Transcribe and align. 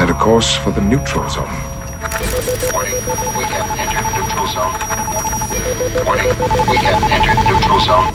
set 0.00 0.10
a 0.10 0.14
course 0.14 0.56
for 0.60 0.72
the 0.72 0.80
neutral 0.80 1.28
zone. 1.28 1.44
Warning, 2.72 2.94
we 3.36 3.44
have 3.44 3.68
entered 3.78 4.06
neutral 4.16 4.46
zone. 4.46 4.72
Warning, 6.06 6.28
we 6.70 6.76
have 6.78 7.02
entered 7.12 7.38
neutral 7.44 7.80
zone. 7.80 8.10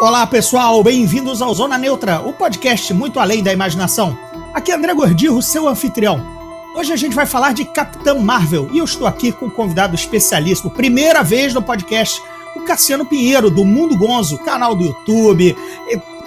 Olá 0.00 0.26
pessoal, 0.26 0.82
bem-vindos 0.82 1.40
ao 1.40 1.54
Zona 1.54 1.78
Neutra, 1.78 2.20
o 2.20 2.34
podcast 2.34 2.92
muito 2.92 3.18
além 3.18 3.42
da 3.42 3.54
imaginação. 3.54 4.18
Aqui 4.52 4.70
é 4.70 4.74
André 4.74 4.92
Gordirro, 4.92 5.40
seu 5.40 5.66
anfitrião. 5.66 6.20
Hoje 6.76 6.92
a 6.92 6.96
gente 6.96 7.16
vai 7.16 7.24
falar 7.24 7.54
de 7.54 7.64
Capitã 7.64 8.14
Marvel 8.14 8.68
e 8.70 8.76
eu 8.76 8.84
estou 8.84 9.06
aqui 9.06 9.32
com 9.32 9.46
um 9.46 9.50
convidado 9.50 9.94
especialíssimo, 9.94 10.72
primeira 10.72 11.22
vez 11.22 11.54
no 11.54 11.62
podcast, 11.62 12.20
o 12.54 12.64
Cassiano 12.64 13.06
Pinheiro, 13.06 13.50
do 13.50 13.64
Mundo 13.64 13.96
Gonzo, 13.96 14.36
canal 14.40 14.74
do 14.74 14.84
YouTube, 14.84 15.56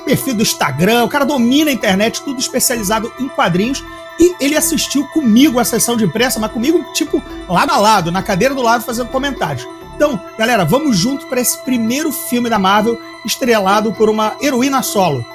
perfil 0.07 0.33
do 0.33 0.41
Instagram, 0.41 1.03
o 1.03 1.09
cara 1.09 1.25
domina 1.25 1.69
a 1.69 1.73
internet, 1.73 2.23
tudo 2.23 2.39
especializado 2.39 3.11
em 3.19 3.27
quadrinhos. 3.27 3.83
E 4.19 4.35
ele 4.43 4.55
assistiu 4.55 5.05
comigo 5.07 5.59
a 5.59 5.63
sessão 5.63 5.95
de 5.95 6.03
imprensa, 6.03 6.39
mas 6.39 6.51
comigo, 6.51 6.83
tipo, 6.93 7.23
lado 7.47 7.71
a 7.71 7.77
lado, 7.77 8.11
na 8.11 8.23
cadeira 8.23 8.55
do 8.55 8.61
lado, 8.61 8.83
fazendo 8.83 9.09
comentários. 9.09 9.67
Então, 9.95 10.19
galera, 10.37 10.63
vamos 10.63 10.97
junto 10.97 11.25
para 11.27 11.41
esse 11.41 11.57
primeiro 11.63 12.11
filme 12.11 12.49
da 12.49 12.59
Marvel, 12.59 12.99
estrelado 13.25 13.91
por 13.93 14.09
uma 14.09 14.35
heroína 14.41 14.81
solo. 14.83 15.25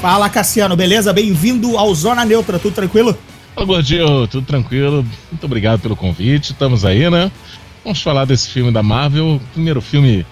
Fala, 0.00 0.28
Cassiano, 0.28 0.76
beleza? 0.76 1.12
Bem-vindo 1.12 1.76
ao 1.78 1.94
Zona 1.94 2.24
Neutra, 2.24 2.58
tudo 2.58 2.74
tranquilo? 2.74 3.16
Fala, 3.54 3.66
Gordinho, 3.66 4.26
tudo 4.26 4.46
tranquilo? 4.46 5.06
Muito 5.30 5.44
obrigado 5.44 5.80
pelo 5.80 5.94
convite, 5.94 6.52
estamos 6.52 6.84
aí, 6.84 7.08
né? 7.08 7.30
Vamos 7.84 8.00
falar 8.02 8.24
desse 8.24 8.48
filme 8.48 8.70
da 8.70 8.82
Marvel, 8.82 9.40
primeiro 9.52 9.80
filme 9.80 10.24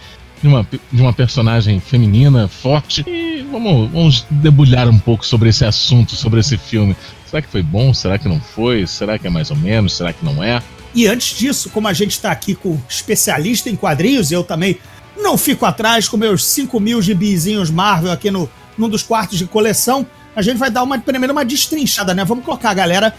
de 0.42 0.48
uma, 0.48 0.66
de 0.92 1.02
uma 1.02 1.12
personagem 1.12 1.80
feminina, 1.80 2.48
forte. 2.48 3.04
E 3.06 3.42
vamos, 3.50 3.90
vamos 3.90 4.26
debulhar 4.30 4.88
um 4.88 4.98
pouco 4.98 5.24
sobre 5.24 5.48
esse 5.48 5.64
assunto, 5.64 6.16
sobre 6.16 6.40
esse 6.40 6.56
filme. 6.56 6.96
Será 7.26 7.42
que 7.42 7.48
foi 7.48 7.62
bom? 7.62 7.92
Será 7.94 8.18
que 8.18 8.28
não 8.28 8.40
foi? 8.40 8.86
Será 8.86 9.18
que 9.18 9.26
é 9.26 9.30
mais 9.30 9.50
ou 9.50 9.56
menos? 9.56 9.96
Será 9.96 10.12
que 10.12 10.24
não 10.24 10.42
é? 10.42 10.62
E 10.94 11.06
antes 11.06 11.38
disso, 11.38 11.70
como 11.70 11.86
a 11.86 11.92
gente 11.92 12.12
está 12.12 12.32
aqui 12.32 12.54
com 12.54 12.78
especialista 12.88 13.70
em 13.70 13.76
quadrinhos, 13.76 14.32
eu 14.32 14.42
também 14.42 14.78
não 15.16 15.38
fico 15.38 15.64
atrás 15.64 16.08
com 16.08 16.16
meus 16.16 16.44
5 16.44 16.80
mil 16.80 17.00
gibizinhos 17.00 17.70
Marvel 17.70 18.10
aqui 18.10 18.30
no, 18.30 18.50
num 18.76 18.88
dos 18.88 19.02
quartos 19.02 19.38
de 19.38 19.46
coleção, 19.46 20.06
a 20.34 20.42
gente 20.42 20.56
vai 20.56 20.70
dar 20.70 20.82
uma, 20.82 20.98
primeiro 20.98 21.32
uma 21.32 21.44
destrinchada, 21.44 22.14
né? 22.14 22.24
Vamos 22.24 22.44
colocar 22.44 22.70
a 22.70 22.74
galera 22.74 23.14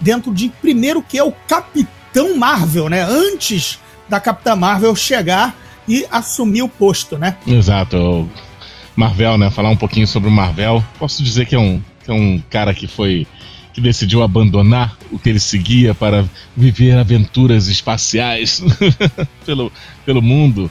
dentro 0.00 0.34
de 0.34 0.48
primeiro 0.48 1.02
que 1.02 1.16
é 1.16 1.22
o 1.22 1.32
Capitão 1.32 2.36
Marvel, 2.36 2.88
né? 2.88 3.02
Antes 3.02 3.78
da 4.08 4.20
Capitã 4.20 4.54
Marvel 4.56 4.94
chegar 4.94 5.54
e 5.88 6.06
assumir 6.10 6.62
o 6.62 6.68
posto, 6.68 7.18
né? 7.18 7.36
Exato. 7.46 8.28
Marvel, 8.96 9.38
né? 9.38 9.50
Falar 9.50 9.70
um 9.70 9.76
pouquinho 9.76 10.06
sobre 10.06 10.28
o 10.28 10.32
Marvel. 10.32 10.82
Posso 10.98 11.22
dizer 11.22 11.46
que 11.46 11.54
é 11.54 11.58
um, 11.58 11.82
que 12.04 12.10
é 12.10 12.14
um 12.14 12.42
cara 12.50 12.72
que 12.72 12.86
foi. 12.86 13.26
que 13.72 13.80
decidiu 13.80 14.22
abandonar 14.22 14.96
o 15.10 15.18
que 15.18 15.28
ele 15.28 15.40
seguia 15.40 15.94
para 15.94 16.24
viver 16.56 16.96
aventuras 16.96 17.66
espaciais 17.66 18.62
pelo, 19.44 19.72
pelo 20.06 20.22
mundo. 20.22 20.70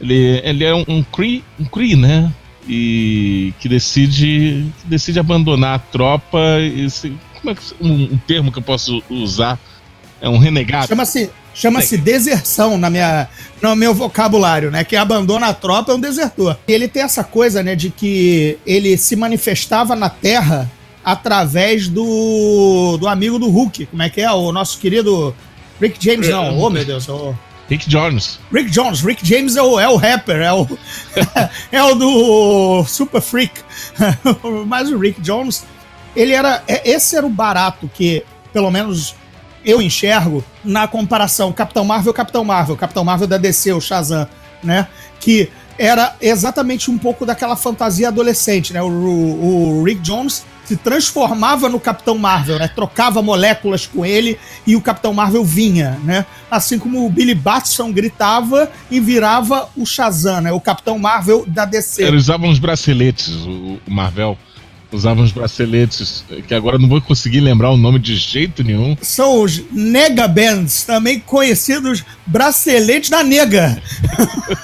Ele, 0.00 0.40
ele 0.44 0.64
é 0.64 0.74
um, 0.74 1.02
Kree, 1.02 1.42
um 1.58 1.64
Kree, 1.64 1.96
né? 1.96 2.32
E 2.68 3.54
que 3.60 3.68
decide, 3.68 4.66
que 4.80 4.88
decide 4.88 5.18
abandonar 5.18 5.76
a 5.76 5.78
tropa. 5.78 6.60
E 6.60 6.90
se, 6.90 7.16
como 7.40 7.50
é 7.50 7.54
que, 7.54 7.62
um, 7.80 8.14
um 8.14 8.18
termo 8.26 8.52
que 8.52 8.58
eu 8.58 8.62
posso 8.62 9.02
usar? 9.08 9.58
É 10.26 10.28
um 10.28 10.38
renegado. 10.38 10.88
Chama-se 10.88 11.30
chama-se 11.54 11.96
deserção 11.96 12.76
na 12.76 12.90
minha, 12.90 13.28
no 13.62 13.74
meu 13.76 13.94
vocabulário, 13.94 14.70
né? 14.70 14.82
Quem 14.84 14.98
abandona 14.98 15.46
a 15.46 15.54
tropa 15.54 15.92
é 15.92 15.94
um 15.94 16.00
desertor. 16.00 16.56
E 16.66 16.72
ele 16.72 16.88
tem 16.88 17.02
essa 17.02 17.24
coisa, 17.24 17.62
né, 17.62 17.74
de 17.74 17.90
que 17.90 18.58
ele 18.66 18.98
se 18.98 19.16
manifestava 19.16 19.94
na 19.96 20.10
Terra 20.10 20.70
através 21.04 21.88
do, 21.88 22.96
do 22.98 23.06
amigo 23.06 23.38
do 23.38 23.48
Hulk. 23.48 23.86
Como 23.86 24.02
é 24.02 24.10
que 24.10 24.20
é? 24.20 24.30
O 24.30 24.52
nosso 24.52 24.78
querido 24.78 25.34
Rick 25.80 26.04
James, 26.04 26.28
não. 26.28 26.58
Oh, 26.58 26.68
meu 26.68 26.84
Deus. 26.84 27.08
Oh. 27.08 27.32
Rick 27.70 27.88
Jones. 27.88 28.38
Rick 28.52 28.70
Jones. 28.70 29.00
Rick 29.00 29.26
James 29.26 29.56
é 29.56 29.62
o, 29.62 29.78
é 29.78 29.88
o 29.88 29.96
rapper, 29.96 30.36
é 30.40 30.52
o, 30.52 30.66
é 31.72 31.82
o 31.82 31.94
do 31.94 32.84
Super 32.84 33.20
Freak. 33.20 33.60
Mas 34.66 34.90
o 34.90 34.98
Rick 34.98 35.20
Jones, 35.20 35.64
ele 36.14 36.32
era. 36.32 36.62
é- 36.66 36.90
Esse 36.90 37.16
era 37.16 37.26
o 37.26 37.30
barato 37.30 37.90
que, 37.94 38.24
pelo 38.52 38.70
menos, 38.70 39.14
eu 39.66 39.82
enxergo 39.82 40.42
na 40.64 40.86
comparação 40.88 41.52
Capitão 41.52 41.84
Marvel 41.84 42.14
Capitão 42.14 42.44
Marvel, 42.44 42.76
Capitão 42.76 43.04
Marvel 43.04 43.26
da 43.26 43.36
DC, 43.36 43.72
o 43.72 43.80
Shazam, 43.80 44.26
né? 44.62 44.86
Que 45.20 45.50
era 45.78 46.14
exatamente 46.22 46.90
um 46.90 46.96
pouco 46.96 47.26
daquela 47.26 47.56
fantasia 47.56 48.08
adolescente, 48.08 48.72
né? 48.72 48.80
O, 48.80 48.86
o- 48.86 49.80
o 49.80 49.84
Rick 49.84 50.00
Jones 50.00 50.44
se 50.64 50.76
transformava 50.76 51.68
no 51.68 51.78
Capitão 51.78 52.16
Marvel, 52.18 52.58
né? 52.58 52.66
Trocava 52.66 53.20
moléculas 53.22 53.86
com 53.86 54.04
ele 54.04 54.38
e 54.66 54.74
o 54.74 54.80
Capitão 54.80 55.12
Marvel 55.12 55.44
vinha, 55.44 55.98
né? 56.02 56.24
Assim 56.50 56.78
como 56.78 57.04
o 57.06 57.10
Billy 57.10 57.34
Batson 57.34 57.92
gritava 57.92 58.68
e 58.90 58.98
virava 58.98 59.68
o 59.76 59.84
Shazam, 59.84 60.40
né? 60.40 60.52
O 60.52 60.60
Capitão 60.60 60.98
Marvel 60.98 61.44
da 61.46 61.64
DC. 61.64 62.02
Eles 62.02 62.22
usavam 62.24 62.48
uns 62.48 62.58
braceletes, 62.58 63.28
o 63.28 63.78
Marvel. 63.86 64.36
Usava 64.92 65.20
uns 65.20 65.32
braceletes, 65.32 66.24
que 66.46 66.54
agora 66.54 66.76
eu 66.76 66.80
não 66.80 66.88
vou 66.88 67.00
conseguir 67.00 67.40
lembrar 67.40 67.70
o 67.70 67.76
nome 67.76 67.98
de 67.98 68.14
jeito 68.16 68.62
nenhum. 68.62 68.96
São 69.02 69.42
os 69.42 69.60
Nega 69.72 70.28
Bands, 70.28 70.84
também 70.84 71.18
conhecidos 71.18 72.04
braceletes 72.26 73.10
da 73.10 73.22
nega. 73.24 73.82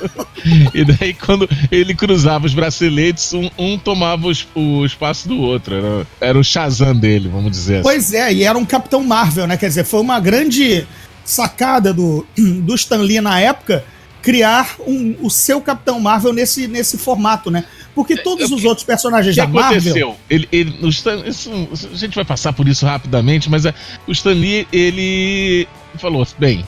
E 0.74 0.84
daí, 0.84 1.14
quando 1.14 1.48
ele 1.70 1.94
cruzava 1.94 2.46
os 2.46 2.54
braceletes, 2.54 3.32
um, 3.32 3.48
um 3.56 3.78
tomava 3.78 4.26
os- 4.26 4.46
o 4.56 4.84
espaço 4.84 5.28
do 5.28 5.38
outro. 5.38 5.74
Era, 5.74 6.06
era 6.20 6.38
o 6.38 6.42
Shazam 6.42 6.96
dele, 6.96 7.28
vamos 7.28 7.50
dizer 7.52 7.74
assim. 7.76 7.82
Pois 7.84 8.12
é, 8.12 8.32
e 8.32 8.42
era 8.42 8.58
um 8.58 8.64
Capitão 8.64 9.04
Marvel, 9.04 9.46
né? 9.46 9.56
Quer 9.56 9.68
dizer, 9.68 9.84
foi 9.84 10.00
uma 10.00 10.18
grande 10.18 10.84
sacada 11.24 11.92
do, 11.94 12.26
do 12.36 12.74
Stan 12.74 12.96
Lee 12.98 13.20
na 13.20 13.38
época 13.38 13.84
criar 14.20 14.76
um- 14.86 15.14
o 15.20 15.30
seu 15.30 15.60
Capitão 15.60 16.00
Marvel 16.00 16.32
nesse, 16.32 16.66
nesse 16.66 16.98
formato, 16.98 17.48
né? 17.50 17.64
Porque 17.94 18.16
todos 18.16 18.50
os 18.50 18.64
outros 18.64 18.84
personagens 18.86 19.36
da 19.36 19.46
Marvel. 19.46 19.78
aconteceu? 19.78 20.16
Ele, 20.30 20.48
ele, 20.50 20.78
o 20.82 20.88
Stan, 20.88 21.22
isso- 21.26 21.50
a 21.92 21.96
gente 21.96 22.14
vai 22.14 22.24
passar 22.24 22.52
por 22.52 22.66
isso 22.66 22.86
rapidamente, 22.86 23.50
mas 23.50 23.66
é, 23.66 23.74
o 24.06 24.12
Stan 24.12 24.32
Lee, 24.32 24.66
ele 24.72 25.68
falou, 25.98 26.26
bem, 26.38 26.64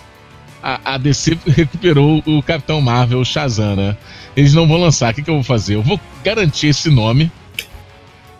a, 0.63 0.95
a 0.95 0.99
DC 0.99 1.39
recuperou 1.49 2.23
o 2.27 2.43
Capitão 2.43 2.81
Marvel, 2.81 3.21
o 3.21 3.25
Shazam, 3.25 3.75
né? 3.77 3.97
Eles 4.37 4.53
não 4.53 4.67
vão 4.69 4.77
lançar, 4.79 5.13
o 5.13 5.15
que, 5.15 5.23
que 5.23 5.31
eu 5.31 5.35
vou 5.35 5.45
fazer? 5.45 5.77
Eu 5.77 5.83
vou 5.83 5.99
garantir 6.23 6.67
esse 6.69 6.91
nome 6.91 7.31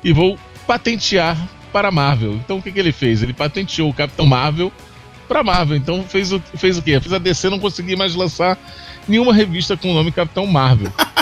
e 0.03 0.13
vou 0.13 0.39
patentear 0.67 1.37
para 1.73 1.89
a 1.89 1.93
Marvel. 1.93 2.35
Então 2.35 2.59
o 2.59 2.63
que, 2.63 2.71
que 2.71 2.79
ele 2.79 2.93
fez? 2.93 3.23
Ele 3.23 3.33
patenteou 3.33 3.91
o 3.91 3.95
Capitão 3.95 4.27
Marvel 4.27 4.71
para 5.27 5.43
Marvel. 5.43 5.77
Então 5.77 6.05
fez 6.05 6.33
o, 6.33 6.41
fez 6.57 6.77
o 6.79 6.83
quê? 6.83 7.01
Fez 7.01 7.13
a 7.13 7.19
DC 7.19 7.49
não 7.49 7.59
conseguir 7.59 7.97
mais 7.97 8.15
lançar 8.15 8.59
nenhuma 9.09 9.33
revista 9.33 9.77
com 9.77 9.91
o 9.91 9.95
nome 9.95 10.13
Capitão 10.13 10.47
Marvel. 10.47 10.93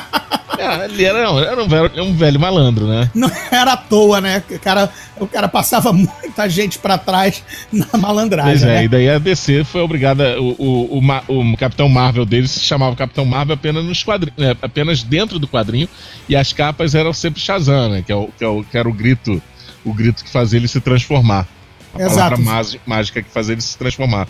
É, 0.58 0.84
ele 0.84 1.04
era, 1.04 1.18
era 1.18 1.62
um, 1.62 1.68
velho, 1.68 2.04
um 2.04 2.14
velho 2.14 2.40
malandro, 2.40 2.86
né? 2.86 3.10
Não 3.14 3.30
era 3.50 3.72
à 3.72 3.76
toa, 3.76 4.20
né? 4.20 4.42
O 4.50 4.58
cara, 4.58 4.90
o 5.18 5.26
cara 5.26 5.48
passava 5.48 5.92
muita 5.92 6.48
gente 6.48 6.78
pra 6.78 6.98
trás 6.98 7.42
na 7.72 7.86
malandragem. 7.98 8.52
Pois 8.52 8.62
é, 8.62 8.66
né? 8.80 8.84
e 8.84 8.88
daí 8.88 9.08
a 9.08 9.18
DC 9.18 9.64
foi 9.64 9.80
obrigada. 9.80 10.40
O, 10.40 10.54
o, 10.58 10.98
o, 11.28 11.52
o 11.52 11.56
Capitão 11.56 11.88
Marvel 11.88 12.24
deles 12.24 12.50
se 12.50 12.60
chamava 12.60 12.94
Capitão 12.96 13.24
Marvel 13.24 13.54
apenas 13.54 13.84
nos 13.84 14.02
quadrinhos, 14.02 14.38
né, 14.38 14.56
apenas 14.62 15.02
dentro 15.02 15.38
do 15.38 15.48
quadrinho, 15.48 15.88
e 16.28 16.36
as 16.36 16.52
capas 16.52 16.94
eram 16.94 17.12
sempre 17.12 17.40
Shazam, 17.40 17.88
né? 17.90 18.02
Que, 18.04 18.12
é 18.12 18.16
o, 18.16 18.28
que, 18.36 18.44
é 18.44 18.48
o, 18.48 18.62
que 18.62 18.76
era 18.76 18.88
o 18.88 18.92
grito, 18.92 19.42
o 19.84 19.92
grito 19.92 20.24
que 20.24 20.30
fazia 20.30 20.58
ele 20.58 20.69
se 20.69 20.80
transformar. 20.80 21.46
A 21.94 22.02
Exato. 22.02 22.14
palavra 22.14 22.38
mági- 22.38 22.80
mágica 22.86 23.22
que 23.22 23.30
fazia 23.30 23.52
ele 23.54 23.60
se 23.60 23.76
transformar. 23.76 24.26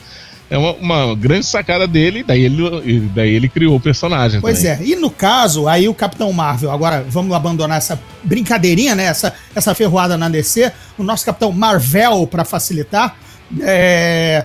É 0.53 0.59
uma, 0.59 0.73
uma 0.75 1.15
grande 1.17 1.47
sacada 1.47 1.87
dele, 1.89 2.19
e 2.19 2.23
daí 2.23 2.43
ele, 2.43 3.11
daí 3.15 3.31
ele 3.33 3.49
criou 3.49 3.77
o 3.77 3.81
personagem. 3.81 4.39
Pois 4.39 4.63
também. 4.63 4.73
é, 4.73 4.93
e 4.93 4.97
no 4.97 5.11
caso, 5.11 5.67
aí 5.67 5.89
o 5.89 5.95
Capitão 5.95 6.31
Marvel, 6.31 6.71
agora 6.71 7.03
vamos 7.09 7.35
abandonar 7.35 7.79
essa 7.79 7.99
brincadeirinha, 8.23 8.95
né? 8.95 9.05
Essa, 9.05 9.33
essa 9.55 9.75
ferroada 9.75 10.19
na 10.19 10.29
DC, 10.29 10.71
o 10.99 11.03
nosso 11.03 11.25
Capitão 11.25 11.51
Marvel, 11.53 12.27
pra 12.27 12.45
facilitar, 12.45 13.17
é, 13.63 14.45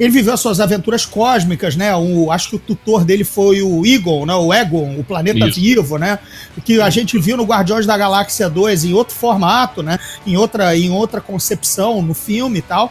ele 0.00 0.10
viveu 0.10 0.32
as 0.32 0.40
suas 0.40 0.58
aventuras 0.58 1.04
cósmicas, 1.04 1.76
né? 1.76 1.94
O, 1.94 2.32
acho 2.32 2.48
que 2.48 2.56
o 2.56 2.58
tutor 2.58 3.04
dele 3.04 3.22
foi 3.22 3.60
o 3.60 3.84
Egon, 3.84 4.24
né? 4.24 4.34
O 4.34 4.54
Egon, 4.54 4.98
o 4.98 5.04
planeta 5.04 5.46
Isso. 5.46 5.60
vivo, 5.60 5.98
né? 5.98 6.18
Que 6.64 6.80
a 6.80 6.88
gente 6.88 7.18
viu 7.18 7.36
no 7.36 7.44
Guardiões 7.44 7.84
da 7.84 7.94
Galáxia 7.96 8.48
2 8.48 8.86
em 8.86 8.94
outro 8.94 9.14
formato, 9.14 9.82
né? 9.82 9.98
Em 10.26 10.34
outra, 10.34 10.74
em 10.74 10.90
outra 10.90 11.20
concepção 11.20 12.00
no 12.00 12.14
filme 12.14 12.60
e 12.60 12.62
tal. 12.62 12.90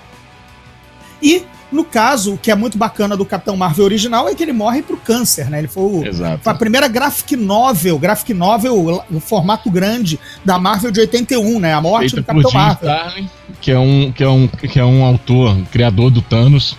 E, 1.21 1.43
no 1.71 1.85
caso, 1.85 2.33
o 2.33 2.37
que 2.37 2.51
é 2.51 2.55
muito 2.55 2.77
bacana 2.77 3.15
do 3.15 3.25
Capitão 3.25 3.55
Marvel 3.55 3.85
original 3.85 4.27
é 4.27 4.35
que 4.35 4.43
ele 4.43 4.51
morre 4.51 4.81
pro 4.81 4.97
câncer, 4.97 5.49
né? 5.49 5.59
Ele 5.59 5.67
foi 5.67 5.83
o, 5.83 6.05
Exato. 6.05 6.43
foi 6.43 6.51
a 6.51 6.55
primeira 6.55 6.87
graphic 6.87 7.35
novel, 7.35 7.97
graphic 7.97 8.33
novel 8.33 9.03
no 9.09 9.19
formato 9.19 9.69
grande 9.71 10.19
da 10.43 10.59
Marvel 10.59 10.91
de 10.91 10.99
81, 10.99 11.59
né? 11.59 11.73
A 11.73 11.81
morte 11.81 12.11
Feita 12.11 12.21
do 12.21 12.25
Capitão 12.25 12.51
Jim 12.51 12.57
Marvel. 12.57 12.89
Starlin, 12.89 13.29
que 13.61 13.71
é 13.71 13.79
um, 13.79 14.11
que 14.11 14.23
é 14.23 14.29
um, 14.29 14.47
que 14.47 14.79
é 14.79 14.85
um 14.85 15.05
autor, 15.05 15.51
um 15.51 15.65
criador 15.65 16.11
do 16.11 16.21
Thanos, 16.21 16.75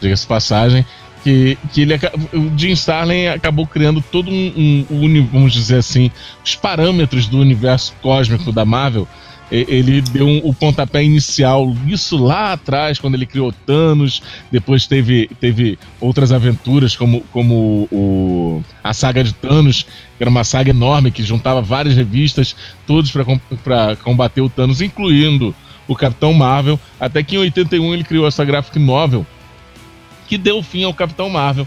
diga-se 0.00 0.26
passagem, 0.26 0.86
que, 1.22 1.58
que 1.72 1.82
ele, 1.82 1.94
o 2.32 2.58
Jim 2.58 2.70
Starlin 2.70 3.26
acabou 3.26 3.66
criando 3.66 4.00
todo 4.00 4.30
um, 4.30 4.86
um, 4.90 5.04
um 5.04 5.26
vamos 5.26 5.52
dizer 5.52 5.76
assim, 5.76 6.10
os 6.42 6.54
parâmetros 6.54 7.26
do 7.26 7.38
universo 7.38 7.92
cósmico 8.00 8.50
da 8.50 8.64
Marvel 8.64 9.06
ele 9.50 10.00
deu 10.00 10.26
um, 10.26 10.38
o 10.44 10.54
pontapé 10.54 11.02
inicial 11.02 11.74
isso 11.86 12.16
lá 12.16 12.52
atrás, 12.52 12.98
quando 12.98 13.14
ele 13.14 13.26
criou 13.26 13.52
Thanos. 13.52 14.22
Depois 14.50 14.86
teve, 14.86 15.28
teve 15.40 15.78
outras 16.00 16.30
aventuras, 16.30 16.94
como, 16.94 17.20
como 17.32 17.88
o, 17.90 18.62
a 18.82 18.94
saga 18.94 19.24
de 19.24 19.32
Thanos, 19.34 19.82
que 19.82 20.22
era 20.22 20.30
uma 20.30 20.44
saga 20.44 20.70
enorme 20.70 21.10
que 21.10 21.22
juntava 21.22 21.60
várias 21.60 21.96
revistas, 21.96 22.54
todos 22.86 23.10
para 23.10 23.96
combater 23.96 24.40
o 24.40 24.48
Thanos, 24.48 24.80
incluindo 24.80 25.54
o 25.88 25.96
Capitão 25.96 26.32
Marvel. 26.32 26.78
Até 26.98 27.22
que 27.22 27.34
em 27.34 27.38
81 27.38 27.94
ele 27.94 28.04
criou 28.04 28.26
essa 28.26 28.44
graphic 28.44 28.78
novel 28.78 29.26
que 30.28 30.38
deu 30.38 30.62
fim 30.62 30.84
ao 30.84 30.94
Capitão 30.94 31.28
Marvel, 31.28 31.66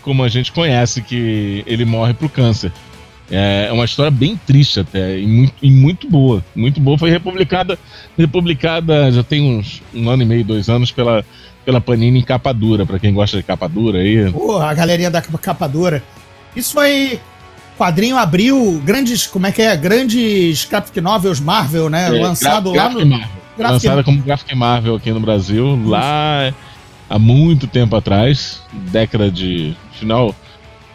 como 0.00 0.24
a 0.24 0.28
gente 0.28 0.50
conhece, 0.50 1.02
que 1.02 1.62
ele 1.66 1.84
morre 1.84 2.14
pro 2.14 2.30
câncer. 2.30 2.72
É 3.30 3.70
uma 3.72 3.84
história 3.84 4.10
bem 4.10 4.38
triste 4.44 4.80
até, 4.80 5.18
e 5.18 5.26
muito, 5.26 5.54
e 5.62 5.70
muito 5.70 6.10
boa. 6.10 6.44
Muito 6.54 6.80
boa. 6.80 6.98
Foi 6.98 7.10
republicada, 7.10 7.78
republicada 8.18 9.10
já 9.12 9.22
tem 9.22 9.40
uns 9.40 9.80
um 9.94 10.10
ano 10.10 10.22
e 10.22 10.26
meio, 10.26 10.44
dois 10.44 10.68
anos, 10.68 10.90
pela, 10.90 11.24
pela 11.64 11.80
Panini 11.80 12.18
em 12.18 12.24
capa 12.24 12.52
dura, 12.52 12.84
pra 12.84 12.98
quem 12.98 13.14
gosta 13.14 13.36
de 13.36 13.42
capa 13.44 13.68
dura 13.68 14.00
aí. 14.00 14.30
Pô, 14.32 14.58
a 14.58 14.74
galerinha 14.74 15.10
da 15.10 15.22
capa 15.22 15.68
dura. 15.68 16.02
Isso 16.56 16.72
foi. 16.72 17.20
Quadrinho 17.78 18.16
abriu 18.16 18.82
grandes. 18.84 19.26
Como 19.26 19.46
é 19.46 19.52
que 19.52 19.62
é? 19.62 19.76
Grandes 19.76 20.64
graphic 20.64 21.00
novels 21.00 21.40
Marvel, 21.40 21.88
né? 21.88 22.08
É, 22.08 22.20
Lançado 22.20 22.72
lá 22.72 22.88
no. 22.90 23.06
Marvel. 23.06 23.30
Graphic... 23.56 23.86
Lançada 23.86 24.04
como 24.04 24.22
Graphic 24.22 24.54
Marvel 24.54 24.94
aqui 24.96 25.12
no 25.12 25.20
Brasil, 25.20 25.76
Isso. 25.76 25.88
lá 25.88 26.52
há 27.08 27.18
muito 27.18 27.66
tempo 27.66 27.94
atrás, 27.94 28.60
década 28.90 29.30
de. 29.30 29.76
final 29.92 30.34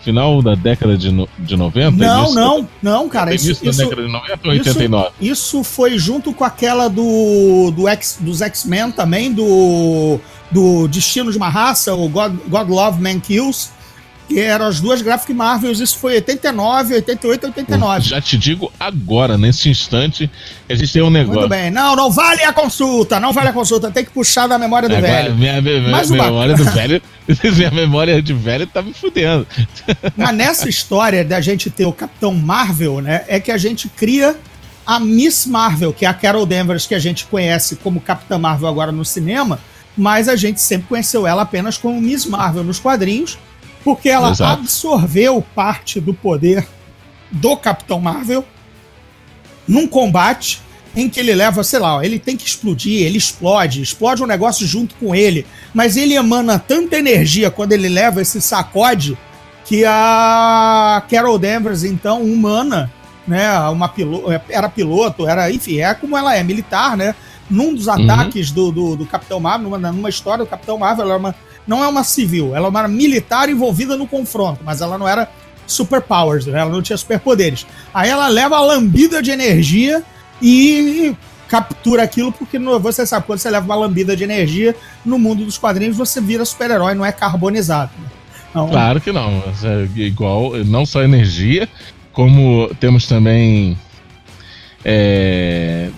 final 0.06 0.42
da 0.42 0.54
década 0.54 0.96
de, 0.96 1.12
no, 1.12 1.28
de 1.40 1.58
90? 1.58 1.98
Não, 1.98 2.34
não, 2.34 2.70
não, 2.82 3.10
cara. 3.10 3.34
Isso, 3.34 3.52
isso, 3.52 3.66
da 3.66 3.72
década 3.72 4.04
de 4.04 4.12
90 4.12 4.40
ou 4.44 4.54
89? 4.54 5.08
Isso, 5.20 5.32
isso 5.32 5.64
foi 5.64 5.98
junto 5.98 6.32
com 6.32 6.44
aquela 6.44 6.88
do, 6.88 7.74
do 7.76 7.88
X, 7.88 8.20
dos 8.22 8.42
X-Men 8.42 8.92
também, 8.92 9.34
do, 9.34 10.20
do 10.52 10.88
Destino 10.88 11.32
de 11.32 11.38
uma 11.38 11.50
Raça, 11.50 11.94
o 11.96 12.08
God, 12.08 12.34
God 12.48 12.70
Love 12.70 13.02
Man 13.02 13.20
Kills 13.20 13.72
que 14.28 14.40
eram 14.40 14.66
as 14.66 14.80
duas 14.80 15.02
Graphic 15.02 15.34
Marvels, 15.34 15.80
isso 15.80 15.98
foi 16.00 16.16
89, 16.16 16.96
88, 16.96 17.46
89. 17.48 18.10
Já 18.10 18.22
te 18.22 18.38
digo 18.38 18.72
agora, 18.80 19.38
nesse 19.38 19.70
instante, 19.70 20.30
a 20.68 20.76
gente 20.76 20.92
tem 20.92 21.02
um 21.02 21.10
negócio. 21.10 21.42
Muito 21.42 21.50
bem. 21.50 21.70
Não, 21.70 21.96
não 21.96 22.12
vale 22.12 22.44
a 22.44 22.52
consulta, 22.52 23.20
não 23.20 23.32
vale 23.32 23.50
a 23.50 23.54
consulta, 23.54 23.92
tem 23.92 24.04
que 24.04 24.12
puxar 24.12 24.48
da 24.48 24.58
memória 24.58 24.90
do 24.90 24.96
agora, 24.96 25.12
velho. 25.12 25.36
Minha, 25.36 25.62
minha, 25.62 25.90
Mas 25.90 26.10
minha 26.10 26.24
memória 26.24 26.56
do 26.56 26.64
velho, 26.72 27.02
minha 27.56 27.72
memória 27.72 28.22
de 28.22 28.34
velho 28.34 28.68
tá 28.68 28.82
me 28.82 28.94
fudendo. 28.94 29.46
Mas 30.18 30.36
nessa 30.36 30.68
história 30.68 31.24
da 31.24 31.40
gente 31.40 31.70
ter 31.70 31.86
o 31.86 31.94
Capitão 31.94 32.34
Marvel, 32.34 33.02
né, 33.02 33.24
é 33.28 33.40
que 33.40 33.52
a 33.52 33.58
gente 33.58 33.88
cria 33.88 34.36
a 34.86 35.00
Miss 35.00 35.46
Marvel, 35.46 35.94
que 35.94 36.06
é 36.06 36.08
a 36.08 36.14
Carol 36.14 36.46
Danvers 36.46 36.86
que 36.86 36.94
a 36.94 37.00
gente 37.00 37.26
conhece 37.26 37.76
como 37.78 38.00
Capitã 38.00 38.38
Marvel 38.38 38.68
agora 38.68 38.92
no 38.92 39.04
cinema, 39.04 39.60
mas 39.98 40.28
a 40.28 40.36
gente 40.36 40.62
sempre 40.62 40.88
conheceu 40.88 41.26
ela 41.26 41.42
apenas 41.42 41.78
como 41.78 42.00
Miss 42.00 42.26
Marvel 42.26 42.64
nos 42.64 42.80
quadrinhos 42.80 43.38
porque 43.86 44.10
ela 44.10 44.32
Exato. 44.32 44.62
absorveu 44.62 45.46
parte 45.54 46.00
do 46.02 46.12
poder 46.12 46.68
do 47.30 47.56
Capitão 47.56 48.02
Marvel 48.02 48.44
num 49.68 49.88
combate 49.88 50.60
em 50.96 51.08
que 51.08 51.20
ele 51.20 51.36
leva, 51.36 51.64
sei 51.64 51.78
lá, 51.78 52.04
ele 52.04 52.18
tem 52.18 52.36
que 52.36 52.48
explodir, 52.48 53.04
ele 53.04 53.18
explode, 53.18 53.84
explode 53.84 54.24
um 54.24 54.26
negócio 54.26 54.66
junto 54.66 54.96
com 54.96 55.14
ele, 55.14 55.46
mas 55.72 55.98
ele 55.98 56.16
emana 56.16 56.58
tanta 56.58 56.98
energia 56.98 57.52
quando 57.52 57.74
ele 57.74 57.88
leva 57.88 58.22
esse 58.22 58.42
sacode 58.42 59.16
que 59.66 59.84
a 59.86 61.04
Carol 61.10 61.38
Danvers, 61.38 61.84
então, 61.84 62.24
humana, 62.24 62.92
né, 63.28 63.60
uma 63.70 63.90
piloto, 63.90 64.32
era 64.50 64.70
piloto, 64.70 65.28
era, 65.28 65.52
enfim, 65.52 65.80
é 65.80 65.94
como 65.94 66.18
ela 66.18 66.36
é, 66.36 66.42
militar, 66.42 66.98
né, 66.98 67.14
num 67.50 67.76
dos 67.76 67.88
uhum. 67.88 67.94
ataques 67.94 68.50
uhum. 68.50 68.56
do, 68.56 68.72
do, 68.72 68.96
do, 68.96 69.06
Capitão 69.06 69.40
Marvel, 69.40 69.70
numa, 69.70 69.92
numa 69.92 70.10
história 70.10 70.44
do 70.44 70.50
Capitão 70.50 70.78
Marvel, 70.78 71.04
ela 71.04 71.14
era 71.14 71.20
uma 71.20 71.36
não 71.68 71.84
é 71.84 71.88
uma 71.88 72.04
civil, 72.04 72.56
ela 72.56 72.68
é 72.68 72.70
uma 72.70 72.88
militar 72.88 73.50
envolvida 73.50 73.98
no 73.98 74.08
confronto, 74.08 74.62
mas 74.64 74.82
ela 74.82 74.98
não 74.98 75.08
era 75.08 75.30
superpowers, 75.68 76.46
né? 76.46 76.60
ela 76.60 76.72
não 76.72 76.82
tinha 76.82 76.98
superpoderes. 76.98 77.66
Aí 77.94 78.10
ela 78.10 78.28
leva 78.28 78.58
a 78.58 78.62
lambida 78.62 79.22
de 79.22 79.32
energia 79.32 80.04
e 80.42 81.16
captura 81.48 82.04
aquilo, 82.04 82.32
porque 82.32 82.60
você 82.60 83.06
sabe, 83.06 83.26
quando 83.26 83.40
você 83.40 83.50
leva 83.50 83.66
uma 83.66 83.76
lambida 83.76 84.16
de 84.16 84.24
energia, 84.24 84.76
no 85.04 85.18
mundo 85.18 85.46
dos 85.46 85.58
quadrinhos 85.58 85.98
você 85.98 86.20
vira 86.20 86.46
super-herói, 86.46 86.94
não 86.94 87.06
é 87.06 87.12
carbonizado. 87.12 87.92
Então, 88.50 88.70
claro 88.70 89.02
que 89.02 89.12
não. 89.12 89.44
É 89.64 89.88
igual, 89.98 90.54
não 90.66 90.86
só 90.86 91.04
energia, 91.04 91.68
como 92.14 92.70
temos 92.80 93.06
também 93.06 93.78
é, 94.88 95.90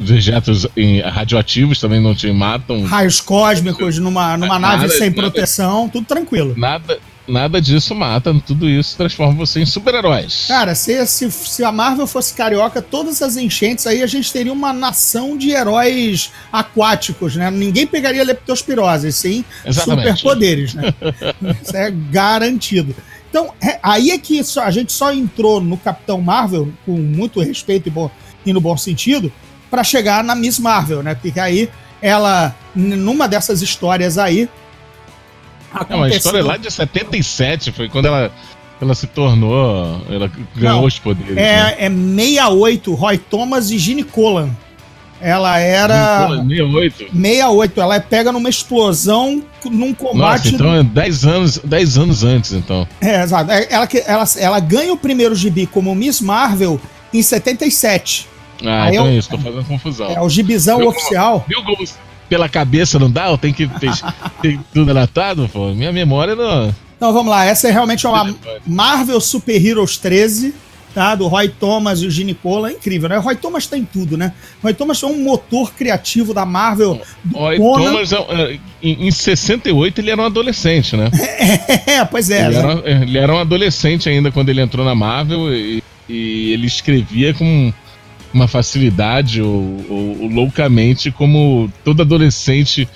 dejetos 0.00 0.66
radioativos 1.04 1.78
também 1.78 2.00
não 2.00 2.12
te 2.12 2.30
matam. 2.32 2.82
Raios 2.82 3.20
cósmicos 3.20 3.98
numa, 3.98 4.36
numa 4.36 4.58
nada, 4.58 4.78
nave 4.78 4.88
sem 4.90 5.10
nada, 5.10 5.22
proteção, 5.22 5.88
tudo 5.88 6.04
tranquilo. 6.04 6.52
Nada, 6.56 6.98
nada 7.28 7.60
disso 7.60 7.94
mata, 7.94 8.34
tudo 8.44 8.68
isso 8.68 8.96
transforma 8.96 9.34
você 9.34 9.60
em 9.60 9.66
super-heróis. 9.66 10.46
Cara, 10.48 10.74
se, 10.74 11.06
se, 11.06 11.30
se, 11.30 11.62
a 11.62 11.70
Marvel 11.70 12.04
fosse 12.04 12.34
carioca, 12.34 12.82
todas 12.82 13.22
as 13.22 13.36
enchentes 13.36 13.86
aí 13.86 14.02
a 14.02 14.08
gente 14.08 14.32
teria 14.32 14.52
uma 14.52 14.72
nação 14.72 15.38
de 15.38 15.50
heróis 15.50 16.32
aquáticos, 16.52 17.36
né? 17.36 17.48
Ninguém 17.48 17.86
pegaria 17.86 18.24
leptospirose, 18.24 19.12
sim 19.12 19.44
superpoderes, 19.70 20.74
né? 20.74 20.92
Isso 21.62 21.76
é 21.76 21.92
garantido. 21.92 22.92
Então, 23.30 23.50
é, 23.62 23.78
aí 23.82 24.10
é 24.10 24.18
que 24.18 24.42
a 24.60 24.70
gente 24.70 24.92
só 24.92 25.10
entrou 25.10 25.58
no 25.58 25.78
Capitão 25.78 26.20
Marvel, 26.20 26.70
com 26.84 26.92
muito 26.92 27.40
respeito 27.40 27.88
e 27.88 27.90
bom, 27.90 28.10
e 28.44 28.52
no 28.52 28.60
bom 28.60 28.76
sentido, 28.76 29.32
para 29.70 29.82
chegar 29.82 30.22
na 30.22 30.34
Miss 30.34 30.58
Marvel, 30.58 31.02
né? 31.02 31.14
Porque 31.14 31.40
aí 31.40 31.68
ela, 32.02 32.54
numa 32.74 33.28
dessas 33.28 33.62
histórias 33.62 34.18
aí. 34.18 34.48
É 35.88 35.94
uma 35.94 36.08
história 36.08 36.44
lá 36.44 36.56
de 36.56 36.70
77, 36.70 37.72
foi 37.72 37.88
quando 37.88 38.06
ela, 38.06 38.30
ela 38.80 38.94
se 38.94 39.06
tornou. 39.06 40.02
Ela 40.10 40.30
ganhou 40.54 40.80
Não, 40.80 40.84
os 40.84 40.98
poderes. 40.98 41.36
É, 41.36 41.62
né? 41.62 41.76
é 41.78 41.88
68, 41.88 42.94
Roy 42.94 43.16
Thomas 43.16 43.70
e 43.70 43.78
Gene 43.78 44.02
Colan. 44.02 44.50
Ela 45.22 45.58
era. 45.60 46.26
68? 46.28 46.98
68. 46.98 47.80
Ela 47.80 48.00
pega 48.00 48.32
numa 48.32 48.50
explosão 48.50 49.42
num 49.64 49.94
combate. 49.94 50.52
Nossa, 50.52 50.54
então 50.56 50.74
é 50.74 50.82
10 50.82 51.24
anos, 51.24 51.58
10 51.58 51.98
anos 51.98 52.24
antes, 52.24 52.52
então. 52.52 52.86
É, 53.00 53.22
exato. 53.22 53.50
É, 53.50 53.68
ela, 53.70 53.88
ela, 54.04 54.24
ela 54.36 54.60
ganha 54.60 54.92
o 54.92 54.96
primeiro 54.96 55.34
gibi 55.34 55.64
como 55.64 55.94
Miss 55.94 56.20
Marvel 56.20 56.80
em 57.14 57.22
77. 57.22 58.31
Ah, 58.64 58.84
Aí 58.84 58.94
então 58.94 59.06
é 59.06 59.16
isso, 59.16 59.28
tô 59.28 59.38
fazendo 59.38 59.64
confusão. 59.64 60.10
É 60.10 60.20
o 60.20 60.28
gibizão 60.28 60.86
oficial. 60.86 61.44
viu 61.48 61.62
como 61.62 61.84
pela 62.32 62.48
cabeça 62.48 62.98
não 62.98 63.10
dá? 63.10 63.28
Eu 63.28 63.36
tenho 63.36 63.52
que 63.52 63.68
ter, 63.68 63.90
ter 64.40 64.58
tudo 64.72 64.86
relatado? 64.86 65.50
Pô. 65.52 65.68
Minha 65.74 65.92
memória 65.92 66.34
não. 66.34 66.74
Então 66.96 67.12
vamos 67.12 67.30
lá, 67.30 67.44
essa 67.44 67.68
é 67.68 67.70
realmente 67.70 68.06
uma 68.06 68.34
Marvel 68.66 69.20
Super 69.20 69.62
Heroes 69.62 69.98
13, 69.98 70.54
tá? 70.94 71.14
Do 71.14 71.26
Roy 71.26 71.48
Thomas 71.48 72.00
e 72.00 72.06
o 72.06 72.10
Gene 72.10 72.32
Cola. 72.32 72.70
É 72.70 72.72
incrível, 72.72 73.08
né? 73.08 73.18
O 73.18 73.20
Roy 73.20 73.36
Thomas 73.36 73.66
tem 73.66 73.84
tudo, 73.84 74.16
né? 74.16 74.32
O 74.60 74.62
Roy 74.62 74.72
Thomas 74.72 75.02
é 75.02 75.06
um 75.06 75.22
motor 75.22 75.74
criativo 75.74 76.32
da 76.32 76.46
Marvel. 76.46 77.02
Do 77.22 77.36
Roy 77.36 77.58
Conan. 77.58 77.84
Thomas, 77.84 78.12
é 78.12 78.16
é, 78.16 78.58
em, 78.82 79.08
em 79.08 79.10
68, 79.10 80.00
ele 80.00 80.10
era 80.10 80.22
um 80.22 80.24
adolescente, 80.24 80.96
né? 80.96 81.10
é, 81.86 82.04
pois 82.04 82.30
é. 82.30 82.46
Ele 82.46 82.56
era, 82.56 82.82
ele 82.90 83.18
era, 83.18 83.34
um 83.34 83.38
adolescente 83.38 84.08
ainda 84.08 84.30
quando 84.30 84.48
ele 84.48 84.62
entrou 84.62 84.86
na 84.86 84.94
Marvel 84.94 85.52
e, 85.52 85.82
e 86.08 86.52
ele 86.52 86.66
escrevia 86.66 87.34
com 87.34 87.72
uma 88.32 88.48
facilidade 88.48 89.42
ou, 89.42 89.84
ou, 89.88 90.22
ou 90.22 90.28
loucamente 90.28 91.10
como 91.10 91.70
todo 91.84 92.02
adolescente 92.02 92.88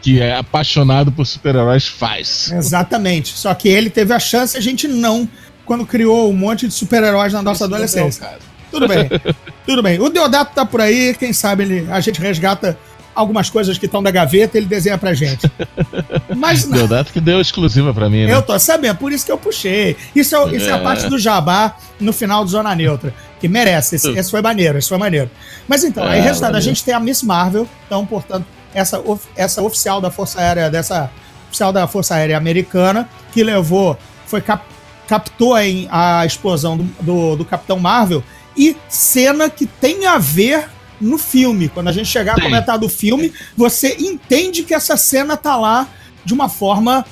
que 0.00 0.20
é 0.20 0.36
apaixonado 0.36 1.10
por 1.10 1.26
super-heróis 1.26 1.86
faz. 1.86 2.52
Exatamente. 2.52 3.32
Só 3.36 3.54
que 3.54 3.68
ele 3.68 3.88
teve 3.88 4.12
a 4.12 4.18
chance, 4.18 4.56
a 4.56 4.60
gente 4.60 4.86
não, 4.86 5.26
quando 5.64 5.86
criou 5.86 6.30
um 6.30 6.36
monte 6.36 6.68
de 6.68 6.74
super-heróis 6.74 7.32
na 7.32 7.42
nossa 7.42 7.64
adolescência. 7.64 8.22
Não, 8.22 8.38
Tudo 8.70 8.86
bem. 8.86 9.08
Tudo 9.64 9.82
bem. 9.82 9.98
O 9.98 10.10
Deodato 10.10 10.54
tá 10.54 10.66
por 10.66 10.82
aí, 10.82 11.14
quem 11.18 11.32
sabe 11.32 11.62
ele, 11.62 11.86
a 11.90 12.00
gente 12.00 12.20
resgata 12.20 12.78
algumas 13.14 13.48
coisas 13.48 13.78
que 13.78 13.86
estão 13.86 14.02
da 14.02 14.10
gaveta, 14.10 14.56
ele 14.58 14.66
desenha 14.66 14.98
pra 14.98 15.14
gente. 15.14 15.50
Mas 16.36 16.64
Deodato 16.64 17.12
que 17.12 17.20
deu 17.20 17.40
exclusiva 17.40 17.94
pra 17.94 18.10
mim, 18.10 18.26
né? 18.26 18.34
Eu 18.34 18.42
tô 18.42 18.58
sabendo, 18.58 18.96
por 18.96 19.12
isso 19.12 19.24
que 19.24 19.32
eu 19.32 19.38
puxei. 19.38 19.96
Isso 20.14 20.34
é, 20.34 20.56
isso 20.56 20.66
é. 20.66 20.70
é 20.70 20.72
a 20.72 20.78
parte 20.78 21.08
do 21.08 21.18
jabá 21.18 21.76
no 22.00 22.12
final 22.12 22.44
do 22.44 22.50
Zona 22.50 22.74
Neutra, 22.74 23.14
que 23.40 23.48
merece. 23.48 23.96
Esse, 23.96 24.10
esse 24.10 24.30
foi 24.30 24.42
maneiro, 24.42 24.78
esse 24.78 24.88
foi 24.88 24.98
maneiro. 24.98 25.30
Mas 25.68 25.84
então, 25.84 26.04
é, 26.04 26.14
aí 26.14 26.20
resultado, 26.20 26.56
a 26.56 26.60
gente 26.60 26.82
tem 26.82 26.94
a 26.94 27.00
Miss 27.00 27.22
Marvel, 27.22 27.68
então, 27.86 28.04
portanto, 28.04 28.46
essa, 28.74 29.02
essa 29.36 29.62
oficial 29.62 30.00
da 30.00 30.10
Força 30.10 30.40
Aérea, 30.40 30.68
dessa 30.68 31.10
oficial 31.48 31.72
da 31.72 31.86
Força 31.86 32.16
Aérea 32.16 32.36
Americana, 32.36 33.08
que 33.32 33.44
levou, 33.44 33.96
foi 34.26 34.40
cap, 34.40 34.64
captou 35.06 35.54
a 35.54 36.26
explosão 36.26 36.76
do, 36.76 36.84
do, 37.00 37.36
do 37.36 37.44
Capitão 37.44 37.78
Marvel, 37.78 38.22
e 38.56 38.76
cena 38.88 39.48
que 39.50 39.66
tem 39.66 40.06
a 40.06 40.18
ver 40.18 40.68
no 41.04 41.18
filme. 41.18 41.68
Quando 41.68 41.88
a 41.88 41.92
gente 41.92 42.08
chegar 42.08 42.36
a 42.36 42.40
comentar 42.40 42.78
do 42.78 42.88
filme, 42.88 43.32
você 43.56 43.96
entende 43.98 44.62
que 44.62 44.74
essa 44.74 44.96
cena 44.96 45.36
tá 45.36 45.56
lá 45.56 45.86
de 46.24 46.32
uma 46.32 46.48
forma 46.48 47.04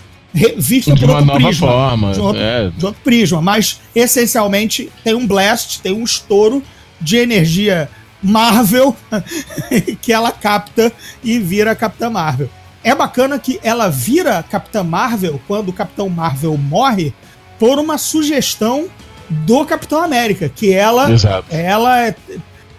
vista 0.57 0.95
de 0.95 1.01
por 1.01 1.11
outro 1.11 1.35
prisma. 1.35 1.69
Forma, 1.69 2.13
de, 2.13 2.21
outro, 2.21 2.41
é. 2.41 2.71
de 2.71 2.87
outro 2.87 3.01
prisma. 3.05 3.43
Mas, 3.43 3.81
essencialmente, 3.95 4.91
tem 5.05 5.15
um 5.15 5.27
blast, 5.27 5.81
tem 5.81 5.93
um 5.93 6.03
estouro 6.03 6.63
de 7.01 7.19
energia 7.19 7.89
Marvel 8.23 8.97
que 10.01 10.13
ela 10.13 10.33
capta 10.33 10.91
e 11.23 11.39
vira 11.39 11.75
Capitã 11.75 12.09
Marvel. 12.09 12.49
É 12.83 12.95
bacana 12.95 13.39
que 13.39 13.61
ela 13.63 13.89
vira 13.89 14.43
Capitã 14.43 14.83
Marvel 14.83 15.41
quando 15.47 15.69
o 15.69 15.73
Capitão 15.73 16.09
Marvel 16.09 16.57
morre 16.57 17.13
por 17.59 17.79
uma 17.79 17.99
sugestão 17.99 18.89
do 19.29 19.65
Capitão 19.65 20.03
América, 20.03 20.49
que 20.49 20.73
ela, 20.73 21.11
Exato. 21.11 21.47
ela 21.51 22.15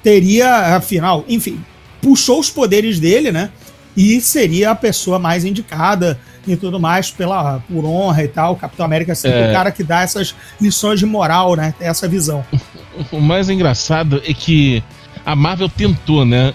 teria, 0.04 0.76
afinal, 0.76 1.26
enfim, 1.28 1.60
puxou 2.02 2.40
os 2.40 2.50
poderes 2.50 3.00
dele, 3.00 3.32
né? 3.32 3.50
E 3.96 4.20
seria 4.22 4.72
a 4.72 4.76
pessoa 4.76 5.18
mais 5.18 5.46
indicada 5.46 6.20
e 6.48 6.56
tudo 6.56 6.80
mais 6.80 7.10
pela 7.12 7.60
por 7.72 7.86
honra 7.86 8.24
e 8.24 8.28
tal. 8.28 8.54
O 8.54 8.56
Capitão 8.56 8.86
América 8.86 9.14
é 9.14 9.16
sempre 9.16 9.40
É. 9.40 9.50
o 9.50 9.54
cara 9.54 9.72
que 9.72 9.84
dá 9.84 10.02
essas 10.02 10.36
lições 10.60 11.00
de 11.00 11.06
moral, 11.06 11.56
né? 11.56 11.74
Tem 11.80 11.88
essa 11.88 12.08
visão. 12.08 12.44
O 13.12 13.20
mais 13.20 13.50
engraçado 13.50 14.22
é 14.24 14.36
que 14.36 14.84
a 15.26 15.36
Marvel 15.36 15.68
tentou, 15.68 16.24
né? 16.24 16.54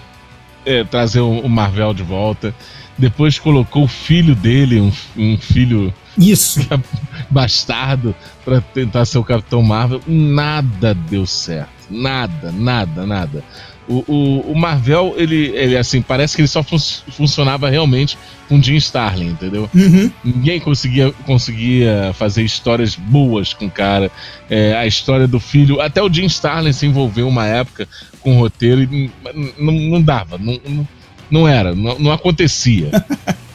é, 0.65 0.83
trazer 0.83 1.19
o 1.19 1.47
Marvel 1.49 1.93
de 1.93 2.03
volta. 2.03 2.53
Depois 2.97 3.39
colocou 3.39 3.83
o 3.83 3.87
filho 3.87 4.35
dele, 4.35 4.79
um, 4.79 4.91
um 5.17 5.37
filho 5.37 5.93
Isso. 6.17 6.59
bastardo, 7.29 8.13
pra 8.45 8.61
tentar 8.61 9.05
ser 9.05 9.17
o 9.17 9.23
Capitão 9.23 9.61
Marvel. 9.63 10.01
Nada 10.07 10.93
deu 10.93 11.25
certo. 11.25 11.78
Nada, 11.89 12.51
nada, 12.51 13.05
nada. 13.05 13.43
O, 13.87 14.03
o, 14.07 14.51
o 14.51 14.55
Marvel, 14.55 15.15
ele, 15.17 15.47
ele, 15.55 15.75
assim, 15.75 15.99
parece 15.99 16.35
que 16.35 16.41
ele 16.41 16.47
só 16.47 16.61
fun- 16.61 16.77
funcionava 17.11 17.67
realmente 17.69 18.17
com 18.47 18.61
Jim 18.61 18.75
Starlin, 18.75 19.29
entendeu? 19.29 19.67
Uhum. 19.73 20.11
Ninguém 20.23 20.59
conseguia, 20.59 21.11
conseguia 21.25 22.11
fazer 22.13 22.43
histórias 22.43 22.95
boas 22.95 23.51
com 23.53 23.65
o 23.65 23.71
cara. 23.71 24.11
É, 24.47 24.75
a 24.75 24.85
história 24.85 25.27
do 25.27 25.39
filho. 25.39 25.81
Até 25.81 26.03
o 26.03 26.13
Jim 26.13 26.25
Starlin 26.25 26.71
se 26.71 26.85
envolveu 26.85 27.27
uma 27.27 27.47
época 27.47 27.87
com 28.21 28.35
o 28.35 28.39
roteiro 28.39 28.83
e 28.83 29.09
não, 29.57 29.73
não 29.73 30.01
dava. 30.01 30.37
Não, 30.37 30.59
não, 30.67 30.87
não 31.31 31.47
era, 31.47 31.73
não, 31.73 31.97
não 31.97 32.11
acontecia. 32.11 32.91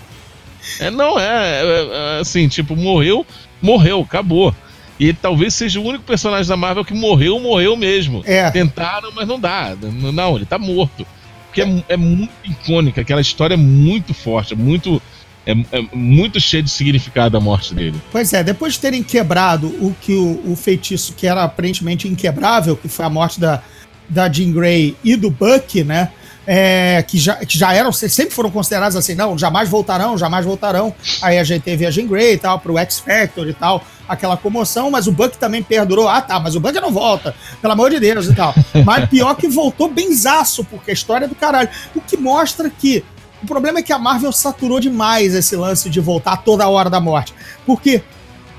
É, 0.80 0.90
não, 0.90 1.18
é, 1.18 1.62
é, 1.62 2.16
é, 2.16 2.20
assim, 2.20 2.48
tipo, 2.48 2.74
morreu, 2.74 3.24
morreu, 3.60 4.00
acabou. 4.00 4.54
E 4.98 5.08
ele 5.08 5.18
talvez 5.20 5.54
seja 5.54 5.80
o 5.80 5.84
único 5.84 6.04
personagem 6.04 6.48
da 6.48 6.56
Marvel 6.56 6.84
que 6.84 6.94
morreu, 6.94 7.40
morreu 7.40 7.76
mesmo. 7.76 8.22
É. 8.24 8.50
Tentaram, 8.50 9.10
mas 9.14 9.26
não 9.26 9.38
dá. 9.40 9.76
Não, 9.80 10.36
ele 10.36 10.46
tá 10.46 10.58
morto. 10.58 11.06
Porque 11.46 11.62
é, 11.62 11.84
é 11.88 11.96
muito 11.96 12.32
icônica, 12.44 13.00
aquela 13.00 13.20
história 13.20 13.54
é 13.54 13.56
muito 13.56 14.12
forte, 14.12 14.54
é 14.54 14.56
muito, 14.56 15.00
é, 15.46 15.52
é 15.52 15.82
muito 15.92 16.40
cheia 16.40 16.62
de 16.62 16.70
significado 16.70 17.36
a 17.36 17.40
morte 17.40 17.74
dele. 17.74 18.00
Pois 18.10 18.32
é, 18.32 18.42
depois 18.42 18.74
de 18.74 18.80
terem 18.80 19.02
quebrado 19.02 19.68
o 19.80 19.94
que 20.00 20.14
o, 20.14 20.52
o 20.52 20.56
feitiço 20.56 21.14
que 21.14 21.26
era 21.26 21.44
aparentemente 21.44 22.08
inquebrável, 22.08 22.76
que 22.76 22.88
foi 22.88 23.04
a 23.04 23.10
morte 23.10 23.38
da, 23.38 23.62
da 24.08 24.30
Jean 24.30 24.52
Grey 24.52 24.96
e 25.04 25.14
do 25.14 25.30
Buck, 25.30 25.84
né? 25.84 26.10
É, 26.46 27.02
que, 27.06 27.18
já, 27.18 27.36
que 27.36 27.56
já 27.58 27.72
eram, 27.72 27.92
sempre 27.92 28.34
foram 28.34 28.50
considerados 28.50 28.96
assim, 28.96 29.14
não, 29.14 29.36
jamais 29.38 29.68
voltarão, 29.68 30.16
jamais 30.18 30.44
voltarão. 30.44 30.94
Aí 31.22 31.38
a 31.38 31.44
gente 31.44 31.62
teve 31.62 31.86
a 31.86 31.90
Jean 31.90 32.06
Grey 32.06 32.34
e 32.34 32.38
tal, 32.38 32.58
pro 32.58 32.76
X 32.78 33.00
Factor 33.00 33.48
e 33.48 33.54
tal, 33.54 33.82
aquela 34.08 34.36
comoção, 34.36 34.90
mas 34.90 35.06
o 35.06 35.12
Buck 35.12 35.38
também 35.38 35.62
perdurou. 35.62 36.08
Ah, 36.08 36.20
tá, 36.20 36.38
mas 36.38 36.54
o 36.54 36.60
Buck 36.60 36.78
não 36.80 36.92
volta, 36.92 37.34
pelo 37.60 37.72
amor 37.72 37.90
de 37.90 37.98
Deus 37.98 38.26
e 38.26 38.34
tal. 38.34 38.54
Mas 38.84 39.08
pior 39.08 39.34
que 39.34 39.48
voltou 39.48 39.88
benzaço, 39.88 40.64
porque 40.64 40.90
a 40.90 40.94
história 40.94 41.24
é 41.24 41.28
do 41.28 41.34
caralho. 41.34 41.68
O 41.94 42.00
que 42.00 42.16
mostra 42.16 42.68
que 42.68 43.04
o 43.42 43.46
problema 43.46 43.78
é 43.78 43.82
que 43.82 43.92
a 43.92 43.98
Marvel 43.98 44.32
saturou 44.32 44.80
demais 44.80 45.34
esse 45.34 45.54
lance 45.56 45.90
de 45.90 46.00
voltar 46.00 46.38
toda 46.38 46.68
hora 46.68 46.88
da 46.88 47.00
morte. 47.00 47.34
Porque 47.66 48.02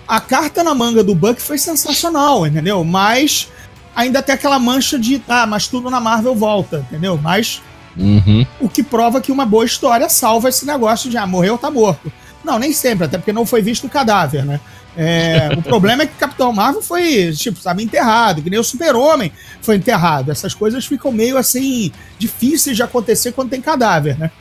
a 0.07 0.19
carta 0.19 0.63
na 0.63 0.75
manga 0.75 1.03
do 1.03 1.15
Buck 1.15 1.41
foi 1.41 1.57
sensacional, 1.57 2.45
entendeu? 2.45 2.83
Mas 2.83 3.47
ainda 3.95 4.21
tem 4.21 4.35
aquela 4.35 4.59
mancha 4.59 4.99
de, 4.99 5.21
ah, 5.27 5.47
mas 5.47 5.67
tudo 5.67 5.89
na 5.89 5.99
Marvel 5.99 6.35
volta, 6.35 6.85
entendeu? 6.89 7.19
Mas 7.21 7.61
Uhum. 7.97 8.45
o 8.59 8.67
que 8.67 8.83
prova 8.83 9.21
que 9.21 9.31
uma 9.31 9.45
boa 9.45 9.63
história 9.63 10.09
salva 10.09 10.49
esse 10.49 10.65
negócio 10.65 11.09
de, 11.09 11.17
ah, 11.17 11.25
morreu, 11.25 11.57
tá 11.57 11.71
morto. 11.71 12.11
Não, 12.43 12.59
nem 12.59 12.73
sempre, 12.73 13.05
até 13.05 13.17
porque 13.17 13.33
não 13.33 13.45
foi 13.45 13.61
visto 13.61 13.87
o 13.87 13.89
cadáver, 13.89 14.45
né? 14.45 14.59
É, 14.97 15.49
o 15.57 15.61
problema 15.63 16.03
é 16.03 16.05
que 16.05 16.13
o 16.13 16.17
Capitão 16.17 16.53
Marvel 16.53 16.81
foi, 16.81 17.31
tipo, 17.33 17.59
sabe, 17.59 17.83
enterrado, 17.83 18.41
que 18.41 18.49
nem 18.49 18.59
o 18.59 18.63
Super-Homem 18.63 19.31
foi 19.61 19.77
enterrado. 19.77 20.31
Essas 20.31 20.53
coisas 20.53 20.85
ficam 20.85 21.11
meio 21.11 21.37
assim, 21.37 21.91
difíceis 22.19 22.75
de 22.75 22.83
acontecer 22.83 23.31
quando 23.31 23.49
tem 23.49 23.61
cadáver, 23.61 24.17
né? 24.17 24.31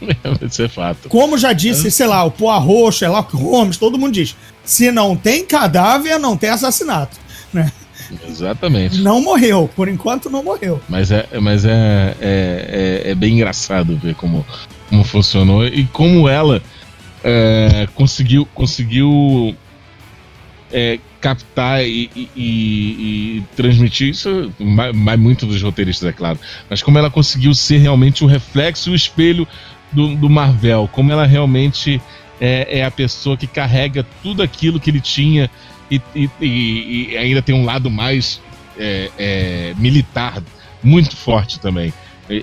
Isso 0.42 0.62
é 0.62 0.68
fato. 0.68 1.08
Como 1.08 1.38
já 1.38 1.52
disse, 1.52 1.90
sei 1.90 2.06
lá, 2.06 2.24
o 2.24 2.30
Poirot, 2.30 2.96
Sherlock 2.96 3.34
Holmes, 3.36 3.76
todo 3.76 3.98
mundo 3.98 4.12
diz: 4.12 4.36
se 4.64 4.90
não 4.90 5.16
tem 5.16 5.44
cadáver, 5.44 6.18
não 6.18 6.36
tem 6.36 6.50
assassinato. 6.50 7.16
Né? 7.52 7.72
Exatamente. 8.26 8.98
Não 9.00 9.20
morreu, 9.22 9.68
por 9.74 9.88
enquanto 9.88 10.28
não 10.30 10.42
morreu. 10.42 10.80
Mas 10.88 11.10
é, 11.10 11.26
mas 11.40 11.64
é, 11.64 12.16
é, 12.20 13.02
é, 13.06 13.10
é 13.10 13.14
bem 13.14 13.34
engraçado 13.34 13.96
ver 13.96 14.14
como, 14.14 14.44
como 14.88 15.04
funcionou 15.04 15.66
e 15.66 15.84
como 15.86 16.28
ela 16.28 16.62
é, 17.22 17.88
conseguiu, 17.94 18.46
conseguiu 18.54 19.54
é, 20.72 20.98
captar 21.20 21.84
e, 21.86 22.10
e- 22.14 22.28
e- 22.36 23.38
e 23.38 23.44
transmitir 23.56 24.08
isso, 24.08 24.52
vai, 24.76 24.92
vai 24.92 25.16
muito 25.16 25.46
dos 25.46 25.62
roteiristas, 25.62 26.08
é 26.08 26.12
claro, 26.12 26.38
mas 26.68 26.82
como 26.82 26.98
ela 26.98 27.10
conseguiu 27.10 27.54
ser 27.54 27.78
realmente 27.78 28.24
o 28.24 28.26
reflexo 28.26 28.90
e 28.90 28.92
o 28.92 28.94
espelho 28.94 29.48
do, 29.90 30.14
do 30.16 30.28
Marvel, 30.28 30.88
como 30.92 31.10
ela 31.12 31.24
realmente 31.24 32.00
é, 32.40 32.78
é 32.80 32.84
a 32.84 32.90
pessoa 32.90 33.36
que 33.36 33.46
carrega 33.46 34.04
tudo 34.22 34.42
aquilo 34.42 34.80
que 34.80 34.90
ele 34.90 35.00
tinha 35.00 35.50
e, 35.90 36.00
e- 36.14 36.30
e- 36.40 37.16
ainda 37.16 37.42
tem 37.42 37.54
um 37.54 37.64
lado 37.64 37.90
mais 37.90 38.40
é, 38.78 39.10
é, 39.18 39.74
militar 39.78 40.42
muito 40.82 41.16
forte 41.16 41.60
também. 41.60 41.92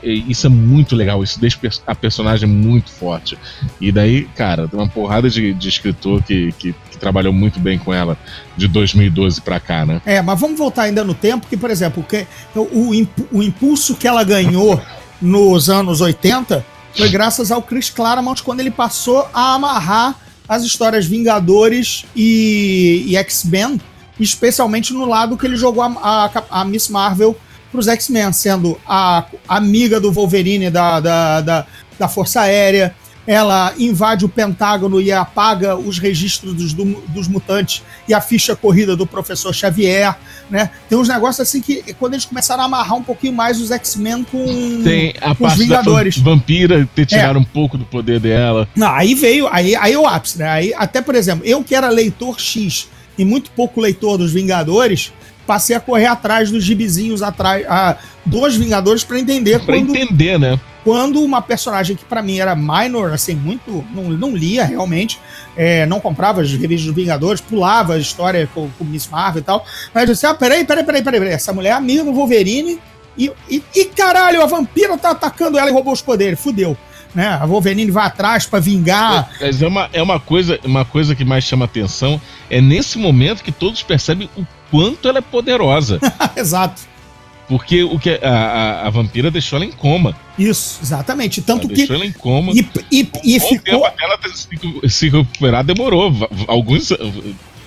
Isso 0.03 0.45
é 0.45 0.49
muito 0.49 0.95
legal, 0.95 1.23
isso 1.23 1.39
deixa 1.39 1.57
a 1.87 1.95
personagem 1.95 2.47
muito 2.47 2.91
forte. 2.91 3.35
E 3.79 3.91
daí, 3.91 4.25
cara, 4.35 4.67
tem 4.67 4.79
uma 4.79 4.87
porrada 4.87 5.27
de, 5.27 5.53
de 5.53 5.69
escritor 5.69 6.21
que, 6.21 6.51
que, 6.59 6.75
que 6.91 6.97
trabalhou 6.99 7.33
muito 7.33 7.59
bem 7.59 7.79
com 7.79 7.91
ela 7.91 8.15
de 8.55 8.67
2012 8.67 9.41
pra 9.41 9.59
cá, 9.59 9.83
né? 9.83 9.99
É, 10.05 10.21
mas 10.21 10.39
vamos 10.39 10.57
voltar 10.59 10.83
ainda 10.83 11.03
no 11.03 11.15
tempo, 11.15 11.47
que, 11.47 11.57
por 11.57 11.71
exemplo, 11.71 12.03
que, 12.03 12.27
o, 12.55 12.91
o 13.31 13.41
impulso 13.41 13.95
que 13.95 14.07
ela 14.07 14.23
ganhou 14.23 14.79
nos 15.19 15.67
anos 15.67 15.99
80 15.99 16.63
foi 16.95 17.09
graças 17.09 17.51
ao 17.51 17.61
Chris 17.61 17.89
Claremont 17.89 18.41
quando 18.43 18.59
ele 18.59 18.71
passou 18.71 19.27
a 19.33 19.53
amarrar 19.55 20.15
as 20.47 20.63
histórias 20.63 21.05
Vingadores 21.05 22.05
e, 22.15 23.05
e 23.07 23.15
X-Men, 23.15 23.79
especialmente 24.19 24.93
no 24.93 25.05
lado 25.05 25.37
que 25.37 25.45
ele 25.45 25.55
jogou 25.55 25.81
a, 25.81 25.91
a, 26.01 26.61
a 26.61 26.65
Miss 26.65 26.89
Marvel 26.89 27.37
pros 27.71 27.87
X-Men, 27.87 28.33
sendo 28.33 28.79
a 28.85 29.25
amiga 29.47 29.99
do 29.99 30.11
Wolverine 30.11 30.69
da, 30.69 30.99
da, 30.99 31.41
da, 31.41 31.67
da 31.97 32.07
Força 32.09 32.41
Aérea. 32.41 32.93
Ela 33.27 33.73
invade 33.77 34.25
o 34.25 34.29
Pentágono 34.29 34.99
e 34.99 35.11
apaga 35.11 35.75
os 35.77 35.99
registros 35.99 36.53
dos, 36.53 36.73
do- 36.73 37.01
dos 37.09 37.27
mutantes 37.27 37.83
e 38.07 38.13
a 38.13 38.19
ficha 38.19 38.55
corrida 38.55 38.95
do 38.95 39.05
professor 39.05 39.53
Xavier, 39.53 40.15
né? 40.49 40.71
Tem 40.89 40.97
uns 40.97 41.07
negócios 41.07 41.39
assim 41.47 41.61
que 41.61 41.93
quando 41.99 42.13
eles 42.15 42.25
começaram 42.25 42.63
a 42.63 42.65
amarrar 42.65 42.95
um 42.97 43.03
pouquinho 43.03 43.33
mais 43.33 43.61
os 43.61 43.69
X-Men 43.69 44.23
com, 44.23 44.81
Tem 44.83 45.13
a 45.21 45.35
com 45.35 45.45
os 45.45 45.49
parte 45.53 45.57
da 45.59 45.63
Vingadores. 45.63 46.17
van- 46.17 46.31
vampira 46.31 46.89
ter 46.95 47.05
tirado 47.05 47.37
um 47.37 47.43
pouco 47.43 47.77
do 47.77 47.85
poder 47.85 48.19
dela. 48.19 48.67
Não, 48.75 48.87
aí 48.89 49.13
veio, 49.13 49.47
aí, 49.51 49.75
aí 49.75 49.93
é 49.93 49.99
o 49.99 50.07
ápice, 50.07 50.39
né? 50.39 50.49
Aí, 50.49 50.73
até, 50.75 50.99
por 51.01 51.13
exemplo, 51.13 51.45
eu 51.45 51.63
que 51.63 51.75
era 51.75 51.89
leitor 51.89 52.39
X 52.39 52.87
e 53.17 53.23
muito 53.23 53.51
pouco 53.51 53.79
leitor 53.79 54.17
dos 54.17 54.31
Vingadores, 54.33 55.13
passei 55.45 55.75
a 55.75 55.79
correr 55.79 56.05
atrás 56.05 56.51
dos 56.51 56.63
gibizinhos 56.63 57.21
atrás 57.21 57.65
a, 57.67 57.97
dos 58.25 58.55
Vingadores 58.55 59.03
para 59.03 59.19
entender 59.19 59.59
Pra 59.59 59.75
quando, 59.75 59.95
entender, 59.95 60.39
né? 60.39 60.59
quando 60.83 61.21
uma 61.21 61.41
personagem 61.41 61.95
que 61.95 62.05
pra 62.05 62.21
mim 62.21 62.39
era 62.39 62.55
minor, 62.55 63.11
assim, 63.11 63.35
muito. 63.35 63.85
Não, 63.93 64.03
não 64.09 64.35
lia 64.35 64.65
realmente, 64.65 65.19
é, 65.55 65.85
não 65.85 65.99
comprava 65.99 66.41
as 66.41 66.51
revistas 66.51 66.87
dos 66.87 66.95
Vingadores, 66.95 67.41
pulava 67.41 67.93
a 67.93 67.97
história 67.97 68.49
com, 68.53 68.69
com 68.77 68.83
Miss 68.83 69.07
Marvel 69.07 69.41
e 69.41 69.43
tal. 69.43 69.65
Mas 69.93 70.07
eu 70.07 70.13
disse: 70.13 70.25
ah, 70.25 70.33
peraí, 70.33 70.65
peraí, 70.65 70.83
peraí, 70.83 71.01
peraí, 71.01 71.19
peraí. 71.19 71.33
Essa 71.33 71.53
mulher 71.53 71.69
é 71.69 71.73
amiga 71.73 72.03
do 72.03 72.13
Wolverine 72.13 72.79
e, 73.17 73.31
e, 73.49 73.63
e 73.75 73.85
caralho, 73.85 74.41
a 74.41 74.45
vampira 74.45 74.97
tá 74.97 75.11
atacando 75.11 75.57
ela 75.57 75.69
e 75.69 75.73
roubou 75.73 75.93
os 75.93 76.01
poderes, 76.01 76.39
fudeu. 76.39 76.77
Né? 77.13 77.27
A 77.27 77.45
Wolverine 77.45 77.91
vai 77.91 78.05
atrás 78.05 78.45
pra 78.45 78.59
vingar. 78.59 79.29
Mas 79.39 79.61
é 79.61 79.67
uma, 79.67 79.89
é 79.91 80.01
uma 80.01 80.19
coisa, 80.19 80.59
uma 80.63 80.85
coisa 80.85 81.13
que 81.13 81.25
mais 81.25 81.43
chama 81.43 81.65
atenção. 81.65 82.21
É 82.49 82.61
nesse 82.61 82.97
momento 82.97 83.43
que 83.43 83.51
todos 83.51 83.83
percebem 83.83 84.29
o 84.37 84.45
quanto 84.71 85.07
ela 85.07 85.19
é 85.19 85.21
poderosa. 85.21 85.99
Exato. 86.35 86.89
Porque 87.47 87.83
o 87.83 87.99
que 87.99 88.11
a, 88.23 88.29
a, 88.29 88.87
a 88.87 88.89
vampira 88.89 89.29
deixou 89.29 89.57
ela 89.57 89.65
em 89.65 89.71
coma. 89.71 90.15
Isso, 90.39 90.79
exatamente. 90.81 91.41
Tanto 91.41 91.63
ela 91.63 91.69
que. 91.69 91.75
deixou 91.75 91.95
ela 91.97 92.05
em 92.05 92.11
coma. 92.13 92.53
E, 92.53 92.65
e, 92.89 92.99
e 93.25 93.39
tempo 93.39 93.47
ficou. 93.47 93.85
até 93.85 94.05
ela 94.05 94.17
se, 94.33 94.89
se 94.89 95.09
recuperar 95.09 95.63
demorou. 95.65 96.13
Alguns. 96.47 96.93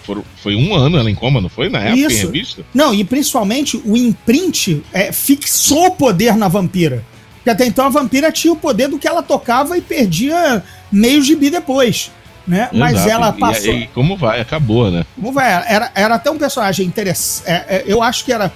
foram- 0.04 0.24
foi 0.36 0.54
um 0.56 0.74
ano 0.74 0.96
ela 0.96 1.10
em 1.10 1.14
coma, 1.14 1.38
não 1.40 1.50
foi? 1.50 1.68
Na 1.68 1.80
época 1.80 1.98
em 2.00 2.06
Isso. 2.06 2.26
revista? 2.26 2.64
Não, 2.72 2.94
e 2.94 3.04
principalmente 3.04 3.76
o 3.84 3.94
imprint 3.96 4.82
é, 4.92 5.12
fixou 5.12 5.86
o 5.88 5.90
poder 5.90 6.34
na 6.34 6.48
vampira. 6.48 7.04
Porque 7.36 7.50
até 7.50 7.66
então 7.66 7.84
a 7.84 7.90
vampira 7.90 8.32
tinha 8.32 8.54
o 8.54 8.56
poder 8.56 8.88
do 8.88 8.98
que 8.98 9.06
ela 9.06 9.22
tocava 9.22 9.76
e 9.76 9.82
perdia 9.82 10.64
meio 10.90 11.20
gibi 11.20 11.50
depois. 11.50 12.10
Né? 12.46 12.68
Mas 12.72 12.94
Exato. 12.94 13.10
ela 13.10 13.34
E- 13.36 13.40
passou. 13.40 13.74
E, 13.74 13.86
como 13.88 14.16
vai? 14.16 14.40
Acabou, 14.40 14.90
né? 14.90 15.04
Como 15.14 15.32
vai? 15.32 15.50
Era, 15.50 15.90
era 15.94 16.14
até 16.16 16.30
um 16.30 16.36
personagem 16.38 16.86
interessante. 16.86 17.44
eu 17.86 18.02
acho 18.02 18.24
que 18.24 18.32
era 18.32 18.52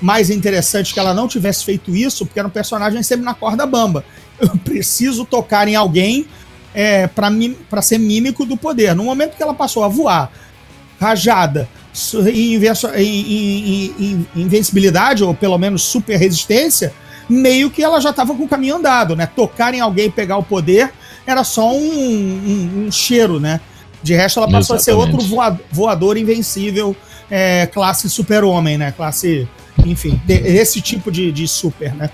mais 0.00 0.30
interessante 0.30 0.92
que 0.92 0.98
ela 1.00 1.14
não 1.14 1.26
tivesse 1.28 1.64
feito 1.64 1.94
isso, 1.94 2.24
porque 2.26 2.38
era 2.38 2.46
um 2.48 2.50
personagem 2.50 3.02
sempre 3.02 3.24
na 3.24 3.34
corda 3.34 3.66
bamba. 3.66 4.04
Eu 4.40 4.50
preciso 4.64 5.24
tocar 5.24 5.66
em 5.68 5.74
alguém 5.76 6.26
é, 6.74 7.06
para 7.06 7.82
ser 7.82 7.98
mímico 7.98 8.44
do 8.44 8.56
poder. 8.56 8.94
No 8.94 9.04
momento 9.04 9.36
que 9.36 9.42
ela 9.42 9.54
passou 9.54 9.84
a 9.84 9.88
voar, 9.88 10.30
rajada, 11.00 11.68
e 12.98 14.14
invencibilidade, 14.34 15.22
ou 15.24 15.34
pelo 15.34 15.58
menos 15.58 15.82
super 15.82 16.16
resistência, 16.16 16.92
meio 17.28 17.70
que 17.70 17.82
ela 17.82 18.00
já 18.00 18.10
estava 18.10 18.34
com 18.34 18.44
o 18.44 18.48
caminho 18.48 18.76
andado, 18.76 19.14
né? 19.14 19.26
Tocar 19.26 19.74
em 19.74 19.80
alguém 19.80 20.10
pegar 20.10 20.36
o 20.36 20.42
poder 20.42 20.92
era 21.26 21.44
só 21.44 21.72
um, 21.72 21.78
um, 21.78 22.86
um 22.86 22.92
cheiro, 22.92 23.38
né? 23.38 23.60
De 24.02 24.14
resto, 24.14 24.40
ela 24.40 24.50
passou 24.50 24.76
Exatamente. 24.76 25.12
a 25.12 25.20
ser 25.20 25.20
outro 25.20 25.60
voador 25.70 26.16
invencível, 26.16 26.96
é, 27.30 27.66
classe 27.66 28.10
super-homem, 28.10 28.76
né? 28.76 28.92
Classe, 28.92 29.48
enfim, 29.84 30.20
de, 30.24 30.34
esse 30.34 30.80
tipo 30.80 31.10
de, 31.10 31.30
de 31.30 31.46
super, 31.46 31.94
né? 31.94 32.10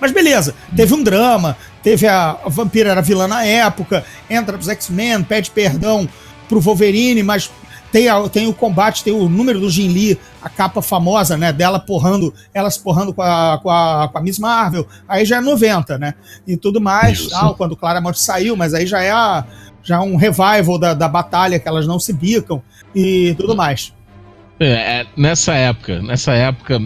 Mas 0.00 0.12
beleza, 0.12 0.54
teve 0.74 0.92
um 0.94 1.02
drama, 1.02 1.56
teve 1.82 2.06
a, 2.06 2.38
a 2.44 2.48
Vampira 2.48 2.90
era 2.90 3.02
vilã 3.02 3.28
na 3.28 3.44
época, 3.44 4.04
entra 4.28 4.56
pros 4.56 4.68
X-Men, 4.68 5.22
pede 5.22 5.50
perdão 5.50 6.08
pro 6.48 6.60
Wolverine, 6.60 7.22
mas 7.22 7.50
tem, 7.94 8.08
a, 8.08 8.28
tem 8.28 8.48
o 8.48 8.52
combate, 8.52 9.04
tem 9.04 9.12
o 9.12 9.28
número 9.28 9.60
do 9.60 9.70
Jin 9.70 9.86
Lee, 9.86 10.18
a 10.42 10.48
capa 10.48 10.82
famosa, 10.82 11.36
né? 11.36 11.52
Dela 11.52 11.78
porrando, 11.78 12.34
elas 12.52 12.76
porrando 12.76 13.14
com 13.14 13.22
a, 13.22 13.60
com 13.62 13.70
a, 13.70 14.08
com 14.10 14.18
a 14.18 14.20
Miss 14.20 14.36
Marvel. 14.36 14.84
Aí 15.08 15.24
já 15.24 15.36
é 15.36 15.40
90, 15.40 15.96
né? 15.96 16.14
E 16.44 16.56
tudo 16.56 16.80
mais, 16.80 17.28
tal, 17.28 17.54
quando 17.54 17.76
Claremont 17.76 18.18
saiu, 18.18 18.56
mas 18.56 18.74
aí 18.74 18.84
já 18.84 19.00
é 19.00 19.12
a, 19.12 19.44
já 19.80 19.98
é 19.98 20.00
um 20.00 20.16
revival 20.16 20.76
da, 20.76 20.92
da 20.92 21.06
batalha, 21.06 21.60
que 21.60 21.68
elas 21.68 21.86
não 21.86 22.00
se 22.00 22.12
bicam 22.12 22.60
e 22.92 23.32
tudo 23.38 23.54
mais. 23.54 23.94
É, 24.58 24.72
é, 24.72 25.06
nessa 25.16 25.54
época, 25.54 26.02
nessa 26.02 26.32
época 26.32 26.80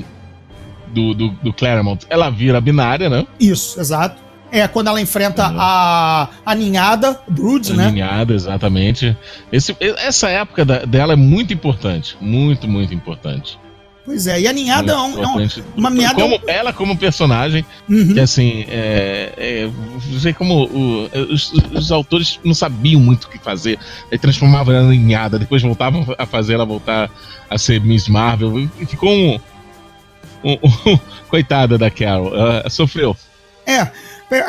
do, 0.89 1.15
do, 1.15 1.31
do 1.43 1.55
Claremont, 1.55 2.07
ela 2.11 2.29
vira 2.29 2.61
binária, 2.61 3.09
né? 3.09 3.27
Isso, 3.41 3.81
exato. 3.81 4.28
É 4.51 4.67
quando 4.67 4.89
ela 4.89 5.01
enfrenta 5.01 5.49
uhum. 5.49 5.57
a, 5.59 6.29
a 6.45 6.55
ninhada, 6.55 7.21
o 7.29 7.33
Brood, 7.33 7.75
né? 7.75 7.91
Ninhada, 7.91 8.35
exatamente. 8.35 9.17
Esse, 9.53 9.77
essa 9.81 10.29
época 10.29 10.65
da, 10.65 10.85
dela 10.85 11.13
é 11.13 11.17
muito 11.17 11.53
importante. 11.53 12.17
Muito, 12.21 12.67
muito 12.67 12.95
importante. 12.95 13.59
Pois 14.09 14.27
é, 14.27 14.41
e 14.41 14.49
a 14.49 14.53
ninhada 14.55 14.93
é, 14.93 14.97
um, 14.97 15.23
é 15.23 15.27
um, 15.27 15.49
uma 15.77 15.91
ninhada. 15.91 16.15
Como, 16.15 16.41
ela 16.47 16.73
como 16.73 16.97
personagem, 16.97 17.63
uhum. 17.87 18.15
que 18.15 18.21
assim, 18.21 18.65
é, 18.67 19.35
é, 19.37 19.71
sei 20.19 20.33
como 20.33 20.65
o, 20.65 21.11
os, 21.31 21.53
os, 21.53 21.93
autores 21.93 22.41
não 22.43 22.55
sabiam 22.55 23.03
muito 23.03 23.25
o 23.25 23.29
que 23.29 23.39
fazer, 23.39 23.79
aí 24.11 24.19
transformavam 24.19 24.75
ela 24.75 24.95
em 24.95 24.99
ninhada, 24.99 25.39
depois 25.39 25.61
voltavam 25.61 26.07
a 26.17 26.25
fazer 26.25 26.55
ela 26.55 26.65
voltar 26.65 27.11
a 27.51 27.59
ser 27.59 27.83
Miss 27.83 28.09
Marvel, 28.09 28.59
e 28.59 28.87
ficou 28.87 29.11
um, 29.11 29.39
um, 30.43 30.59
um 30.87 30.99
coitada 31.29 31.77
da 31.77 31.91
Carol, 31.91 32.29
uh, 32.29 32.71
sofreu. 32.71 33.15
É, 33.67 33.89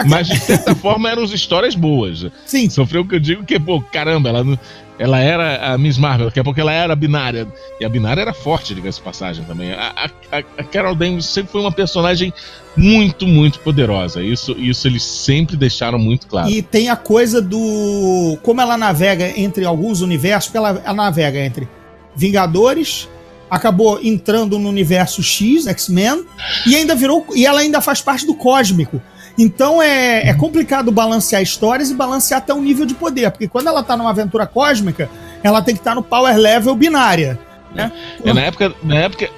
mas 0.08 0.28
de 0.28 0.40
certa 0.40 0.76
forma 0.76 1.10
eram 1.10 1.24
histórias 1.24 1.76
boas. 1.76 2.26
Sim. 2.46 2.70
Sofreu 2.70 3.02
o 3.02 3.08
que 3.08 3.16
eu 3.16 3.20
digo 3.20 3.44
que, 3.44 3.60
pô, 3.60 3.82
caramba, 3.82 4.30
ela, 4.30 4.60
ela 4.98 5.20
era 5.20 5.74
a 5.74 5.78
Miss 5.78 5.98
Marvel, 5.98 6.28
daqui 6.28 6.40
a 6.42 6.44
pouco 6.44 6.60
ela 6.60 6.74
era 6.74 6.92
a 6.92 6.96
binária. 6.96 7.48
E 7.80 7.86
a 7.86 7.90
binária 7.90 8.22
era 8.22 8.34
forte, 8.34 8.76
diga-se 8.76 9.02
passagem 9.02 9.46
também. 9.46 9.72
A, 9.72 10.10
a, 10.32 10.38
a, 10.38 10.64
Carol 10.64 10.94
Danvers 10.94 11.26
sempre 11.26 11.52
foi 11.52 11.62
uma 11.62 11.72
personagem 11.72 12.34
muito, 12.76 13.26
muito 13.26 13.60
poderosa. 13.60 14.22
Isso, 14.22 14.52
isso 14.52 14.88
eles 14.88 15.04
sempre 15.04 15.56
deixaram 15.56 15.98
muito 15.98 16.28
claro. 16.28 16.50
E 16.50 16.62
tem 16.62 16.90
a 16.90 16.98
coisa 16.98 17.42
do. 17.42 18.38
Como 18.44 18.60
ela 18.60 18.78
navega 18.78 19.40
entre 19.40 19.64
alguns 19.64 20.02
universos, 20.02 20.48
porque 20.48 20.58
ela, 20.58 20.82
ela 20.84 20.94
navega 20.94 21.40
entre 21.40 21.68
Vingadores, 22.14 23.08
acabou 23.50 24.00
entrando 24.04 24.60
no 24.60 24.68
universo 24.68 25.24
X, 25.24 25.66
X-Men, 25.66 26.26
e 26.68 26.76
ainda 26.76 26.94
virou. 26.94 27.26
E 27.34 27.46
ela 27.46 27.62
ainda 27.62 27.80
faz 27.80 28.02
parte 28.02 28.26
do 28.26 28.36
cósmico. 28.36 29.02
Então 29.38 29.82
é, 29.82 30.30
é 30.30 30.34
complicado 30.34 30.92
balancear 30.92 31.42
histórias 31.42 31.90
e 31.90 31.96
balancear 31.96 32.40
até 32.40 32.54
um 32.54 32.62
nível 32.62 32.86
de 32.86 32.94
poder, 32.94 33.32
porque 33.32 33.48
quando 33.48 33.68
ela 33.68 33.84
tá 33.84 33.96
numa 33.96 34.10
aventura 34.10 34.46
cósmica, 34.46 35.10
ela 35.44 35.62
tem 35.62 35.76
que 35.76 35.82
estar 35.82 35.92
tá 35.92 35.96
no 35.96 36.04
power 36.04 36.38
level 36.38 36.76
binária. 36.76 37.40
Né? 37.74 37.92
É, 38.24 38.34
na 38.34 38.42
época, 38.42 38.74
na 38.84 38.96
época, 38.96 39.30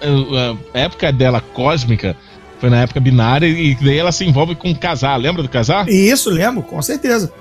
a 0.74 0.80
época 0.80 1.12
dela 1.12 1.42
cósmica 1.42 2.16
foi 2.62 2.70
na 2.70 2.82
época 2.82 3.00
binária 3.00 3.48
e 3.48 3.74
daí 3.74 3.98
ela 3.98 4.12
se 4.12 4.24
envolve 4.24 4.54
com 4.54 4.74
casar. 4.76 5.18
Lembra 5.18 5.42
do 5.42 5.50
casar? 5.50 5.89
Isso, 5.89 6.30
lembro, 6.30 6.62
com 6.62 6.80
certeza. 6.80 7.34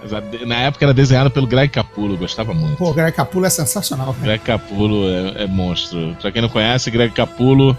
Na 0.47 0.57
época 0.57 0.87
era 0.87 0.95
desenhada 0.95 1.29
pelo 1.29 1.47
Greg 1.47 1.71
Capullo, 1.71 2.17
gostava 2.17 2.55
muito. 2.55 2.79
Pô, 2.79 2.89
o 2.89 2.95
Greg 2.95 3.15
Capullo 3.15 3.45
é 3.45 3.51
sensacional. 3.51 4.15
Cara. 4.15 4.25
Greg 4.25 4.43
Capullo 4.43 5.07
é, 5.07 5.45
é 5.45 5.47
monstro. 5.47 6.17
Pra 6.21 6.33
quem 6.33 6.41
não 6.41 6.49
conhece, 6.49 6.91
Greg 6.91 7.13
Capullo 7.13 7.79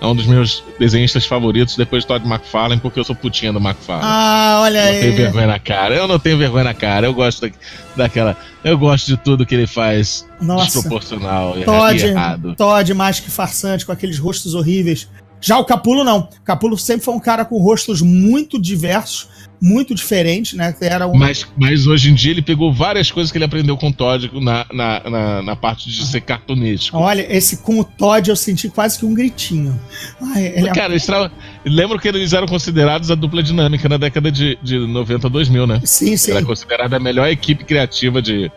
é 0.00 0.06
um 0.06 0.14
dos 0.14 0.26
meus 0.26 0.62
desenhistas 0.78 1.26
favoritos 1.26 1.76
depois 1.76 2.04
de 2.04 2.08
Todd 2.08 2.24
McFarlane, 2.26 2.80
porque 2.80 3.00
eu 3.00 3.04
sou 3.04 3.16
putinha 3.16 3.52
do 3.52 3.58
McFarlane. 3.58 4.08
Ah, 4.08 4.60
olha 4.62 4.82
aí. 4.82 4.88
Eu 4.88 4.94
não 4.94 5.00
tenho 5.00 5.16
vergonha 5.16 5.46
na 5.46 5.58
cara. 5.58 5.94
Eu 5.94 6.08
não 6.08 6.18
tenho 6.18 6.38
vergonha 6.38 6.64
na 6.64 6.74
cara. 6.74 7.06
Eu 7.06 7.14
gosto 7.14 7.48
da, 7.48 7.54
daquela. 7.96 8.36
Eu 8.62 8.78
gosto 8.78 9.06
de 9.06 9.16
tudo 9.16 9.44
que 9.44 9.54
ele 9.54 9.66
faz 9.66 10.26
Nossa. 10.40 10.66
desproporcional 10.66 11.54
Todd, 11.64 11.98
e 11.98 12.06
errado. 12.06 12.54
Todd 12.54 12.94
mais 12.94 13.18
que 13.18 13.30
farsante, 13.30 13.84
com 13.84 13.92
aqueles 13.92 14.18
rostos 14.18 14.54
horríveis. 14.54 15.08
Já 15.40 15.58
o 15.58 15.64
Capulo 15.64 16.04
não. 16.04 16.28
Capulo 16.44 16.76
sempre 16.76 17.04
foi 17.04 17.14
um 17.14 17.20
cara 17.20 17.44
com 17.44 17.60
rostos 17.62 18.02
muito 18.02 18.60
diversos 18.60 19.28
muito 19.60 19.94
diferente, 19.94 20.56
né? 20.56 20.74
Era 20.80 21.06
um... 21.06 21.14
mas, 21.14 21.46
mas 21.56 21.86
hoje 21.86 22.10
em 22.10 22.14
dia 22.14 22.30
ele 22.30 22.42
pegou 22.42 22.72
várias 22.72 23.10
coisas 23.10 23.30
que 23.30 23.38
ele 23.38 23.44
aprendeu 23.44 23.76
com 23.76 23.88
o 23.88 23.92
Todd 23.92 24.30
na, 24.40 24.66
na, 24.72 25.10
na, 25.10 25.42
na 25.42 25.56
parte 25.56 25.90
de 25.90 26.06
ser 26.06 26.20
cartunesco. 26.20 26.96
Olha, 26.96 27.26
esse 27.28 27.58
com 27.58 27.80
o 27.80 27.84
Todd 27.84 28.30
eu 28.30 28.36
senti 28.36 28.68
quase 28.68 28.98
que 28.98 29.04
um 29.04 29.14
gritinho. 29.14 29.78
Ai, 30.20 30.46
ele 30.46 30.68
é 30.68 30.72
Cara, 30.72 30.92
eles 30.92 31.04
tra... 31.04 31.30
lembro 31.64 31.98
que 31.98 32.08
eles 32.08 32.32
eram 32.32 32.46
considerados 32.46 33.10
a 33.10 33.14
dupla 33.14 33.42
dinâmica 33.42 33.88
na 33.88 33.96
década 33.96 34.30
de, 34.30 34.58
de 34.62 34.78
90, 34.78 35.28
2000, 35.28 35.66
né? 35.66 35.80
Sim, 35.84 36.16
sim. 36.16 36.30
Era 36.30 36.44
considerada 36.44 36.96
a 36.96 37.00
melhor 37.00 37.28
equipe 37.28 37.64
criativa 37.64 38.22
de 38.22 38.50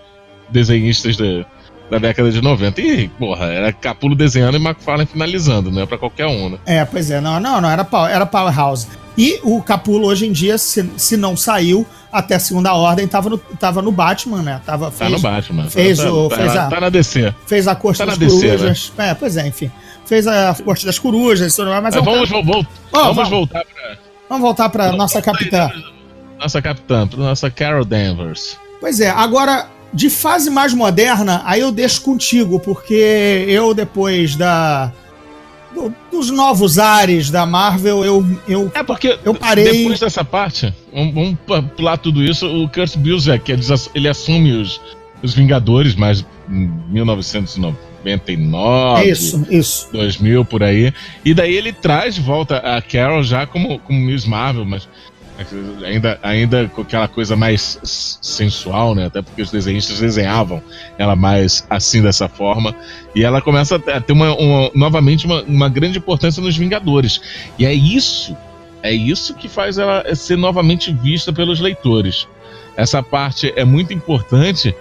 desenhistas 0.49 1.17
de, 1.17 1.45
da 1.91 1.97
década 1.97 2.31
de 2.31 2.41
90. 2.41 2.79
E, 2.79 3.09
porra, 3.09 3.47
era 3.47 3.73
Capulo 3.73 4.15
desenhando 4.15 4.57
e 4.57 4.61
McFarlane 4.61 5.05
finalizando, 5.05 5.69
não 5.69 5.81
é 5.81 5.85
pra 5.85 5.97
qualquer 5.97 6.25
um, 6.25 6.51
né? 6.51 6.57
É, 6.65 6.85
pois 6.85 7.11
é, 7.11 7.19
não, 7.19 7.37
não, 7.37 7.59
não, 7.59 7.69
era, 7.69 7.85
era 8.09 8.25
Powerhouse. 8.25 8.87
E 9.17 9.41
o 9.43 9.61
Capulo 9.61 10.07
hoje 10.07 10.25
em 10.25 10.31
dia, 10.31 10.57
se, 10.57 10.89
se 10.95 11.17
não 11.17 11.35
saiu 11.35 11.85
até 12.09 12.35
a 12.35 12.39
segunda 12.39 12.73
ordem, 12.73 13.05
tava 13.05 13.29
no, 13.29 13.37
tava 13.37 13.81
no 13.81 13.91
Batman, 13.91 14.41
né? 14.41 14.61
Tava, 14.65 14.89
fez, 14.89 14.99
tá 14.99 15.17
no 15.17 15.21
Batman. 15.21 15.69
Fez, 15.69 15.97
tá, 15.97 16.13
o, 16.13 16.29
tá, 16.29 16.37
fez 16.37 16.55
a, 16.55 16.67
tá 16.69 16.79
na 16.79 16.89
DC. 16.89 17.35
Fez 17.45 17.67
a 17.67 17.75
Corte 17.75 17.97
tá 17.97 18.05
das 18.05 18.17
Corujas. 18.17 18.61
DC, 18.61 18.91
né? 18.97 19.09
É, 19.09 19.13
pois 19.13 19.35
é, 19.35 19.45
enfim. 19.45 19.69
Fez 20.05 20.25
a 20.27 20.55
Corte 20.63 20.85
das 20.85 20.97
Corujas, 20.97 21.57
mas, 21.57 21.83
mas 21.83 21.95
é 21.95 22.01
vamos, 22.01 22.29
cara... 22.29 22.41
oh, 22.41 22.45
vamos, 22.45 22.69
vamos, 22.91 23.29
voltar 23.29 23.65
pra. 23.65 23.97
Vamos 24.29 24.41
voltar 24.41 24.69
pra 24.69 24.83
vamos 24.85 24.97
nossa 24.97 25.21
capitã. 25.21 25.69
Nossa 26.39 26.61
capitã, 26.61 27.05
pra 27.05 27.19
nossa 27.19 27.51
Carol 27.51 27.83
Danvers. 27.83 28.57
Pois 28.79 29.01
é, 29.01 29.09
agora 29.09 29.67
de 29.93 30.09
fase 30.09 30.49
mais 30.49 30.73
moderna, 30.73 31.41
aí 31.45 31.61
eu 31.61 31.71
deixo 31.71 32.01
contigo, 32.01 32.59
porque 32.59 33.45
eu, 33.47 33.73
depois 33.73 34.35
da. 34.35 34.91
Do, 35.73 35.95
dos 36.11 36.29
novos 36.29 36.77
ares 36.77 37.29
da 37.29 37.45
Marvel, 37.45 38.03
eu. 38.03 38.25
eu 38.47 38.69
é 38.73 38.83
porque 38.83 39.17
eu 39.23 39.33
parei. 39.33 39.83
Depois 39.83 39.99
dessa 39.99 40.23
parte, 40.23 40.73
vamos, 40.93 41.37
vamos 41.47 41.71
pular 41.75 41.97
tudo 41.97 42.23
isso. 42.23 42.45
O 42.45 42.69
Kurt 42.69 42.95
Busiek, 42.97 43.51
ele 43.93 44.09
assume 44.09 44.53
os, 44.53 44.79
os 45.23 45.33
Vingadores, 45.33 45.95
mas 45.95 46.25
em 46.49 46.69
1999. 46.89 49.09
Isso, 49.09 49.45
isso. 49.49 49.87
2000 49.93 50.43
por 50.43 50.63
aí. 50.63 50.93
E 51.23 51.33
daí 51.33 51.55
ele 51.55 51.71
traz 51.71 52.15
de 52.15 52.21
volta 52.21 52.57
a 52.57 52.81
Carol 52.81 53.23
já 53.23 53.47
como, 53.47 53.79
como 53.79 53.97
Miss 53.99 54.25
Marvel, 54.25 54.65
mas 54.65 54.89
Ainda, 55.85 56.19
ainda 56.21 56.67
com 56.67 56.81
aquela 56.81 57.07
coisa 57.07 57.35
mais 57.35 57.79
sensual, 58.21 58.95
né? 58.95 59.05
Até 59.05 59.21
porque 59.21 59.41
os 59.41 59.51
desenhistas 59.51 59.99
desenhavam 59.99 60.61
ela 60.97 61.15
mais 61.15 61.65
assim, 61.69 62.01
dessa 62.01 62.27
forma. 62.27 62.75
E 63.15 63.23
ela 63.23 63.41
começa 63.41 63.75
a 63.75 64.01
ter 64.01 64.13
uma, 64.13 64.35
uma 64.35 64.71
novamente 64.73 65.25
uma, 65.25 65.41
uma 65.43 65.69
grande 65.69 65.97
importância 65.97 66.41
nos 66.41 66.57
Vingadores. 66.57 67.21
E 67.57 67.65
é 67.65 67.73
isso, 67.73 68.35
é 68.83 68.91
isso 68.91 69.33
que 69.33 69.47
faz 69.47 69.77
ela 69.77 70.15
ser 70.15 70.37
novamente 70.37 70.93
vista 70.93 71.31
pelos 71.31 71.59
leitores. 71.59 72.27
Essa 72.75 73.03
parte 73.03 73.51
é 73.55 73.65
muito 73.65 73.93
importante. 73.93 74.75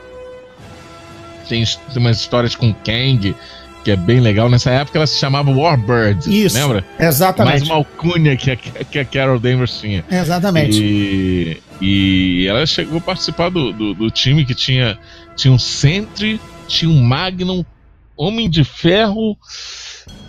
Tem, 1.49 1.65
tem 1.65 1.97
umas 1.97 2.21
histórias 2.21 2.55
com 2.55 2.73
Kang, 2.73 3.35
que 3.85 3.91
é 3.91 3.97
bem 3.97 4.21
legal. 4.21 4.49
Nessa 4.49 4.71
época 4.71 4.99
ela 4.99 5.07
se 5.07 5.19
chamava 5.19 5.51
Warbird, 5.51 6.45
Isso, 6.45 6.57
lembra? 6.57 6.85
Exatamente. 6.99 7.53
Mais 7.53 7.63
uma 7.63 7.77
alcunha 7.77 8.37
que 8.37 8.51
a, 8.51 8.57
que 8.57 8.99
a 8.99 9.05
Carol 9.05 9.39
Danvers 9.39 9.81
tinha. 9.81 10.05
Exatamente. 10.11 10.81
E, 10.81 11.63
e 11.81 12.47
ela 12.47 12.67
chegou 12.67 12.99
a 12.99 13.01
participar 13.01 13.51
do, 13.51 13.73
do, 13.73 13.95
do, 13.95 14.11
time 14.11 14.45
que 14.45 14.55
tinha, 14.55 14.99
tinha 15.35 15.53
um 15.53 15.59
Sentry, 15.59 16.41
tinha 16.69 16.91
um 16.91 17.03
Magnum, 17.03 17.65
Homem 18.17 18.51
de 18.51 18.65
Ferro 18.65 19.37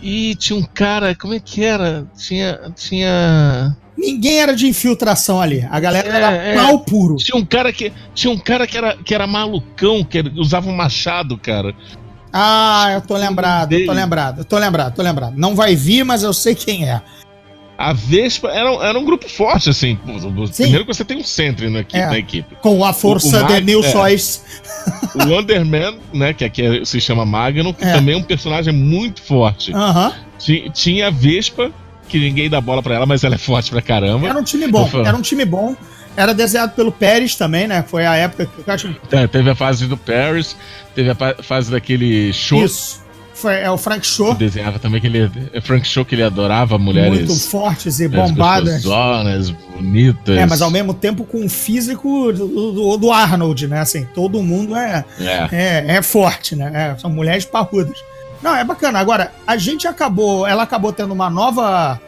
e 0.01 0.35
tinha 0.35 0.57
um 0.57 0.63
cara, 0.63 1.13
como 1.13 1.33
é 1.33 1.39
que 1.39 1.63
era? 1.63 2.07
Tinha... 2.17 2.71
tinha... 2.75 3.75
Ninguém 3.97 4.39
era 4.39 4.55
de 4.55 4.65
infiltração 4.65 5.39
ali. 5.39 5.67
A 5.69 5.79
galera 5.79 6.07
é, 6.07 6.11
era 6.11 6.31
é. 6.31 6.55
pau 6.55 6.79
puro. 6.79 7.17
Tinha 7.17 7.37
um 7.37 7.45
cara 7.45 7.71
que 7.71 7.91
tinha 8.15 8.31
um 8.31 8.37
cara 8.37 8.65
que 8.65 8.75
era, 8.75 8.95
que 8.97 9.13
era 9.13 9.27
malucão, 9.27 10.03
que 10.03 10.23
usava 10.37 10.69
um 10.69 10.75
machado, 10.75 11.37
cara. 11.37 11.75
Ah, 12.33 12.91
eu 12.93 13.01
tô 13.01 13.15
lembrado, 13.17 13.73
eu 13.73 13.85
tô 13.85 13.91
lembrado, 13.91 14.37
eu 14.39 14.45
tô 14.45 14.57
lembrado, 14.57 14.95
tô 14.95 15.01
lembrado. 15.01 15.33
Não 15.35 15.53
vai 15.55 15.75
vir, 15.75 16.03
mas 16.03 16.23
eu 16.23 16.33
sei 16.33 16.55
quem 16.55 16.89
é. 16.89 17.01
A 17.77 17.93
Vespa 17.93 18.47
era, 18.49 18.69
era 18.85 18.99
um 18.99 19.03
grupo 19.03 19.27
forte, 19.27 19.69
assim. 19.69 19.97
Primeiro 20.55 20.85
que 20.85 20.93
você 20.93 21.03
tem 21.03 21.17
um 21.17 21.23
Sentry 21.23 21.67
na 21.69 21.79
equipe. 21.79 21.97
É. 21.97 22.05
Na 22.05 22.17
equipe. 22.17 22.55
Com 22.61 22.85
a 22.85 22.93
força 22.93 23.41
O- 23.41 23.43
o 23.43 23.47
de 23.47 23.61
mil 23.61 23.83
é. 23.83 23.91
O 25.15 25.27
Wonderman, 25.29 25.97
né, 26.13 26.31
que 26.31 26.45
aqui 26.45 26.61
é- 26.61 26.85
se 26.85 27.01
chama 27.01 27.25
Magnum, 27.25 27.73
que 27.73 27.83
É. 27.83 27.93
também 27.93 28.13
é 28.13 28.17
um 28.17 28.23
personagem 28.23 28.71
muito 28.73 29.21
forte. 29.23 29.73
Tinha 30.73 31.07
a 31.07 31.09
Vespa, 31.09 31.71
que 32.07 32.19
ninguém 32.19 32.49
dá 32.49 32.61
bola 32.61 32.83
pra 32.83 32.93
ela, 32.95 33.05
mas 33.07 33.23
ela 33.23 33.35
é 33.35 33.37
forte 33.39 33.71
pra 33.71 33.81
caramba. 33.81 34.27
Era 34.27 34.37
um 34.39 34.43
time 34.43 34.67
bom, 34.67 34.87
era 35.03 35.17
um 35.17 35.21
time 35.21 35.43
bom. 35.45 35.75
Era 36.15 36.33
desenhado 36.33 36.73
pelo 36.73 36.91
Pérez 36.91 37.35
também, 37.35 37.67
né? 37.67 37.83
Foi 37.87 38.05
a 38.05 38.15
época 38.15 38.45
que 38.45 38.69
eu 38.69 38.73
acho 38.73 38.95
É, 39.11 39.27
teve 39.27 39.49
a 39.49 39.55
fase 39.55 39.87
do 39.87 39.95
Paris, 39.97 40.55
teve 40.93 41.09
a 41.09 41.15
fase 41.43 41.71
daquele 41.71 42.33
show. 42.33 42.63
Isso. 42.63 43.01
Foi, 43.33 43.55
é 43.55 43.71
o 43.71 43.77
Frank 43.77 44.05
Show. 44.05 44.35
Desenhava 44.35 44.77
também 44.77 45.01
que 45.01 45.07
ele. 45.07 45.31
É 45.51 45.59
Frank 45.61 45.87
Show 45.87 46.05
que 46.05 46.13
ele 46.13 46.21
adorava 46.21 46.77
mulheres. 46.77 47.27
Muito 47.27 47.39
fortes 47.39 47.99
e 47.99 48.07
bombadas. 48.07 48.83
gostosonas, 48.83 49.49
bonitas. 49.49 50.37
É, 50.37 50.45
mas 50.45 50.61
ao 50.61 50.69
mesmo 50.69 50.93
tempo 50.93 51.23
com 51.23 51.43
o 51.45 51.49
físico 51.49 52.31
do, 52.31 52.47
do- 52.71 52.97
do 52.97 53.11
Arnold, 53.11 53.67
né? 53.67 53.79
Assim, 53.79 54.05
todo 54.13 54.43
mundo 54.43 54.75
é, 54.75 55.03
É. 55.19 55.47
é, 55.51 55.85
é 55.97 56.01
forte, 56.03 56.55
né? 56.55 56.71
É, 56.95 56.99
são 56.99 57.09
mulheres 57.09 57.43
parrudas. 57.45 57.97
Não, 58.43 58.55
é 58.55 58.63
bacana. 58.63 58.99
Agora, 58.99 59.31
a 59.47 59.57
gente 59.57 59.87
acabou, 59.87 60.45
ela 60.45 60.61
acabou 60.63 60.93
tendo 60.93 61.11
uma 61.13 61.29
nova, 61.29 61.99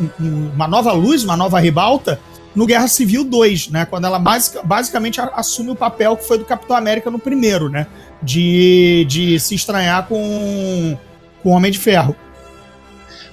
um- 0.00 0.10
um- 0.24 0.50
uma 0.52 0.66
nova 0.66 0.90
luz, 0.92 1.22
uma 1.22 1.36
nova 1.36 1.60
ribalta 1.60 2.18
no 2.54 2.66
Guerra 2.66 2.86
Civil 2.88 3.24
2, 3.24 3.68
né? 3.68 3.84
Quando 3.86 4.04
ela 4.06 4.18
basic- 4.18 4.64
basicamente 4.64 5.20
assume 5.20 5.70
o 5.70 5.76
papel 5.76 6.16
que 6.16 6.26
foi 6.26 6.38
do 6.38 6.44
Capitão 6.44 6.76
América 6.76 7.10
no 7.10 7.18
primeiro, 7.18 7.68
né? 7.68 7.86
De, 8.22 9.04
de 9.08 9.38
se 9.40 9.54
estranhar 9.54 10.06
com, 10.06 10.96
com 11.42 11.50
o 11.50 11.52
Homem 11.52 11.72
de 11.72 11.78
Ferro. 11.78 12.14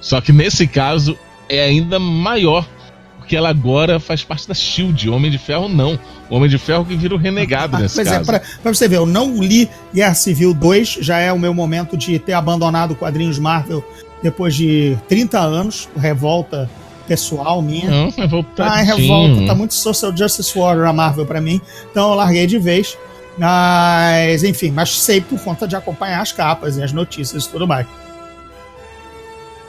Só 0.00 0.20
que 0.20 0.32
nesse 0.32 0.66
caso 0.66 1.18
é 1.48 1.62
ainda 1.62 1.98
maior. 1.98 2.66
Porque 3.18 3.36
ela 3.36 3.50
agora 3.50 4.00
faz 4.00 4.24
parte 4.24 4.48
da 4.48 4.54
Shield. 4.54 5.08
Homem 5.08 5.30
de 5.30 5.38
Ferro 5.38 5.68
não. 5.68 5.96
O 6.28 6.34
Homem 6.34 6.50
de 6.50 6.58
Ferro 6.58 6.84
que 6.84 6.96
vira 6.96 7.14
o 7.14 7.18
renegado 7.18 7.78
nesse 7.78 7.94
pois 7.94 8.08
é, 8.08 8.10
caso. 8.10 8.24
pra, 8.26 8.40
pra 8.62 8.74
você 8.74 8.88
ver, 8.88 8.96
eu 8.96 9.06
não 9.06 9.40
li 9.40 9.68
Guerra 9.94 10.14
Civil 10.14 10.52
2, 10.52 10.98
já 11.00 11.18
é 11.18 11.32
o 11.32 11.38
meu 11.38 11.54
momento 11.54 11.96
de 11.96 12.18
ter 12.18 12.32
abandonado 12.32 12.96
quadrinhos 12.96 13.38
Marvel 13.38 13.84
depois 14.22 14.54
de 14.56 14.98
30 15.08 15.38
anos, 15.38 15.88
revolta 15.96 16.68
pessoal 17.10 17.60
minha. 17.60 17.90
Não, 17.90 18.12
é 18.16 18.26
voltadinho. 18.28 18.76
Ah, 18.76 18.80
é 18.80 18.84
revolta, 18.84 19.44
tá 19.46 19.52
muito 19.52 19.74
Social 19.74 20.16
Justice 20.16 20.56
Warrior 20.56 20.86
a 20.86 20.92
Marvel 20.92 21.26
pra 21.26 21.40
mim, 21.40 21.60
então 21.90 22.08
eu 22.10 22.14
larguei 22.14 22.46
de 22.46 22.56
vez. 22.56 22.96
Mas, 23.36 24.44
enfim, 24.44 24.70
mas 24.70 24.96
sei 25.00 25.20
por 25.20 25.40
conta 25.40 25.66
de 25.66 25.74
acompanhar 25.74 26.20
as 26.20 26.30
capas 26.30 26.76
e 26.76 26.82
as 26.82 26.92
notícias 26.92 27.46
e 27.46 27.48
tudo 27.50 27.66
mais. 27.66 27.84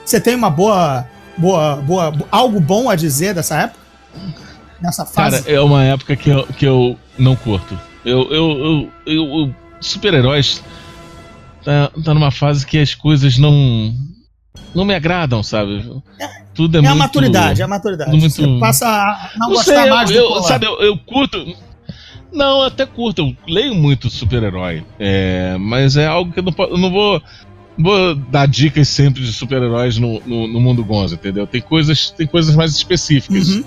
Você 0.04 0.20
tem 0.20 0.36
uma 0.36 0.50
boa, 0.50 1.04
boa, 1.36 1.76
boa, 1.76 2.12
algo 2.30 2.60
bom 2.60 2.88
a 2.88 2.94
dizer 2.94 3.34
dessa 3.34 3.56
época? 3.56 3.80
Nessa 4.80 5.04
fase? 5.04 5.42
Cara, 5.42 5.52
é 5.56 5.60
uma 5.60 5.82
época 5.84 6.14
que 6.14 6.30
eu, 6.30 6.46
que 6.46 6.64
eu 6.66 6.96
não 7.18 7.34
curto. 7.34 7.76
Eu, 8.04 8.30
eu, 8.32 8.50
eu, 8.50 8.90
eu- 9.06 9.38
eu- 9.46 9.54
super-heróis 9.80 10.62
tá, 11.64 11.90
tá 12.04 12.14
numa 12.14 12.30
fase 12.30 12.64
que 12.66 12.78
as 12.78 12.94
coisas 12.94 13.36
não 13.38 13.92
não 14.74 14.84
me 14.84 14.94
agradam, 14.94 15.42
sabe? 15.42 15.84
Tudo 16.54 16.76
é, 16.76 16.80
É, 16.80 16.86
a 16.86 16.90
muito 16.90 16.98
maturidade, 16.98 17.60
é 17.60 17.64
a 17.64 17.68
maturidade. 17.68 18.10
muito- 18.10 18.30
Você 18.30 18.58
passa 18.60 18.86
a 18.86 19.30
não, 19.38 19.48
Não 19.48 19.54
gostar 19.56 19.82
sei, 19.82 19.90
mais 19.90 20.10
eu, 20.10 20.28
do 20.28 20.34
eu- 20.36 20.42
sabe, 20.42 20.66
eu, 20.66 20.78
eu 20.80 20.96
curto. 20.98 21.56
Não, 22.32 22.60
eu 22.60 22.66
até 22.66 22.86
curto, 22.86 23.20
eu 23.22 23.36
leio 23.52 23.74
muito 23.74 24.08
super-herói. 24.08 24.84
É, 24.98 25.56
mas 25.58 25.96
é 25.96 26.06
algo 26.06 26.32
que 26.32 26.40
eu 26.40 26.42
não, 26.44 26.54
eu 26.66 26.78
não 26.78 26.90
vou, 26.90 27.22
vou 27.78 28.14
dar 28.14 28.46
dicas 28.48 28.88
sempre 28.88 29.22
de 29.22 29.32
super-heróis 29.32 29.98
no, 29.98 30.20
no, 30.26 30.46
no 30.48 30.60
mundo 30.60 30.82
Gonza, 30.84 31.14
entendeu? 31.14 31.46
Tem 31.46 31.60
coisas, 31.60 32.10
tem 32.10 32.26
coisas 32.26 32.54
mais 32.56 32.74
específicas. 32.74 33.48
Uhum. 33.48 33.64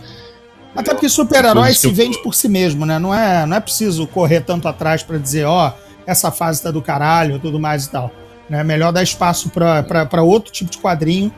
Até 0.76 0.94
porque 0.94 1.08
super-herói 1.08 1.74
se 1.74 1.88
eu- 1.88 1.94
vende 1.94 2.18
por 2.24 2.34
si 2.36 2.50
mesmo, 2.50 2.86
né? 2.86 2.98
Não 3.00 3.14
é, 3.14 3.46
não 3.46 3.56
é 3.56 3.60
preciso 3.60 4.06
correr 4.08 4.42
tanto 4.42 4.68
atrás 4.68 5.04
pra 5.04 5.18
dizer, 5.18 5.46
ó, 5.46 5.72
essa 6.06 6.32
fase 6.32 6.62
tá 6.62 6.70
do 6.72 6.82
caralho, 6.82 7.40
tudo 7.40 7.60
mais 7.60 7.86
e 7.86 7.92
tal. 7.92 8.12
É 8.50 8.64
melhor 8.64 8.92
dar 8.92 9.02
espaço 9.04 9.50
pra 9.50 10.22
outro 10.24 10.52
tipo 10.52 10.70
de 10.70 10.78
quadrinho 10.78 11.32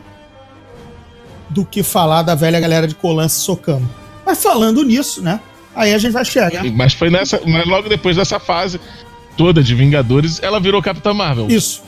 do 1.49 1.65
que 1.65 1.81
falar 1.83 2.21
da 2.23 2.35
velha 2.35 2.59
galera 2.59 2.87
de 2.87 2.95
Colan 2.95 3.27
se 3.29 3.39
socando. 3.39 3.87
Mas 4.25 4.43
falando 4.43 4.83
nisso, 4.83 5.21
né? 5.21 5.39
Aí 5.75 5.93
a 5.93 5.97
gente 5.97 6.11
vai 6.11 6.25
chegar. 6.25 6.63
Mas 6.65 6.93
foi 6.93 7.09
nessa. 7.09 7.39
Mas 7.45 7.65
logo 7.65 7.87
depois 7.87 8.15
dessa 8.17 8.39
fase 8.39 8.79
toda 9.37 9.63
de 9.63 9.73
Vingadores, 9.75 10.41
ela 10.41 10.59
virou 10.59 10.81
Capitã 10.81 11.13
Marvel. 11.13 11.47
Isso. 11.49 11.83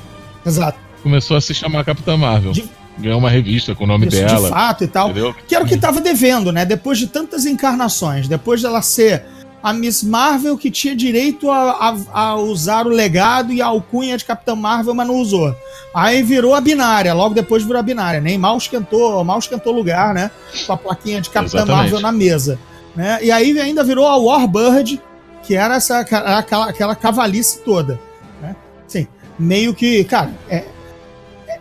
Exato. 0.45 0.77
Começou 1.03 1.35
a 1.35 1.41
se 1.41 1.53
chamar 1.53 1.83
Capitã 1.83 2.15
Marvel. 2.15 2.51
De- 2.51 2.69
Ganhou 2.97 3.17
uma 3.17 3.29
revista 3.29 3.73
com 3.73 3.85
o 3.85 3.87
nome 3.87 4.07
Isso, 4.07 4.17
dela. 4.17 4.41
de 4.47 4.49
fato 4.53 4.83
e 4.83 4.87
tal. 4.87 5.09
Entendeu? 5.09 5.33
Que 5.47 5.55
era 5.55 5.63
o 5.63 5.67
que 5.67 5.77
tava 5.77 6.01
devendo, 6.01 6.51
né? 6.51 6.65
Depois 6.65 6.97
de 6.99 7.07
tantas 7.07 7.45
encarnações, 7.45 8.27
depois 8.27 8.61
dela 8.61 8.81
ser 8.81 9.23
a 9.61 9.73
Miss 9.73 10.03
Marvel 10.03 10.57
que 10.57 10.71
tinha 10.71 10.95
direito 10.95 11.49
a, 11.51 11.71
a- 11.89 12.19
a 12.21 12.35
usar 12.35 12.85
o 12.85 12.89
legado 12.89 13.51
e 13.51 13.61
a 13.61 13.65
alcunha 13.67 14.17
de 14.17 14.23
Capitã 14.25 14.55
Marvel, 14.55 14.93
mas 14.93 15.07
não 15.07 15.15
usou. 15.15 15.55
Aí 15.93 16.21
virou 16.23 16.53
a 16.55 16.61
binária, 16.61 17.13
logo 17.13 17.33
depois 17.35 17.63
virou 17.63 17.79
a 17.79 17.83
binária, 17.83 18.21
nem 18.21 18.37
mal 18.37 18.57
esquentou, 18.57 19.23
mal 19.23 19.39
esquentou 19.39 19.73
lugar, 19.73 20.13
né? 20.13 20.31
Com 20.65 20.73
a 20.73 20.77
plaquinha 20.77 21.19
de 21.21 21.29
Capitã 21.29 21.57
Exatamente. 21.57 21.81
Marvel 21.81 21.99
na 21.99 22.11
mesa. 22.11 22.59
Né? 22.95 23.19
E 23.21 23.31
aí 23.31 23.59
ainda 23.59 23.83
virou 23.83 24.07
a 24.07 24.15
Warbird, 24.17 25.01
que 25.43 25.55
era 25.55 25.75
essa, 25.75 25.99
aquela, 25.99 26.69
aquela 26.69 26.95
cavalice 26.95 27.59
toda. 27.59 27.99
Né? 28.41 28.55
Assim, 28.87 29.07
meio 29.37 29.73
que, 29.73 30.03
cara, 30.05 30.31
é, 30.49 30.63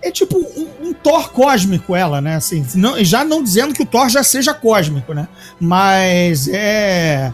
é 0.03 0.11
tipo 0.11 0.37
um, 0.39 0.89
um 0.89 0.93
Thor 0.93 1.31
cósmico 1.33 1.95
ela, 1.97 2.21
né? 2.21 2.37
Assim, 2.37 2.65
não- 2.75 3.03
já 3.05 3.25
não 3.25 3.43
dizendo 3.43 3.75
que 3.75 3.83
o 3.83 3.87
Thor 3.87 4.09
já 4.09 4.23
seja 4.23 4.53
cósmico, 4.55 5.13
né? 5.15 5.27
Mas 5.61 6.49
é 6.49 7.33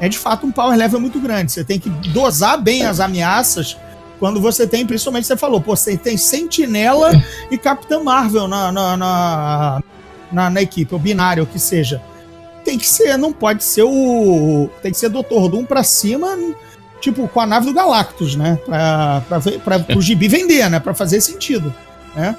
é 0.00 0.08
de 0.08 0.18
fato 0.18 0.46
um 0.46 0.52
power 0.52 0.76
level 0.76 1.00
muito 1.00 1.20
grande. 1.20 1.52
Você 1.52 1.64
tem 1.64 1.78
que 1.78 1.88
dosar 1.88 2.60
bem 2.60 2.84
as 2.84 3.00
ameaças 3.00 3.76
quando 4.18 4.40
você 4.40 4.66
tem, 4.66 4.84
principalmente 4.84 5.26
você 5.26 5.36
falou, 5.36 5.60
pô, 5.60 5.76
você 5.76 5.96
tem 5.96 6.16
Sentinela 6.16 7.10
e 7.50 7.56
Capitã 7.56 8.02
Marvel 8.02 8.48
na, 8.48 8.72
na, 8.72 8.96
na, 8.96 9.82
na, 10.32 10.50
na 10.50 10.62
equipe, 10.62 10.94
o 10.94 10.98
binário, 10.98 11.44
o 11.44 11.46
que 11.46 11.58
seja. 11.58 12.02
Tem 12.64 12.76
que 12.76 12.86
ser, 12.86 13.16
não 13.16 13.32
pode 13.32 13.64
ser 13.64 13.84
o. 13.84 14.68
Tem 14.82 14.90
que 14.90 14.98
ser 14.98 15.08
Doutor 15.08 15.48
Doom 15.48 15.64
pra 15.64 15.82
cima, 15.82 16.36
tipo, 17.00 17.26
com 17.28 17.40
a 17.40 17.46
nave 17.46 17.66
do 17.66 17.72
Galactus, 17.72 18.34
né? 18.34 18.58
Pra, 18.66 19.22
pra, 19.28 19.40
pra, 19.64 19.78
pro 19.78 20.02
gibi 20.02 20.28
vender, 20.28 20.68
né? 20.68 20.78
Pra 20.80 20.92
fazer 20.92 21.20
sentido, 21.20 21.72
né? 22.14 22.36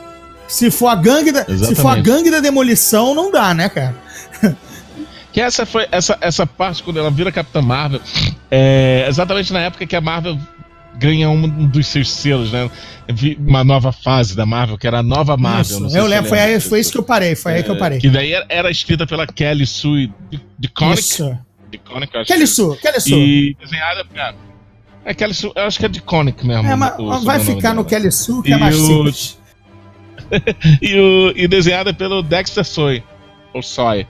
Se 0.47 0.69
for 0.69 0.87
a 0.87 0.95
gangue 0.95 1.31
da, 1.31 1.45
se 1.45 1.75
for 1.75 1.89
a 1.89 1.95
gangue 1.95 2.29
da 2.29 2.39
demolição, 2.39 3.15
não 3.15 3.31
dá, 3.31 3.53
né, 3.53 3.69
cara? 3.69 3.95
Que 5.31 5.41
essa 5.41 5.65
foi 5.65 5.87
essa, 5.91 6.17
essa 6.21 6.45
parte 6.45 6.81
quando 6.81 6.97
ela 6.97 7.11
vira 7.11 7.31
Capitã 7.31 7.61
Marvel, 7.61 8.01
é 8.49 9.05
exatamente 9.07 9.53
na 9.53 9.59
época 9.61 9.85
que 9.85 9.95
a 9.95 10.01
Marvel 10.01 10.37
ganha 10.97 11.29
um 11.29 11.67
dos 11.67 11.87
seus 11.87 12.11
selos, 12.11 12.51
né? 12.51 12.69
Uma 13.39 13.63
nova 13.63 13.91
fase 13.91 14.35
da 14.35 14.45
Marvel, 14.45 14.77
que 14.77 14.85
era 14.87 14.99
a 14.99 15.03
nova 15.03 15.37
Marvel. 15.37 15.87
Isso, 15.87 15.97
eu 15.97 16.05
lembro, 16.05 16.29
foi, 16.29 16.39
aí, 16.39 16.59
foi 16.59 16.79
isso 16.79 16.91
que 16.91 16.97
eu 16.97 17.03
parei, 17.03 17.35
foi 17.35 17.53
aí 17.53 17.63
que 17.63 17.69
eu 17.69 17.75
É, 17.75 17.79
parei. 17.79 17.99
Que 17.99 18.09
daí 18.09 18.33
era, 18.33 18.45
era 18.49 18.71
escrita 18.71 19.05
pela 19.07 19.25
Kelly 19.25 19.65
Sue 19.65 20.11
DeConnick. 20.57 20.99
Isso. 20.99 21.37
DeConnick, 21.71 22.13
eu 22.13 22.21
acho 22.21 22.27
Kelly 22.33 22.47
Sue, 22.47 22.77
Kelly 22.77 22.99
Sue. 23.01 23.13
E 23.13 23.53
desenhada. 23.59 24.05
cara, 24.13 24.35
É 25.05 25.13
Kelly 25.13 25.33
Sue, 25.35 25.51
eu 25.55 25.63
acho 25.63 25.79
que 25.79 25.85
é 25.85 25.89
DeConnick 25.89 26.45
mesmo. 26.45 26.67
É, 26.67 26.75
mas 26.75 26.97
o 26.99 27.19
vai 27.21 27.39
ficar 27.39 27.73
no. 27.73 27.85
Kelly 27.85 28.11
Sue, 28.11 28.41
que 28.43 28.49
E 28.49 28.53
é 28.53 28.57
mais 28.57 28.75
o- 28.75 28.85
simples. 28.85 29.39
e, 30.81 30.99
o, 30.99 31.33
e 31.35 31.47
desenhada 31.47 31.93
pelo 31.93 32.21
Dexter 32.21 32.65
Soy. 32.65 33.03
Ou 33.53 33.63
Soy. 33.63 34.05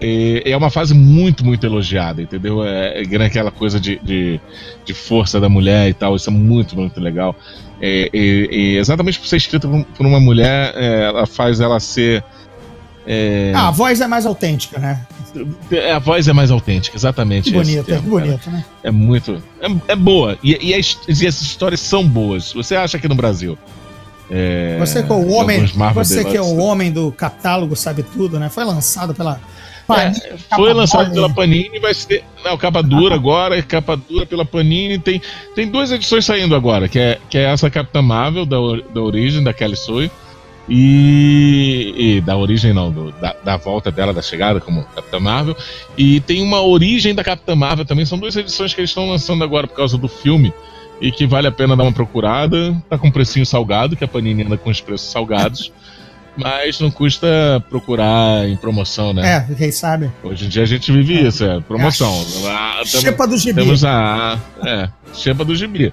E, 0.00 0.42
é 0.46 0.56
uma 0.56 0.70
fase 0.70 0.94
muito, 0.94 1.44
muito 1.44 1.66
elogiada, 1.66 2.22
entendeu? 2.22 2.64
É, 2.64 3.02
é 3.02 3.24
aquela 3.24 3.50
coisa 3.50 3.80
de, 3.80 3.98
de, 4.02 4.40
de 4.84 4.94
força 4.94 5.40
da 5.40 5.48
mulher 5.48 5.88
e 5.88 5.94
tal, 5.94 6.14
isso 6.14 6.30
é 6.30 6.32
muito, 6.32 6.76
muito 6.76 7.00
legal. 7.00 7.34
É, 7.80 8.08
e- 8.12 8.48
e 8.50 8.76
exatamente 8.76 9.18
por 9.18 9.26
ser 9.26 9.36
escrita 9.36 9.66
por, 9.68 10.06
uma 10.06 10.20
mulher, 10.20 10.72
é, 10.76 11.04
ela 11.04 11.26
faz 11.26 11.60
ela 11.60 11.80
ser. 11.80 12.22
é, 13.06 13.52
Ah, 13.54 13.68
a 13.68 13.70
voz 13.70 14.00
é 14.00 14.06
mais 14.06 14.24
autêntica, 14.26 14.78
né? 14.78 15.04
é, 15.70 15.92
a 15.92 15.98
voz 15.98 16.26
é 16.28 16.32
mais 16.32 16.50
autêntica, 16.50 16.96
exatamente. 16.96 17.50
Que 17.50 17.56
bonito, 17.56 17.80
é 17.80 17.82
termo, 17.82 18.10
cara. 18.16 18.24
bonito, 18.26 18.50
né? 18.50 18.64
É 18.82 18.90
muito. 18.90 19.42
É, 19.60 19.92
é 19.92 19.96
boa. 19.96 20.38
E, 20.42 20.70
e, 20.70 20.74
as- 20.74 20.98
e 21.08 21.26
essas 21.26 21.42
histórias 21.42 21.80
são 21.80 22.06
boas. 22.06 22.52
Você 22.52 22.74
acha 22.76 22.96
aqui 22.96 23.08
no 23.08 23.14
Brasil? 23.14 23.58
É, 24.30 24.76
Você 24.78 25.02
que 25.02 25.10
é 25.10 25.14
o 25.14 25.22
em 25.22 25.32
homem, 25.32 25.66
você 25.94 26.22
que 26.24 26.36
é 26.36 26.42
o 26.42 26.56
homem 26.58 26.92
do 26.92 27.10
catálogo, 27.10 27.74
sabe 27.74 28.02
tudo, 28.02 28.38
né? 28.38 28.48
Foi 28.50 28.62
lançado 28.64 29.14
pela 29.14 29.40
Panini, 29.88 30.20
É, 30.24 30.36
foi 30.56 30.72
lançado 30.72 31.12
pela 31.12 31.28
Panini, 31.34 31.78
vai 31.80 31.94
ser. 31.94 32.22
Não, 32.44 32.56
capa 32.56 32.82
dura 32.82 33.14
agora, 33.16 33.60
capa 33.62 33.96
dura 33.96 34.24
pela 34.26 34.44
Panini. 34.44 34.98
Tem, 34.98 35.20
tem 35.54 35.66
duas 35.68 35.90
edições 35.90 36.24
saindo 36.24 36.54
agora, 36.54 36.88
que 36.88 36.98
é, 36.98 37.18
que 37.28 37.36
é 37.38 37.44
essa 37.44 37.68
Capitã 37.70 38.00
Marvel 38.02 38.46
da, 38.46 38.56
da 38.94 39.00
origem, 39.00 39.42
da 39.42 39.52
Kelly 39.52 39.76
Sue. 39.76 40.10
E, 40.70 41.94
e 41.96 42.20
da 42.20 42.36
origem 42.36 42.74
não, 42.74 42.90
do- 42.90 43.10
da, 43.12 43.34
da 43.42 43.56
volta 43.56 43.90
dela, 43.90 44.12
da 44.12 44.20
chegada 44.20 44.60
como 44.60 44.84
Capitã 44.94 45.18
Marvel. 45.18 45.56
E 45.96 46.20
tem 46.20 46.42
uma 46.42 46.60
origem 46.60 47.14
da 47.14 47.24
Capitã 47.24 47.54
Marvel 47.56 47.84
também. 47.86 48.04
São 48.04 48.18
duas 48.18 48.36
edições 48.36 48.74
que 48.74 48.80
eles 48.80 48.90
estão 48.90 49.08
lançando 49.08 49.42
agora 49.42 49.66
por 49.66 49.74
causa 49.76 49.96
do 49.96 50.08
filme 50.08 50.52
e 51.00 51.10
que 51.10 51.26
vale 51.26 51.46
a 51.46 51.52
pena 51.52 51.74
dar 51.76 51.84
uma 51.84 51.92
procurada. 51.92 52.76
Tá 52.88 52.98
com 52.98 53.10
precinho 53.10 53.46
salgado, 53.46 53.96
que 53.96 54.04
a 54.04 54.08
Panini 54.08 54.42
anda 54.44 54.58
com 54.58 54.68
os 54.70 54.80
preços 54.80 55.10
salgados. 55.10 55.72
mas 56.38 56.80
não 56.80 56.90
custa 56.90 57.26
procurar 57.68 58.48
em 58.48 58.56
promoção, 58.56 59.12
né? 59.12 59.46
É, 59.48 59.54
quem 59.54 59.72
sabe. 59.72 60.10
Hoje 60.22 60.46
em 60.46 60.48
dia 60.48 60.62
a 60.62 60.66
gente 60.66 60.90
vive 60.92 61.26
isso, 61.26 61.44
é 61.44 61.60
promoção. 61.60 62.24
Ah, 62.46 62.82
Xepa 62.84 63.26
do 63.26 63.36
gibi. 63.36 63.60
Temos 63.60 63.84
a. 63.84 64.38
É, 64.64 64.88
Xepa 65.12 65.44
do 65.44 65.54
gibi. 65.54 65.92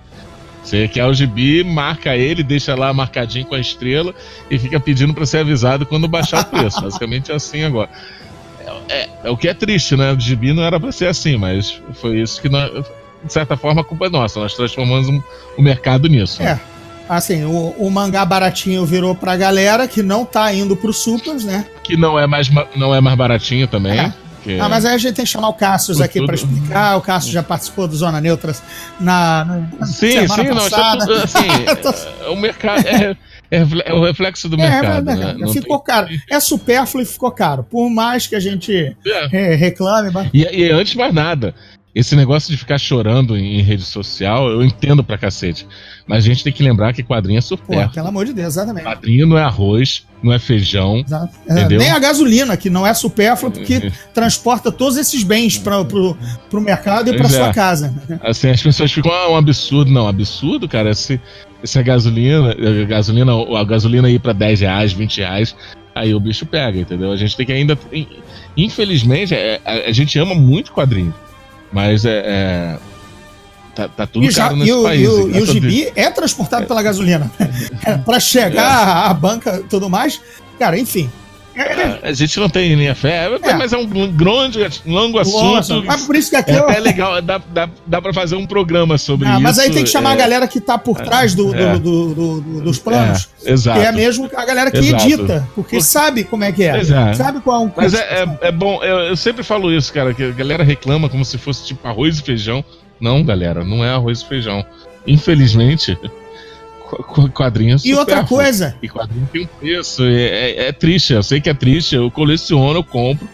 Você 0.64 0.88
quer 0.88 1.06
o 1.06 1.14
gibi, 1.14 1.64
marca 1.64 2.16
ele, 2.16 2.42
deixa 2.42 2.74
lá 2.74 2.92
marcadinho 2.92 3.46
com 3.46 3.54
a 3.54 3.60
estrela 3.60 4.16
e 4.50 4.58
fica 4.58 4.80
pedindo 4.80 5.14
para 5.14 5.26
ser 5.26 5.40
avisado 5.40 5.86
quando 5.86 6.08
baixar 6.08 6.42
o 6.42 6.46
preço. 6.46 6.82
Basicamente 6.82 7.32
é 7.32 7.36
assim 7.36 7.64
agora. 7.64 7.90
É, 8.90 9.02
é, 9.02 9.10
é, 9.26 9.30
o 9.30 9.38
que 9.38 9.48
é 9.48 9.54
triste, 9.54 9.96
né? 9.96 10.12
O 10.12 10.20
gibi 10.20 10.54
não 10.54 10.64
era 10.64 10.80
para 10.80 10.92
ser 10.92 11.08
assim, 11.08 11.38
mas 11.38 11.80
foi 11.94 12.20
isso 12.20 12.42
que 12.42 12.50
nós, 12.50 12.72
de 13.24 13.32
certa 13.32 13.56
forma 13.56 13.82
a 13.82 13.84
culpa 13.84 14.08
é 14.08 14.10
nossa. 14.10 14.40
Nós 14.40 14.56
transformamos 14.56 15.08
um, 15.08 15.22
o 15.56 15.62
mercado 15.62 16.08
nisso. 16.08 16.42
É. 16.42 16.46
Né? 16.46 16.62
Assim, 17.08 17.44
o, 17.44 17.76
o, 17.78 17.90
mangá 17.92 18.26
baratinho 18.26 18.86
virou 18.86 19.14
pra 19.14 19.36
galera 19.36 19.88
que 19.88 20.02
não 20.02 20.26
tá 20.26 20.52
indo 20.54 20.76
pro 20.76 20.92
Supers, 20.92 21.44
né? 21.44 21.66
Que 21.84 21.96
não 21.96 22.18
é 22.18 22.26
mais, 22.26 22.50
não 22.76 22.96
é 22.96 23.00
mais 23.00 23.16
baratinho 23.16 23.68
também. 23.68 24.00
É. 24.00 24.14
Que... 24.46 24.60
Ah, 24.60 24.70
mas 24.70 24.86
aí 24.86 24.94
a 24.94 24.98
gente 25.00 25.16
tem 25.16 25.26
que 25.26 25.32
chamar 25.32 25.50
o 25.50 25.54
Cassius 25.54 26.00
aqui 26.00 26.24
para 26.24 26.36
explicar. 26.36 26.98
O 26.98 27.02
Cassius 27.02 27.34
já 27.34 27.42
participou 27.42 27.88
do 27.88 27.96
Zona 27.96 28.22
Neutras 28.22 28.62
na, 29.00 29.44
na 29.80 29.86
sim, 29.88 30.28
sim, 30.28 30.54
passada. 30.54 31.06
não, 31.06 31.24
assim, 31.24 31.48
é, 32.24 32.30
o 32.30 32.36
mercado 32.36 32.88
é, 32.88 33.18
é, 33.50 33.66
é, 33.86 33.94
o 33.94 34.04
reflexo 34.04 34.48
do 34.48 34.56
é, 34.56 34.70
mercado. 34.70 35.10
É, 35.10 35.16
né? 35.16 35.48
Ficou 35.52 35.80
tem... 35.80 35.96
caro. 35.96 36.08
É 36.30 36.40
supérfluo 36.40 37.02
e 37.02 37.06
ficou 37.08 37.32
caro. 37.32 37.64
Por 37.64 37.90
mais 37.90 38.28
que 38.28 38.36
a 38.36 38.40
gente 38.40 38.96
é. 39.32 39.56
reclame. 39.56 40.12
Mas... 40.12 40.30
E, 40.32 40.44
e 40.44 40.72
antes 40.72 40.94
mais 40.94 41.12
nada, 41.12 41.56
esse 41.96 42.14
negócio 42.14 42.52
de 42.52 42.58
ficar 42.58 42.78
chorando 42.78 43.38
em 43.38 43.62
rede 43.62 43.84
social, 43.84 44.50
eu 44.50 44.62
entendo 44.62 45.02
pra 45.02 45.18
cacete. 45.18 45.66
Mas 46.06 46.26
a 46.26 46.28
gente 46.28 46.44
tem 46.44 46.52
que 46.52 46.62
lembrar 46.62 46.92
que 46.92 47.02
quadrinho 47.02 47.38
é 47.38 47.42
supérfluo. 47.42 47.94
pelo 47.94 48.08
amor 48.10 48.26
de 48.26 48.34
Deus, 48.34 48.50
exatamente. 48.50 48.84
Quadrinho 48.84 49.26
não 49.26 49.38
é 49.38 49.44
arroz, 49.44 50.06
não 50.22 50.34
é 50.34 50.38
feijão. 50.38 50.98
Exato. 50.98 51.34
Entendeu? 51.50 51.80
Nem 51.80 51.92
a 51.92 51.98
gasolina, 51.98 52.58
que 52.58 52.70
não 52.70 52.86
é 52.86 52.94
supérflua, 52.94 53.50
porque 53.50 53.94
transporta 54.14 54.74
todos 54.74 54.98
esses 54.98 55.24
bens 55.24 55.58
para 55.58 55.86
pro, 55.86 56.18
pro 56.50 56.60
mercado 56.60 57.14
e 57.14 57.16
para 57.16 57.30
sua 57.30 57.48
é. 57.48 57.54
casa. 57.54 57.96
Assim, 58.22 58.50
as 58.50 58.62
pessoas 58.62 58.92
ficam, 58.92 59.10
ah, 59.14 59.32
um 59.32 59.38
absurdo. 59.38 59.90
Não, 59.90 60.06
absurdo, 60.06 60.68
cara, 60.68 60.94
se, 60.94 61.18
se 61.64 61.80
a 61.80 61.82
gasolina, 61.82 62.52
a 62.52 62.86
gasolina, 62.86 63.32
a 63.58 63.64
gasolina 63.64 64.10
ir 64.10 64.20
para 64.20 64.34
10 64.34 64.60
reais, 64.60 64.92
20 64.92 65.18
reais, 65.20 65.56
aí 65.96 66.14
o 66.14 66.20
bicho 66.20 66.46
pega, 66.46 66.78
entendeu? 66.78 67.14
A 67.14 67.16
gente 67.16 67.38
tem 67.38 67.46
que 67.46 67.54
ainda. 67.54 67.80
Infelizmente, 68.58 69.34
é, 69.34 69.62
a, 69.64 69.90
a 69.90 69.92
gente 69.94 70.20
ama 70.20 70.36
muito 70.36 70.74
quadrinho. 70.74 71.14
Mas 71.72 72.06
é. 72.06 72.24
é 72.26 72.78
tá, 73.76 73.90
tá, 73.90 74.08
tudo 74.08 74.26
e 74.26 74.32
já, 74.32 74.44
caro 74.44 74.56
nesse 74.56 74.72
e 74.72 74.74
o, 74.74 74.84
país. 74.84 75.02
E 75.02 75.08
o, 75.08 75.30
e 75.30 75.42
o 75.42 75.46
gibi 75.46 75.92
é 75.96 76.10
transportado 76.10 76.64
é. 76.64 76.66
pela 76.66 76.82
gasolina. 76.82 77.32
É, 77.86 77.98
para 77.98 78.20
chegar 78.20 79.06
à 79.10 79.14
banca 79.14 79.60
e 79.60 79.64
tudo 79.64 79.90
mais. 79.90 80.20
Cara, 80.58 80.80
enfim. 80.80 81.10
É, 81.56 82.10
a 82.10 82.14
gente 82.14 82.40
não 82.40 82.50
tem 82.50 82.76
linha 82.76 82.94
fé, 82.94 83.30
é. 83.42 83.54
mas 83.54 83.72
é 83.72 83.78
um 83.78 83.86
grande, 84.12 84.60
longo 84.86 85.20
assunto. 85.20 85.84
Mas 85.86 86.06
por 86.06 86.16
isso 86.16 86.30
que 86.30 86.36
aqui 86.36 86.52
é 86.52 86.60
eu... 86.60 86.70
até 86.70 86.80
legal, 86.80 87.22
dá, 87.22 87.38
dá, 87.38 87.70
dá 87.88 88.02
pra 88.02 88.14
fazer 88.14 88.36
um 88.36 88.46
programa 88.46 88.98
sobre 88.98 89.28
ah, 89.28 89.34
isso. 89.34 89.42
Mas 89.42 89.60
aí 89.60 89.72
tem 89.72 89.84
que 89.84 89.90
chamar 89.90 90.12
a 90.12 90.16
galera 90.16 90.48
que 90.48 90.60
tá 90.60 90.78
por 90.78 91.00
trás 91.00 91.34
do, 91.34 91.54
do, 91.54 91.80
do, 91.80 92.42
do 92.42 92.62
dos 92.62 92.80
planos. 92.80 93.30
exato. 93.46 93.80
Que 93.80 93.86
é 93.86 93.92
mesmo 93.92 94.30
a 94.36 94.46
galera 94.46 94.70
que 94.70 94.80
exato. 94.80 95.04
edita, 95.06 95.48
porque 95.56 95.80
sabe 95.82 96.24
como 96.24 96.44
é 96.44 96.52
que 96.52 96.64
é. 96.64 96.78
Exato. 96.78 97.18
Sabe 97.18 97.40
qual 97.40 97.64
é 97.64 97.66
o 97.68 97.72
Mas 97.76 97.94
é, 97.94 98.38
é, 98.42 98.52
bom, 98.52 98.84
eu, 98.84 99.00
eu 99.00 99.16
sempre 99.16 99.44
falo 99.44 99.72
isso, 99.72 99.94
cara, 99.94 100.14
que 100.14 100.24
a 100.24 100.32
galera 100.32 100.64
reclama 100.64 101.08
como 101.08 101.24
se 101.24 101.38
fosse 101.38 101.66
tipo 101.66 101.88
arroz 101.88 102.20
e 102.20 102.22
feijão. 102.22 102.64
Não, 103.00 103.24
galera, 103.24 103.64
não 103.64 103.84
é 103.84 103.92
arroz 103.92 104.22
e 104.22 104.28
feijão. 104.28 104.66
Infelizmente, 105.08 105.98
quadrinhos. 107.34 107.84
E 107.86 107.94
outra 107.94 108.24
coisa. 108.24 108.76
E 108.82 108.88
quadrinho 108.88 109.28
tem 109.32 109.44
um 109.44 109.48
preço. 109.60 110.04
É, 110.04 110.24
é, 110.24 110.68
é, 110.68 110.72
triste, 110.72 111.14
eu 111.14 111.24
sei 111.24 111.42
que 111.42 111.50
é 111.50 111.54
triste, 111.54 111.96
eu 111.96 112.10
coleciono, 112.12 112.80
eu 112.80 112.84
compro, 112.84 113.28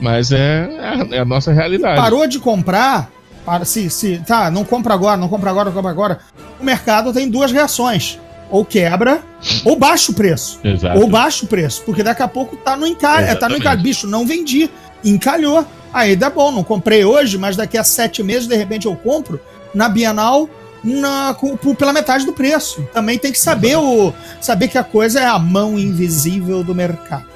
mas 0.00 0.32
é, 0.32 0.68
é, 1.10 1.18
a 1.18 1.24
nossa 1.24 1.52
realidade. 1.52 2.00
Parou 2.00 2.26
de 2.26 2.38
comprar, 2.38 3.10
para, 3.44 3.64
se, 3.64 3.90
se, 3.90 4.18
tá, 4.26 4.50
não 4.50 4.64
compra 4.64 4.94
agora, 4.94 5.16
não 5.16 5.28
compra 5.28 5.50
agora, 5.50 5.66
não 5.66 5.72
compra 5.74 5.90
agora. 5.90 6.18
O 6.60 6.64
mercado 6.64 7.12
tem 7.12 7.28
duas 7.28 7.50
reações. 7.50 8.18
Ou 8.50 8.66
quebra, 8.66 9.22
ou 9.64 9.78
baixa 9.78 10.12
o 10.12 10.14
preço. 10.14 10.60
Exato. 10.62 11.00
Ou 11.00 11.08
baixa 11.08 11.42
o 11.42 11.48
preço. 11.48 11.82
Porque 11.86 12.02
daqui 12.02 12.22
a 12.22 12.28
pouco 12.28 12.54
tá 12.54 12.76
no 12.76 12.86
encalhe. 12.86 13.34
Tá 13.36 13.48
no 13.48 13.56
encalhe. 13.56 13.80
Bicho, 13.80 14.06
não 14.06 14.26
vendi. 14.26 14.68
Encalhou. 15.02 15.66
Aí 15.90 16.14
dá 16.14 16.28
bom, 16.28 16.52
não 16.52 16.62
comprei 16.62 17.02
hoje, 17.02 17.38
mas 17.38 17.56
daqui 17.56 17.78
a 17.78 17.84
sete 17.84 18.22
meses, 18.22 18.46
de 18.46 18.54
repente, 18.54 18.86
eu 18.86 18.94
compro. 18.94 19.40
Na 19.74 19.88
Bienal, 19.88 20.50
na, 20.82 21.34
com, 21.38 21.56
pela 21.74 21.92
metade 21.92 22.26
do 22.26 22.32
preço. 22.32 22.86
Também 22.92 23.18
tem 23.18 23.32
que 23.32 23.38
saber 23.38 23.76
o 23.76 24.12
saber 24.40 24.68
que 24.68 24.78
a 24.78 24.84
coisa 24.84 25.20
é 25.20 25.26
a 25.26 25.38
mão 25.38 25.78
invisível 25.78 26.64
do 26.64 26.74
mercado, 26.74 27.26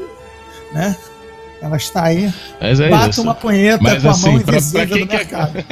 né? 0.73 0.97
Ela 1.61 1.77
está 1.77 2.05
aí. 2.05 2.33
Mas 2.61 2.81
é 2.81 2.89
bata 2.89 3.11
isso. 3.11 3.23
uma 3.23 3.35
punheta 3.35 3.83
Mas, 3.83 4.03
com 4.03 4.11
assim, 4.11 4.29
a 4.29 4.33
mão 4.33 4.41
invisível 4.41 4.87
pra, 4.89 4.99
do 4.99 5.07
mercado. 5.07 5.65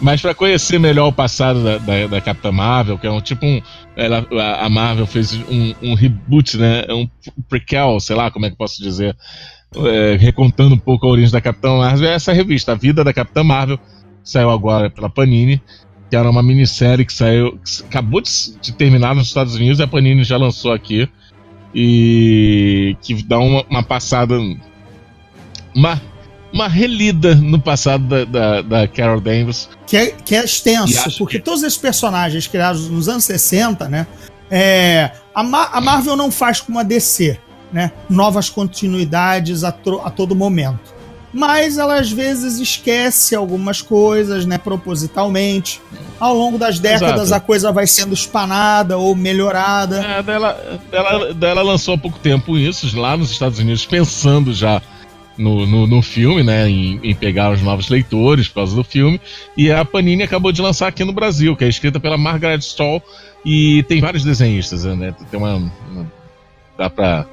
Mas 0.00 0.20
para 0.20 0.34
conhecer 0.34 0.78
melhor 0.78 1.08
o 1.08 1.12
passado 1.12 1.62
da, 1.62 1.78
da, 1.78 2.06
da, 2.06 2.20
Capitã 2.20 2.52
Marvel, 2.52 2.98
que 2.98 3.06
é 3.06 3.10
um 3.10 3.20
tipo 3.20 3.44
um. 3.44 3.60
Ela, 3.96 4.24
a 4.60 4.68
Marvel 4.68 5.06
fez 5.06 5.34
um, 5.34 5.74
um 5.82 5.94
reboot, 5.94 6.56
né? 6.56 6.84
Um 6.88 7.08
prequel, 7.48 7.98
sei 7.98 8.14
lá 8.14 8.30
como 8.30 8.46
é 8.46 8.50
que 8.50 8.56
posso 8.56 8.80
dizer. 8.80 9.16
É, 9.76 10.16
recontando 10.18 10.74
um 10.74 10.78
pouco 10.78 11.06
a 11.06 11.10
origem 11.10 11.32
da 11.32 11.40
Capitã 11.40 11.76
Marvel, 11.76 12.08
é 12.08 12.14
essa 12.14 12.32
revista, 12.32 12.72
A 12.72 12.74
Vida 12.74 13.04
da 13.04 13.12
Capitã 13.12 13.44
Marvel, 13.44 13.78
saiu 14.24 14.48
agora 14.50 14.88
pela 14.88 15.10
Panini 15.10 15.60
que 16.08 16.16
era 16.16 16.28
uma 16.28 16.42
minissérie 16.42 17.04
que 17.04 17.12
saiu. 17.12 17.58
Que 17.58 17.84
acabou 17.84 18.20
de, 18.20 18.30
de, 18.60 18.72
terminar 18.72 19.14
nos 19.14 19.28
Estados 19.28 19.54
Unidos 19.54 19.78
e 19.78 19.82
a 19.82 19.86
Panini 19.86 20.24
já 20.24 20.36
lançou 20.36 20.72
aqui. 20.72 21.08
E 21.74 22.96
que 23.02 23.22
dá 23.22 23.38
uma, 23.38 23.64
uma 23.68 23.82
passada. 23.82 24.38
Uma, 25.74 26.00
uma 26.52 26.66
relida 26.66 27.34
no 27.34 27.60
passado 27.60 28.04
da, 28.04 28.24
da, 28.24 28.62
da 28.62 28.88
Carol 28.88 29.20
Danvers. 29.20 29.68
Que 29.86 29.96
é, 29.96 30.06
que 30.06 30.34
é 30.34 30.44
extenso, 30.44 31.16
porque 31.18 31.38
que... 31.38 31.44
todos 31.44 31.62
esses 31.62 31.78
personagens 31.78 32.46
criados 32.46 32.88
nos 32.88 33.08
anos 33.08 33.24
60, 33.24 33.88
né? 33.88 34.06
É, 34.50 35.12
a, 35.34 35.42
Ma 35.42 35.66
a 35.66 35.80
Marvel 35.80 36.16
não 36.16 36.30
faz 36.30 36.60
como 36.60 36.78
a 36.78 36.82
DC, 36.82 37.38
né? 37.70 37.92
Novas 38.08 38.48
continuidades 38.48 39.62
a, 39.62 39.68
a 39.68 40.10
todo 40.10 40.34
momento 40.34 40.97
mas 41.32 41.78
ela 41.78 42.00
às 42.00 42.10
vezes 42.10 42.58
esquece 42.58 43.34
algumas 43.34 43.82
coisas, 43.82 44.46
né, 44.46 44.58
propositalmente. 44.58 45.80
Ao 46.18 46.34
longo 46.34 46.58
das 46.58 46.78
décadas 46.78 47.28
Exato. 47.28 47.42
a 47.42 47.46
coisa 47.46 47.72
vai 47.72 47.86
sendo 47.86 48.14
espanada 48.14 48.96
ou 48.98 49.14
melhorada. 49.14 50.00
É, 50.00 50.22
dela, 50.22 50.80
dela, 50.90 51.34
dela 51.34 51.62
lançou 51.62 51.94
há 51.94 51.98
pouco 51.98 52.18
tempo 52.18 52.56
isso 52.56 52.98
lá 52.98 53.16
nos 53.16 53.30
Estados 53.30 53.58
Unidos, 53.58 53.84
pensando 53.84 54.52
já 54.52 54.82
no, 55.36 55.66
no, 55.66 55.86
no 55.86 56.02
filme, 56.02 56.42
né, 56.42 56.68
em, 56.68 56.98
em, 57.02 57.14
pegar 57.14 57.52
os 57.52 57.62
novos 57.62 57.88
leitores 57.88 58.48
por 58.48 58.56
causa 58.56 58.74
do 58.74 58.82
filme. 58.82 59.20
E 59.56 59.70
a 59.70 59.84
Panini 59.84 60.24
acabou 60.24 60.50
de 60.50 60.60
lançar 60.60 60.88
aqui 60.88 61.04
no 61.04 61.12
Brasil, 61.12 61.54
que 61.54 61.64
é 61.64 61.68
escrita 61.68 62.00
pela 62.00 62.18
Margaret 62.18 62.58
Stoll 62.58 63.02
e 63.44 63.84
tem 63.84 64.00
vários 64.00 64.24
desenhistas, 64.24 64.84
né? 64.84 65.14
Tem 65.30 65.38
uma, 65.38 65.54
uma 65.54 66.12
dá 66.76 66.88
para 66.90 67.26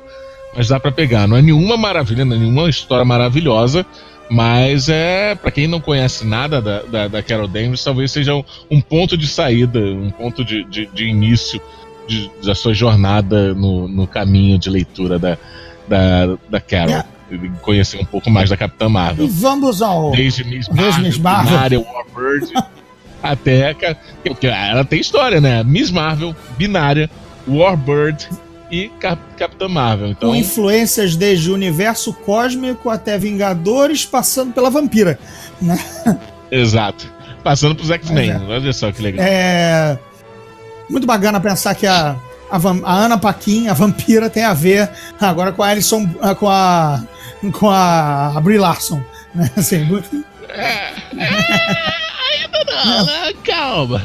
mas 0.56 0.68
dá 0.68 0.80
para 0.80 0.92
pegar. 0.92 1.28
Não 1.28 1.38
é 1.38 1.42
nenhuma 1.42 1.78
maravilha, 1.78 2.24
não 2.24 2.36
é 2.36 2.40
nenhuma 2.40 2.70
história 2.70 3.04
maravilhosa, 3.04 3.86
mas 4.30 4.90
é 4.90 5.36
para 5.36 5.52
quem 5.52 5.68
não 5.68 5.80
conhece 5.80 6.26
nada 6.26 6.62
da, 6.62 6.82
da, 6.84 7.08
da, 7.08 7.24
Carol 7.24 7.48
Danvers, 7.48 7.84
talvez 7.84 8.12
seja 8.12 8.34
um, 8.34 8.44
um 8.72 8.82
ponto 8.82 9.18
de 9.18 9.28
saída, 9.28 9.80
um 9.80 10.10
ponto 10.10 10.44
de, 10.44 10.64
de, 10.64 10.86
de 10.88 11.06
início 11.06 11.62
de, 12.08 12.30
da 12.44 12.56
sua 12.56 12.74
jornada 12.74 13.54
no, 13.54 13.88
no 13.88 14.08
caminho 14.08 14.58
de 14.58 14.70
leitura 14.70 15.20
da, 15.20 15.38
da, 15.88 16.38
da 16.50 16.60
Carol. 16.60 16.96
É. 16.96 17.06
Conhecer 17.62 18.00
um 18.00 18.06
pouco 18.06 18.30
mais 18.30 18.52
da 18.52 18.58
Capitã 18.58 18.88
Marvel. 18.88 19.26
E 19.26 19.30
vamos 19.30 19.82
ao. 19.82 20.12
Desde 20.12 20.44
Miss 20.44 20.70
Marvel, 20.70 21.04
Miss 21.04 21.18
Marvel. 21.18 21.52
Binária, 21.52 21.80
Warbird, 21.80 22.54
até. 23.22 23.76
Ela 24.44 24.86
tem 24.86 25.00
história, 25.00 25.42
né? 25.42 25.64
Miss 25.64 25.90
Marvel, 25.90 26.36
Binária, 26.56 27.10
Warbird, 27.48 28.30
e 28.72 28.90
Cap 29.00 29.22
Capitã 29.38 29.68
Marvel. 29.68 30.10
Então... 30.10 30.30
Com 30.30 30.36
influências 30.36 31.16
desde 31.16 31.52
o 31.52 31.54
universo 31.54 32.14
cósmico 32.14 32.90
até 32.90 33.18
Vingadores, 33.18 34.06
passando 34.06 34.54
pela 34.54 34.70
vampira. 34.70 35.20
Né? 35.62 35.78
Exato. 36.52 37.12
Passando 37.44 37.76
pros 37.76 37.92
X-Men. 37.92 38.32
É. 38.32 38.38
Olha 38.38 38.74
só 38.74 38.92
que 38.92 39.02
legal. 39.02 39.26
É. 39.26 40.00
Muito 40.90 41.06
bacana 41.06 41.40
pensar 41.40 41.76
que 41.76 41.86
a, 41.86 42.16
a, 42.50 42.58
a, 42.84 42.94
Ana 42.94 43.18
Paquin, 43.18 43.68
a 43.68 43.74
vampira, 43.74 44.30
tem 44.30 44.44
a 44.44 44.54
ver 44.54 44.90
agora 45.20 45.52
com 45.52 45.64
a 45.64 45.68
Alison. 45.68 46.08
com 46.40 46.50
a. 46.50 47.04
com 47.54 47.70
a, 47.70 48.38
a 48.38 48.42
Brie 48.42 48.58
Larson. 48.58 49.02
Né? 49.34 49.52
Assim, 49.58 49.88
é, 50.50 50.94
é, 51.18 51.36
ainda 52.32 52.66
não, 52.66 53.06
né? 53.06 53.34
Calma, 53.44 54.02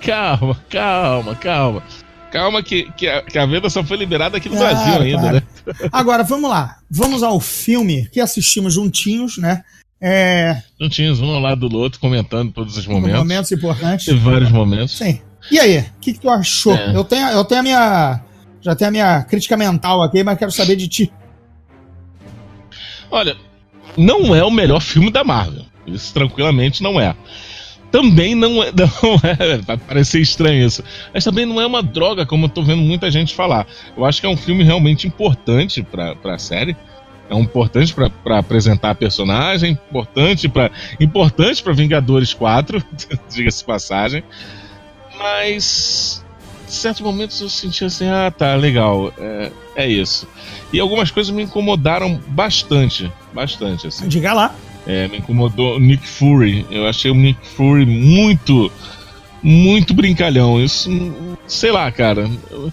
calma, 0.00 0.56
calma, 0.70 1.34
calma. 1.34 1.82
Calma 2.30 2.62
que, 2.62 2.90
que, 2.92 3.08
a, 3.08 3.22
que 3.22 3.38
a 3.38 3.46
venda 3.46 3.70
só 3.70 3.82
foi 3.82 3.96
liberada 3.96 4.36
aqui 4.36 4.48
no 4.48 4.56
ah, 4.56 4.58
Brasil 4.58 5.02
ainda, 5.02 5.32
né? 5.32 5.42
Agora, 5.90 6.22
vamos 6.22 6.50
lá. 6.50 6.78
Vamos 6.90 7.22
ao 7.22 7.40
filme 7.40 8.08
que 8.12 8.20
assistimos 8.20 8.74
juntinhos, 8.74 9.38
né? 9.38 9.62
É, 10.00 10.62
Juntinhos, 10.80 11.20
um 11.20 11.30
ao 11.30 11.40
lado 11.40 11.68
do 11.68 11.76
outro, 11.76 11.98
comentando 11.98 12.52
todos 12.52 12.76
os 12.76 12.86
momentos. 12.86 13.18
momentos 13.18 13.50
importantes. 13.50 14.06
Teve 14.06 14.18
vários 14.20 14.50
momentos. 14.50 14.96
Sim. 14.96 15.20
E 15.50 15.58
aí, 15.58 15.78
o 15.78 16.00
que, 16.00 16.12
que 16.12 16.20
tu 16.20 16.30
achou? 16.30 16.74
É. 16.74 16.94
Eu, 16.94 17.04
tenho, 17.04 17.28
eu 17.28 17.44
tenho 17.44 17.60
a 17.60 17.62
minha. 17.62 18.20
Já 18.60 18.76
tenho 18.76 18.88
a 18.88 18.92
minha 18.92 19.22
crítica 19.24 19.56
mental 19.56 20.02
aqui, 20.02 20.22
mas 20.22 20.38
quero 20.38 20.52
saber 20.52 20.76
de 20.76 20.88
ti. 20.88 21.12
Olha, 23.10 23.36
não 23.96 24.34
é 24.34 24.44
o 24.44 24.50
melhor 24.50 24.80
filme 24.80 25.10
da 25.10 25.24
Marvel. 25.24 25.64
Isso 25.86 26.12
tranquilamente 26.12 26.82
não 26.82 27.00
é. 27.00 27.16
Também 27.90 28.34
não 28.34 28.62
é. 28.62 28.70
Não 28.72 29.14
é 29.22 29.58
vai 29.58 29.76
parecer 29.76 30.20
estranho 30.20 30.66
isso. 30.66 30.84
Mas 31.12 31.24
também 31.24 31.46
não 31.46 31.60
é 31.60 31.66
uma 31.66 31.82
droga, 31.82 32.26
como 32.26 32.44
eu 32.44 32.48
tô 32.48 32.62
vendo 32.62 32.82
muita 32.82 33.10
gente 33.10 33.34
falar. 33.34 33.66
Eu 33.96 34.04
acho 34.04 34.20
que 34.20 34.26
é 34.26 34.30
um 34.30 34.36
filme 34.36 34.62
realmente 34.62 35.06
importante 35.06 35.82
pra, 35.82 36.14
pra 36.14 36.38
série. 36.38 36.76
É 37.30 37.34
importante 37.38 37.94
pra 37.94 38.38
apresentar 38.38 38.90
a 38.90 38.94
personagem, 38.94 39.72
importante 39.72 40.48
pra, 40.48 40.70
importante 40.98 41.62
pra 41.62 41.74
Vingadores 41.74 42.32
4, 42.32 42.82
diga-se 43.30 43.64
passagem. 43.64 44.24
Mas. 45.18 46.24
Em 46.66 46.70
certos 46.70 47.00
momentos 47.00 47.40
eu 47.40 47.48
senti 47.48 47.82
assim, 47.82 48.06
ah 48.08 48.30
tá, 48.30 48.54
legal, 48.54 49.10
é, 49.18 49.50
é 49.74 49.88
isso. 49.88 50.28
E 50.70 50.78
algumas 50.78 51.10
coisas 51.10 51.34
me 51.34 51.42
incomodaram 51.42 52.20
bastante, 52.26 53.10
bastante, 53.32 53.86
assim. 53.86 54.06
Diga 54.06 54.34
lá. 54.34 54.54
É, 54.88 55.06
me 55.06 55.18
incomodou 55.18 55.76
o 55.76 55.78
Nick 55.78 56.06
Fury. 56.06 56.66
Eu 56.70 56.86
achei 56.88 57.10
o 57.10 57.14
Nick 57.14 57.38
Fury 57.46 57.84
muito, 57.84 58.72
muito 59.42 59.92
brincalhão. 59.92 60.58
Isso, 60.60 60.90
sei 61.46 61.70
lá, 61.70 61.92
cara. 61.92 62.28
Eu- 62.50 62.72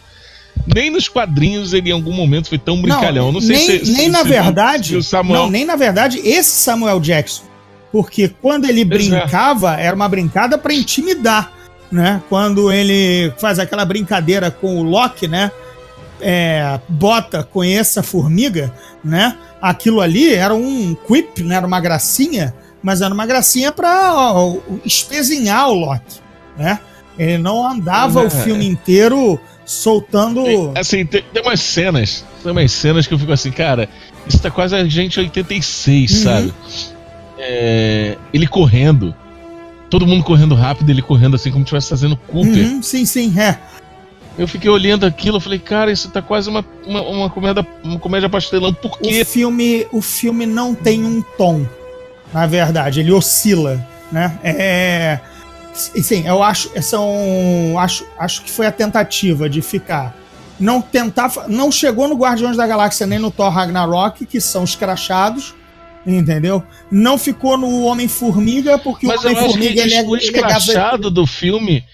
nem 0.74 0.90
nos 0.90 1.08
quadrinhos 1.10 1.74
ele 1.74 1.90
em 1.90 1.94
algum 1.94 2.14
momento 2.14 2.48
foi 2.50 2.58
tão 2.58 2.82
brincalhão. 2.82 3.32
Não, 3.32 3.42
sei 3.42 3.58
nem, 3.58 3.66
se, 3.86 3.92
nem 3.92 4.06
se- 4.06 4.10
na 4.10 4.24
se- 4.24 4.30
verdade. 4.30 5.04
Samuel. 5.04 5.44
Não, 5.44 5.52
nem 5.52 5.66
na 5.66 5.76
verdade, 5.76 6.20
esse 6.24 6.50
Samuel 6.52 7.00
Jackson. 7.02 7.44
Porque 7.92 8.30
quando 8.42 8.66
ele 8.66 8.82
é. 8.82 8.86
brincava, 8.86 9.76
era 9.76 9.96
uma 9.96 10.08
brincada 10.10 10.58
pra 10.58 10.74
intimidar. 10.74 11.52
Né? 11.92 12.22
Quando 12.30 12.72
ele 12.72 13.32
faz 13.38 13.60
aquela 13.60 13.86
brincadeira 13.86 14.50
com 14.50 14.80
o 14.80 14.84
Loki, 14.84 15.28
né? 15.28 15.52
É, 16.22 16.80
bota, 16.88 17.44
conheça 17.44 18.00
a 18.00 18.04
formiga, 18.04 18.74
né? 19.04 19.36
Aquilo 19.62 20.00
ali 20.02 20.34
era 20.34 20.54
um 20.54 20.96
quip, 21.08 21.44
né? 21.44 21.56
Era 21.56 21.68
uma 21.68 21.80
gracinha, 21.82 22.54
mas 22.82 23.02
era 23.02 23.14
uma 23.14 23.26
gracinha 23.26 23.72
pra 23.72 24.14
ó, 24.34 24.58
espezinhar 24.86 25.70
o 25.70 25.74
Loki, 25.74 26.20
né? 26.58 26.80
Ele 27.18 27.38
não 27.38 27.66
andava 27.66 28.22
É. 28.24 28.26
o 28.26 28.30
filme 28.30 28.66
inteiro 28.68 29.40
soltando. 29.66 30.44
Assim, 30.76 31.06
tem, 31.06 31.24
tem 31.34 31.42
umas 31.42 31.60
cenas. 31.62 32.26
Tem 32.44 32.52
umas 32.52 32.72
cenas 32.72 33.08
que 33.08 33.14
eu 33.14 33.20
fico 33.20 33.32
assim, 33.32 33.52
cara, 33.52 33.90
isso 34.28 34.40
tá 34.40 34.52
quase 34.52 34.76
a 34.76 34.86
gente 34.86 35.20
86, 35.20 36.12
Uhum. 36.12 36.24
sabe? 36.24 36.54
É, 37.38 38.18
ele 38.34 38.48
correndo. 38.48 39.14
Todo 39.90 40.06
mundo 40.08 40.24
correndo 40.24 40.56
rápido, 40.56 40.90
ele 40.90 41.02
correndo 41.02 41.36
assim 41.36 41.52
como 41.52 41.62
se 41.64 41.66
estivesse 41.76 41.90
fazendo 41.90 42.16
Cooper. 42.18 42.66
Uhum, 42.66 42.82
sim, 42.82 43.06
sim, 43.06 43.34
é. 43.40 43.58
Eu 44.38 44.48
fiquei 44.48 44.70
olhando 44.70 45.06
aquilo, 45.06 45.38
eu 45.38 45.42
falei, 45.42 45.60
cara, 45.60 45.92
isso 45.92 46.10
tá 46.10 46.22
quase 46.22 46.50
uma, 46.50 46.66
uma, 46.86 47.02
uma 47.02 47.30
comédia, 47.30 47.66
uma 47.84 48.00
comédia 48.00 48.30
pastelão. 48.30 48.74
Por 48.74 49.00
quê? 49.00 49.22
O 49.22 49.26
filme, 49.26 49.88
o 49.92 50.02
filme 50.02 50.46
não 50.46 50.76
tem 50.76 51.06
um 51.06 51.22
tom, 51.22 51.66
na 52.34 52.46
verdade, 52.46 53.00
ele 53.00 53.14
oscila, 53.14 53.82
né? 54.12 54.38
É, 54.44 55.20
sim, 55.74 56.28
eu 56.28 56.44
acho, 56.44 56.70
são, 56.82 57.80
acho, 57.80 58.06
acho 58.20 58.44
que 58.44 58.52
foi 58.52 58.66
a 58.66 58.72
tentativa 58.72 59.50
de 59.50 59.62
ficar, 59.62 60.14
não 60.60 60.82
tentar, 60.82 61.32
não 61.48 61.72
chegou 61.72 62.08
no 62.10 62.16
Guardiões 62.16 62.58
da 62.58 62.68
Galáxia 62.68 63.08
nem 63.08 63.20
no 63.20 63.32
Thor 63.32 63.50
Ragnarok, 63.50 64.26
que 64.26 64.42
são 64.42 64.66
escrachados, 64.66 65.56
entendeu? 66.06 66.62
Não 66.92 67.18
ficou 67.18 67.58
no 67.58 67.84
Homem 67.84 68.10
Formiga 68.10 68.78
porque 68.78 69.08
Mas 69.08 69.24
o 69.24 69.30
ele 69.30 69.40
é, 69.40 70.02
o 70.04 70.16
ele 70.16 70.16
é 70.16 70.18
escrachado 70.18 71.10
do 71.10 71.26
filme 71.26 71.86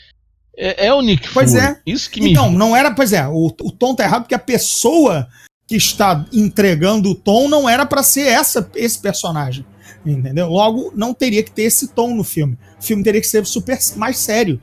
é, 0.62 0.86
é 0.88 0.94
o 0.94 1.02
Nick 1.02 1.28
Pois 1.34 1.52
Fury. 1.52 1.66
é. 1.66 1.78
Isso 1.86 2.10
que 2.10 2.22
me... 2.22 2.32
Então, 2.32 2.52
não 2.52 2.76
era, 2.76 2.92
pois 2.92 3.12
é, 3.12 3.28
o, 3.28 3.48
o 3.48 3.72
tom 3.72 3.96
tá 3.96 4.04
errado 4.04 4.24
porque 4.24 4.36
a 4.36 4.40
pessoa 4.40 5.28
que 5.68 5.76
está 5.76 6.26
entregando 6.32 7.10
o 7.10 7.16
tom 7.16 7.48
não 7.48 7.68
era 7.68 7.86
pra 7.86 8.04
ser 8.04 8.28
essa, 8.28 8.70
esse 8.76 9.00
personagem. 9.00 9.66
Entendeu? 10.06 10.50
Logo, 10.50 10.92
não 10.96 11.14
teria 11.14 11.44
que 11.44 11.52
ter 11.52 11.64
esse 11.64 11.88
tom 11.88 12.14
no 12.14 12.24
filme. 12.24 12.58
O 12.80 12.84
filme 12.84 13.04
teria 13.04 13.22
que 13.22 13.28
ser 13.28 13.46
super 13.46 13.78
mais 13.96 14.18
sério. 14.18 14.62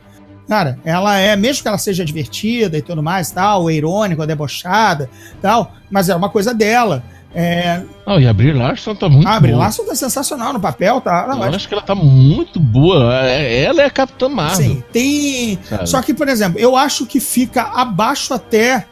Cara, 0.48 0.78
ela 0.84 1.18
é, 1.18 1.36
mesmo 1.36 1.62
que 1.62 1.68
ela 1.68 1.78
seja 1.78 2.04
divertida 2.04 2.78
e 2.78 2.82
tudo 2.82 3.02
mais, 3.02 3.30
tal, 3.30 3.70
irônica, 3.70 4.26
debochada, 4.26 5.10
tal, 5.42 5.74
mas 5.90 6.08
é 6.08 6.14
uma 6.14 6.30
coisa 6.30 6.54
dela. 6.54 7.04
É, 7.34 7.82
Não, 8.06 8.18
e 8.18 8.26
a 8.26 8.32
Brie 8.32 8.52
Larson 8.52 8.94
tá 8.94 9.08
muito 9.08 9.28
a 9.28 9.38
Brie 9.38 9.52
boa. 9.52 9.64
Larson 9.64 9.84
tá 9.84 9.94
sensacional 9.94 10.52
no 10.52 10.60
papel, 10.60 11.00
tá? 11.00 11.26
Não, 11.26 11.34
Eu 11.34 11.38
mas, 11.40 11.54
acho 11.56 11.68
que 11.68 11.74
ela 11.74 11.82
tá 11.82 11.94
muito 11.94 12.58
boa. 12.58 13.26
É- 13.28 13.64
Ela 13.64 13.82
é 13.82 13.84
a 13.84 13.90
Capitã 13.90 14.28
Marvel. 14.28 14.56
sim, 14.56 14.82
tem, 14.92 15.58
sabe? 15.68 15.86
Só 15.88 16.00
que, 16.00 16.14
por 16.14 16.26
exemplo, 16.28 16.58
eu 16.58 16.74
acho 16.76 17.04
que 17.06 17.20
fica 17.20 17.62
abaixo 17.62 18.32
até 18.32 18.86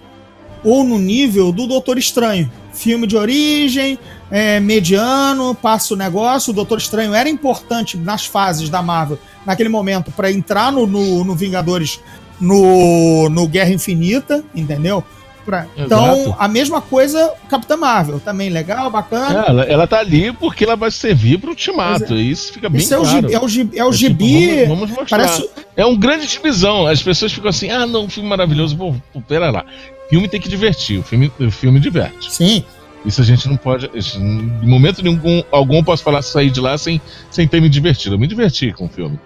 ou 0.62 0.85
no 0.85 0.99
nível 0.99 1.51
do 1.51 1.66
Doutor 1.66 1.96
Estranho. 1.99 2.51
Filme 2.75 3.07
de 3.07 3.16
origem, 3.16 3.99
é, 4.31 4.61
mediano, 4.61 5.55
passa 5.55 5.94
o 5.94 5.96
negócio. 5.96 6.51
O 6.51 6.55
Doutor 6.55 6.77
Estranho 6.79 7.14
era 7.14 7.29
importante 7.29 7.96
nas 7.96 8.27
fases 8.27 8.68
da 8.68 8.83
Marvel 8.83 9.18
naquele 9.46 9.70
momento 9.70 10.11
para 10.12 10.31
entrar 10.31 10.70
no, 10.70 10.87
no, 10.87 11.25
no 11.25 11.35
Vingadores 11.35 12.01
no, 12.38 13.31
no 13.31 13.49
Guerra 13.49 13.70
Infinita, 13.70 14.44
entendeu? 14.55 15.03
Pra- 15.47 15.67
então, 15.77 16.35
a 16.39 16.49
mesma 16.49 16.81
coisa, 16.83 17.33
Capitã 17.49 17.77
Marvel. 17.77 18.19
Também 18.21 18.51
legal, 18.51 18.91
bacana. 18.91 19.45
Ela, 19.47 19.63
ela 19.63 19.87
tá 19.87 20.01
ali 20.01 20.33
porque 20.33 20.65
ela 20.65 20.75
vai 20.77 20.91
servir 20.91 21.39
pro 21.39 21.51
ultimato. 21.51 22.13
E 22.15 22.31
isso 22.33 22.53
fica 22.53 22.69
bem 22.69 22.81
Esse 22.81 22.93
é 22.93 22.99
o, 22.99 23.03
claro. 23.03 23.17
gibi, 23.21 23.35
é 23.35 23.41
o 23.41 23.49
gibi, 23.49 23.79
é 23.79 23.85
o 23.85 23.89
É 23.89 23.93
tipo, 23.93 24.25
gibi 24.25 24.65
vamos, 24.65 24.69
vamos 24.69 24.91
mostrar. 24.91 25.07
parece, 25.19 25.49
É 25.77 25.87
um 25.87 25.97
grande 25.97 26.27
divisão. 26.27 26.87
As 26.87 27.01
pessoas 27.01 27.33
ficam 27.33 27.49
assim, 27.49 27.71
ah, 27.71 27.87
não, 27.87 28.09
filme 28.11 28.29
maravilhoso. 28.29 28.77
Pô, 28.77 28.95
pera 29.29 29.51
lá. 29.51 29.65
Filme 30.11 30.29
tem 30.29 30.41
que 30.41 30.49
divertir. 30.49 30.99
O 30.99 31.03
filme, 31.05 31.33
o 31.39 31.51
filme 31.51 31.79
diverte. 31.81 32.33
sim, 32.35 32.65
Isso 33.05 33.21
a 33.21 33.25
gente 33.25 33.49
não 33.49 33.57
pode. 33.57 33.89
De 33.89 34.67
momento 34.67 35.01
nenhum, 35.01 35.45
algum 35.53 35.83
posso 35.85 36.03
falar 36.03 36.23
sair 36.23 36.51
de 36.51 36.61
lá 36.61 36.77
sem, 36.77 37.01
sem 37.31 37.47
ter 37.47 37.61
me 37.61 37.69
divertido. 37.69 38.17
Eu 38.17 38.19
me 38.19 38.27
diverti 38.27 38.73
com 38.73 38.87
o 38.87 38.89
filme. 38.89 39.17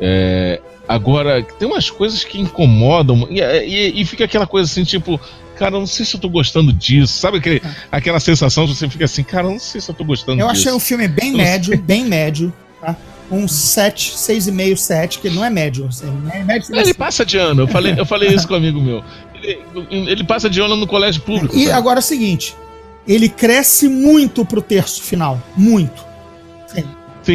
É, 0.00 0.60
agora, 0.86 1.42
tem 1.58 1.66
umas 1.68 1.90
coisas 1.90 2.24
que 2.24 2.40
incomodam. 2.40 3.26
E, 3.30 3.40
e- 3.40 4.00
e 4.00 4.04
fica 4.04 4.24
aquela 4.24 4.46
coisa 4.46 4.70
assim, 4.70 4.84
tipo, 4.84 5.20
cara, 5.56 5.74
eu 5.76 5.80
não 5.80 5.86
sei 5.86 6.06
se 6.06 6.14
eu 6.16 6.20
tô 6.20 6.28
gostando 6.28 6.72
disso. 6.72 7.14
Sabe 7.18 7.38
aquele, 7.38 7.62
aquela 7.90 8.20
sensação 8.20 8.66
que 8.66 8.74
você 8.74 8.88
fica 8.88 9.04
assim, 9.04 9.22
cara, 9.22 9.46
eu 9.46 9.52
não 9.52 9.58
sei 9.58 9.80
se 9.80 9.90
eu 9.90 9.94
tô 9.94 10.04
gostando 10.04 10.40
Eu 10.40 10.48
disso. 10.48 10.60
achei 10.68 10.72
um 10.72 10.80
filme 10.80 11.08
bem 11.08 11.32
Eu 11.32 11.36
médio, 11.38 11.78
bem 11.78 12.04
médio, 12.04 12.52
tá? 12.80 12.96
Um 13.30 13.46
7, 13.46 14.12
6,5, 14.14 14.76
7, 14.76 15.18
que 15.18 15.28
não 15.28 15.44
é 15.44 15.50
médio. 15.50 15.86
Assim, 15.86 16.06
né? 16.06 16.42
médio 16.46 16.74
Ele 16.74 16.94
passa 16.94 17.26
de 17.26 17.36
ano, 17.36 17.62
eu 17.62 17.68
falei, 17.68 17.94
eu 17.98 18.06
falei 18.06 18.30
isso 18.30 18.48
com 18.48 18.54
um 18.54 18.56
amigo 18.56 18.80
meu. 18.80 19.04
Ele, 19.42 19.60
ele 20.10 20.24
passa 20.24 20.48
de 20.48 20.60
ano 20.60 20.76
no 20.76 20.86
colégio 20.86 21.20
público. 21.22 21.54
E 21.54 21.64
sabe? 21.66 21.72
agora 21.72 21.98
é 21.98 22.00
o 22.00 22.02
seguinte, 22.02 22.56
ele 23.06 23.28
cresce 23.28 23.86
muito 23.88 24.44
pro 24.46 24.62
terço 24.62 25.02
final, 25.02 25.40
muito. 25.56 26.06
Sim, 26.68 26.84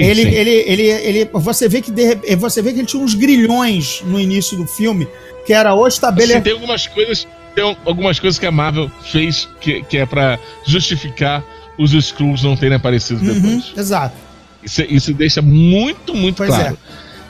ele, 0.01 0.23
sim. 0.23 0.27
ele, 0.29 0.49
ele, 0.51 0.83
ele, 0.87 1.29
você 1.33 1.67
vê 1.69 1.81
que 1.81 1.91
de 1.91 2.15
você 2.35 2.61
vê 2.61 2.73
que 2.73 2.79
ele 2.79 2.87
tinha 2.87 3.01
uns 3.03 3.13
grilhões 3.13 4.01
no 4.05 4.19
início 4.19 4.55
do 4.57 4.65
filme, 4.67 5.07
que 5.45 5.53
era 5.53 5.73
o 5.75 5.85
Assim, 5.85 5.95
estabelecer. 5.95 6.41
tem 6.43 6.53
algumas 6.53 6.87
coisas, 6.87 7.27
tem 7.55 7.77
algumas 7.85 8.19
coisas 8.19 8.39
que 8.39 8.45
a 8.45 8.51
Marvel 8.51 8.89
fez 9.11 9.47
que, 9.61 9.83
que 9.83 9.97
é 9.97 10.05
pra 10.05 10.39
justificar 10.65 11.43
os 11.77 11.93
Skrulls 11.93 12.43
não 12.43 12.55
terem 12.55 12.77
aparecido 12.77 13.23
Uhum, 13.25 13.33
depois. 13.33 13.73
exato. 13.77 14.15
Isso, 14.63 14.81
isso 14.87 15.13
deixa 15.13 15.41
muito, 15.41 16.13
muito 16.15 16.37
Pois 16.37 16.49
claro. 16.49 16.77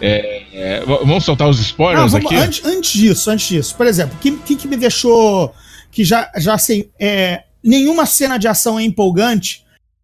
É, 0.02 0.44
é, 0.54 0.80
v- 0.82 0.86
vamos 1.06 1.24
soltar 1.24 1.48
os 1.50 1.58
Não, 1.58 1.64
spoilers 1.64 2.12
vamos- 2.12 2.26
aqui? 2.28 2.36
antes, 2.36 2.66
antes 2.66 2.92
disso, 2.92 3.30
antes 3.32 3.48
disso, 3.48 3.76
por 3.76 3.88
exemplo, 3.88 4.16
o 4.16 4.20
que, 4.20 4.32
que, 4.32 4.56
que 4.56 4.68
me 4.68 4.76
deixou 4.76 5.54
que 5.92 6.04
já, 6.04 6.30
já 6.38 6.56
assim, 6.56 6.86
é, 7.00 7.44
nenhuma 7.64 8.06
cena 8.06 8.38
de 8.38 8.48
ação 8.48 8.78
é 8.80 8.84
empolgante, 8.84 9.63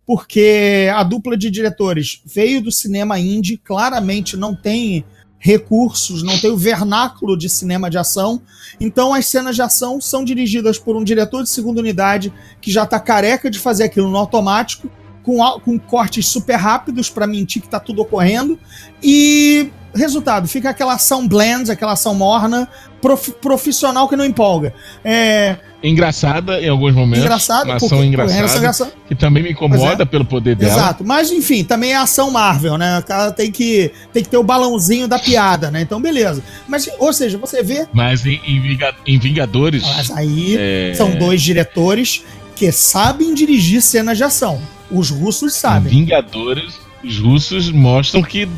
porque 0.09 0.89
a 0.91 1.03
dupla 1.03 1.37
de 1.37 1.51
diretores 1.51 2.23
veio 2.25 2.63
do 2.63 2.71
cinema 2.71 3.19
indie, 3.19 3.57
claramente 3.57 4.35
não 4.35 4.55
tem 4.55 5.05
recursos, 5.37 6.23
não 6.23 6.35
tem 6.39 6.49
o 6.49 6.57
vernáculo 6.57 7.37
de 7.37 7.47
cinema 7.47 7.91
de 7.91 7.97
ação, 7.99 8.41
então 8.81 9.13
as 9.13 9.27
cenas 9.27 9.55
de 9.55 9.61
ação 9.61 10.01
são 10.01 10.25
dirigidas 10.25 10.79
por 10.79 10.97
um 10.97 11.03
diretor 11.03 11.43
de 11.43 11.49
segunda 11.51 11.79
unidade 11.79 12.33
que 12.59 12.71
já 12.71 12.87
tá 12.87 12.99
careca 12.99 13.51
de 13.51 13.59
fazer 13.59 13.83
aquilo 13.83 14.09
no 14.09 14.17
automático, 14.17 14.89
com, 15.21 15.37
com 15.59 15.77
cortes 15.77 16.25
super 16.25 16.55
rápidos 16.55 17.07
para 17.07 17.27
mentir 17.27 17.61
que 17.61 17.69
tá 17.69 17.79
tudo 17.79 18.01
ocorrendo, 18.01 18.57
e 19.03 19.69
resultado, 19.93 20.47
fica 20.47 20.71
aquela 20.71 20.95
ação 20.95 21.27
bland, 21.27 21.71
aquela 21.71 21.91
ação 21.91 22.15
morna, 22.15 22.67
prof- 22.99 23.33
profissional 23.33 24.09
que 24.09 24.15
não 24.15 24.25
empolga. 24.25 24.73
É 25.03 25.57
Engraçada 25.81 26.59
em 26.61 26.67
alguns 26.67 26.93
momentos. 26.93 27.23
engraçado, 27.23 27.65
Uma 27.67 27.75
ação 27.75 28.03
engraçada. 28.03 28.57
engraçada- 28.57 28.91
Que 29.07 29.15
também 29.15 29.41
me 29.43 29.51
incomoda 29.51 30.05
pelo 30.05 30.25
poder 30.25 30.55
dela. 30.55 30.73
Exato, 30.73 31.05
mas 31.05 31.31
enfim, 31.31 31.63
também 31.63 31.93
é 31.93 31.95
ação 31.95 32.29
Marvel, 32.31 32.77
né? 32.77 32.99
O 32.99 33.03
cara 33.03 33.31
tem 33.31 33.49
que, 33.51 33.91
tem 34.11 34.21
que 34.21 34.29
ter 34.29 34.37
o 34.37 34.43
balãozinho 34.43 35.07
da 35.07 35.17
piada, 35.17 35.71
né? 35.71 35.81
Então, 35.81 36.01
beleza. 36.01 36.43
Mas, 36.67 36.89
ou 36.99 37.13
seja, 37.13 37.37
você 37.37 37.63
vê. 37.63 37.87
Mas 37.93 38.25
em, 38.25 38.41
em 38.45 38.59
Vinga- 38.61 38.93
em 39.07 39.17
Vingadores. 39.17 39.81
Mas 39.83 40.11
aí 40.11 40.55
é, 40.59 40.93
são 40.95 41.15
dois 41.15 41.41
diretores 41.41 42.23
que 42.55 42.71
sabem 42.73 43.33
dirigir 43.33 43.81
cenas 43.81 44.17
de 44.17 44.23
ação. 44.25 44.61
Os 44.91 45.09
russos 45.09 45.55
em 45.55 45.59
sabem. 45.59 45.89
Vingadores. 45.89 46.73
os 47.01 47.17
russos 47.19 47.71
mostram 47.71 48.21
que 48.21 48.49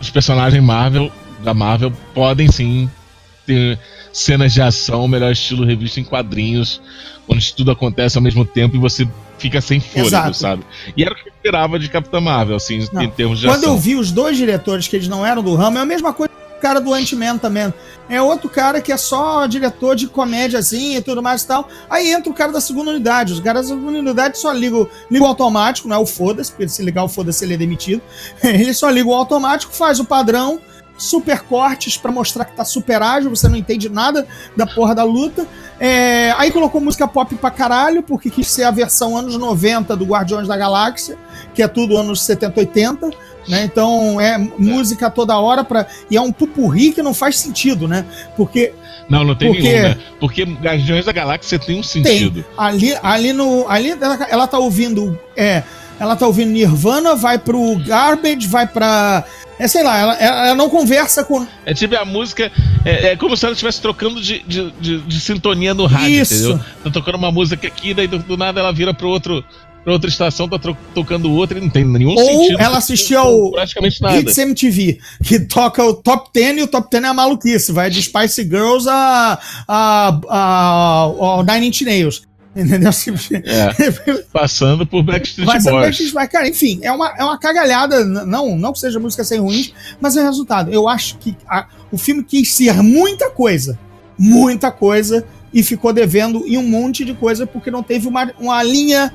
os 0.00 0.08
personagens 0.08 0.62
Marvel 0.64 1.12
da 1.44 1.52
Marvel 1.52 1.92
podem 2.14 2.50
sim 2.50 2.88
ter 3.46 3.78
cenas 4.12 4.52
de 4.52 4.60
ação, 4.62 5.06
melhor 5.08 5.32
estilo 5.32 5.64
revista 5.64 6.00
em 6.00 6.04
quadrinhos, 6.04 6.80
onde 7.28 7.54
tudo 7.54 7.70
acontece 7.70 8.18
ao 8.18 8.22
mesmo 8.22 8.44
tempo 8.44 8.76
e 8.76 8.78
você 8.78 9.08
fica 9.38 9.60
sem 9.60 9.80
fôlego, 9.80 10.08
Exato. 10.08 10.36
sabe? 10.36 10.64
E 10.96 11.02
era 11.02 11.12
o 11.12 11.16
que 11.16 11.28
eu 11.28 11.32
esperava 11.32 11.78
de 11.78 11.88
Capitã 11.88 12.20
Marvel, 12.20 12.56
assim, 12.56 12.86
Não. 12.92 13.02
em 13.02 13.10
termos 13.10 13.40
de 13.40 13.46
Quando 13.46 13.64
ação. 13.64 13.74
eu 13.74 13.78
vi 13.78 13.94
os 13.96 14.10
dois 14.12 14.36
diretores 14.36 14.86
que 14.86 14.96
eles 14.96 15.08
não 15.08 15.24
eram 15.24 15.42
do 15.42 15.54
ramo, 15.54 15.78
é 15.78 15.80
a 15.80 15.86
mesma 15.86 16.12
coisa 16.12 16.30
que 16.30 16.58
o 16.58 16.60
cara 16.60 16.80
do 16.80 16.92
Ant-Man 16.92 17.38
também. 17.38 17.72
É 18.08 18.20
outro 18.20 18.50
cara 18.50 18.80
que 18.82 18.92
é 18.92 18.96
só 18.96 19.46
diretor 19.46 19.94
de 19.94 20.08
comédia 20.08 20.58
assim 20.58 20.96
e 20.96 21.00
tudo 21.00 21.22
mais 21.22 21.42
e 21.42 21.46
tal. 21.46 21.68
Aí 21.88 22.10
entra 22.10 22.28
o 22.30 22.34
cara 22.34 22.50
da 22.50 22.60
segunda 22.60 22.90
unidade. 22.90 23.32
Os 23.32 23.40
caras 23.40 23.68
da 23.68 23.74
segunda 23.76 23.98
unidade 24.00 24.36
só 24.36 24.52
ligam, 24.52 24.86
ligam 25.08 25.26
o 25.26 25.30
automático, 25.30 25.86
não 25.88 25.94
é 25.96 25.98
o 25.98 26.04
foda-se, 26.04 26.50
porque 26.50 26.68
se 26.68 26.82
ligar 26.82 27.04
o 27.04 27.08
foda-se 27.08 27.44
ele 27.44 27.54
é 27.54 27.56
demitido. 27.56 28.02
Ele 28.42 28.74
só 28.74 28.90
liga 28.90 29.08
o 29.08 29.14
automático, 29.14 29.72
faz 29.72 30.00
o 30.00 30.04
padrão, 30.04 30.60
super 31.00 31.40
cortes 31.40 31.96
pra 31.96 32.12
mostrar 32.12 32.44
que 32.44 32.52
tá 32.54 32.64
super 32.64 33.00
ágil, 33.02 33.30
você 33.30 33.48
não 33.48 33.56
entende 33.56 33.88
nada 33.88 34.26
da 34.56 34.66
porra 34.66 34.94
da 34.94 35.02
luta. 35.04 35.46
É, 35.78 36.32
aí 36.36 36.50
colocou 36.50 36.80
música 36.80 37.08
pop 37.08 37.34
pra 37.36 37.50
caralho, 37.50 38.02
porque 38.02 38.28
quis 38.28 38.46
ser 38.48 38.64
a 38.64 38.70
versão 38.70 39.16
anos 39.16 39.36
90 39.36 39.96
do 39.96 40.04
Guardiões 40.04 40.46
da 40.46 40.56
Galáxia, 40.56 41.16
que 41.54 41.62
é 41.62 41.68
tudo 41.68 41.96
anos 41.96 42.22
70, 42.22 42.60
80. 42.60 43.10
Né? 43.48 43.64
Então 43.64 44.20
é 44.20 44.36
música 44.58 45.08
toda 45.10 45.38
hora 45.38 45.64
pra, 45.64 45.86
e 46.10 46.16
é 46.16 46.20
um 46.20 46.30
pupurri 46.30 46.92
que 46.92 47.02
não 47.02 47.14
faz 47.14 47.38
sentido, 47.38 47.88
né? 47.88 48.04
Porque 48.36 48.74
Não, 49.08 49.24
não 49.24 49.34
tem 49.34 49.48
Porque- 49.48 49.62
nenhum, 49.72 49.88
né? 49.88 49.98
Porque 50.20 50.44
Guardiões 50.44 51.06
da 51.06 51.12
Galáxia 51.12 51.58
tem 51.58 51.80
um 51.80 51.82
sentido. 51.82 52.44
ali, 52.56 52.94
ali 53.02 53.32
no. 53.32 53.66
Ali 53.68 53.90
ela, 53.98 54.26
ela 54.30 54.46
tá 54.46 54.58
ouvindo. 54.58 55.18
É, 55.34 55.62
ela 56.00 56.16
tá 56.16 56.26
ouvindo 56.26 56.50
Nirvana, 56.50 57.14
vai 57.14 57.38
pro 57.38 57.76
Garbage, 57.86 58.48
vai 58.48 58.66
pra. 58.66 59.22
É, 59.58 59.68
sei 59.68 59.82
lá, 59.82 59.98
ela, 59.98 60.14
ela 60.14 60.54
não 60.54 60.70
conversa 60.70 61.22
com. 61.22 61.46
É 61.66 61.74
tipo 61.74 61.94
a 61.94 62.04
música. 62.04 62.50
É, 62.84 63.08
é 63.08 63.16
como 63.16 63.36
se 63.36 63.44
ela 63.44 63.52
estivesse 63.52 63.80
trocando 63.82 64.20
de, 64.20 64.38
de, 64.44 64.70
de- 64.80 64.98
de 65.02 65.20
sintonia 65.20 65.74
no 65.74 65.84
rádio, 65.86 66.08
Isso. 66.22 66.34
entendeu? 66.34 66.60
Tá 66.82 66.90
tocando 66.90 67.16
uma 67.16 67.30
música 67.30 67.66
aqui, 67.66 67.92
daí 67.92 68.06
do, 68.06 68.18
do 68.18 68.36
nada 68.38 68.58
ela 68.58 68.72
vira 68.72 68.92
pra 68.94 69.06
outro. 69.06 69.44
Pra 69.82 69.94
outra 69.94 70.10
estação, 70.10 70.46
tá 70.46 70.58
tocando 70.94 71.32
outra 71.32 71.56
e 71.56 71.60
não 71.62 71.70
tem 71.70 71.86
nenhum 71.86 72.10
Ou 72.10 72.18
sentido. 72.18 72.60
ela 72.60 72.76
assistiu 72.76 73.18
ao 73.18 73.50
Praticamente 73.52 74.02
nada. 74.02 74.18
Hits 74.18 74.36
MTV, 74.36 74.98
que 75.24 75.40
toca 75.40 75.82
o 75.82 75.94
Top 75.94 76.28
10 76.34 76.58
e 76.58 76.62
o 76.64 76.66
Top 76.66 76.86
10 76.90 77.02
é 77.02 77.06
a 77.06 77.14
maluquice. 77.14 77.72
Vai 77.72 77.88
de 77.88 78.02
Spice 78.02 78.42
Girls 78.42 78.86
a, 78.86 79.38
a, 79.66 80.20
a, 80.28 80.98
ao 80.98 81.42
Nine 81.42 81.68
Inch 81.68 81.80
Nails. 81.80 82.22
Entendeu? 82.54 82.90
É, 83.46 84.22
passando 84.32 84.84
por 84.86 85.02
Backstreet 85.04 85.46
Boys. 85.46 85.64
Backstreet 85.64 86.12
Boys. 86.12 86.28
Cara, 86.28 86.48
enfim, 86.48 86.80
é 86.82 86.90
uma, 86.90 87.14
é 87.16 87.22
uma 87.24 87.38
cagalhada. 87.38 88.04
Não, 88.04 88.56
não 88.56 88.72
que 88.72 88.80
seja 88.80 88.98
música 88.98 89.22
sem 89.22 89.38
ruins, 89.38 89.72
mas 90.00 90.16
é 90.16 90.20
o 90.22 90.24
resultado. 90.24 90.72
Eu 90.72 90.88
acho 90.88 91.16
que 91.18 91.36
a- 91.48 91.66
o 91.92 91.96
filme 91.98 92.24
quis 92.24 92.52
ser 92.52 92.82
muita 92.82 93.30
coisa, 93.30 93.78
muita 94.18 94.70
coisa, 94.72 95.24
e 95.54 95.62
ficou 95.62 95.92
devendo 95.92 96.44
em 96.46 96.56
um 96.58 96.62
monte 96.68 97.04
de 97.04 97.14
coisa 97.14 97.46
porque 97.46 97.70
não 97.70 97.82
teve 97.82 98.08
uma, 98.08 98.32
uma 98.38 98.62
linha, 98.62 99.12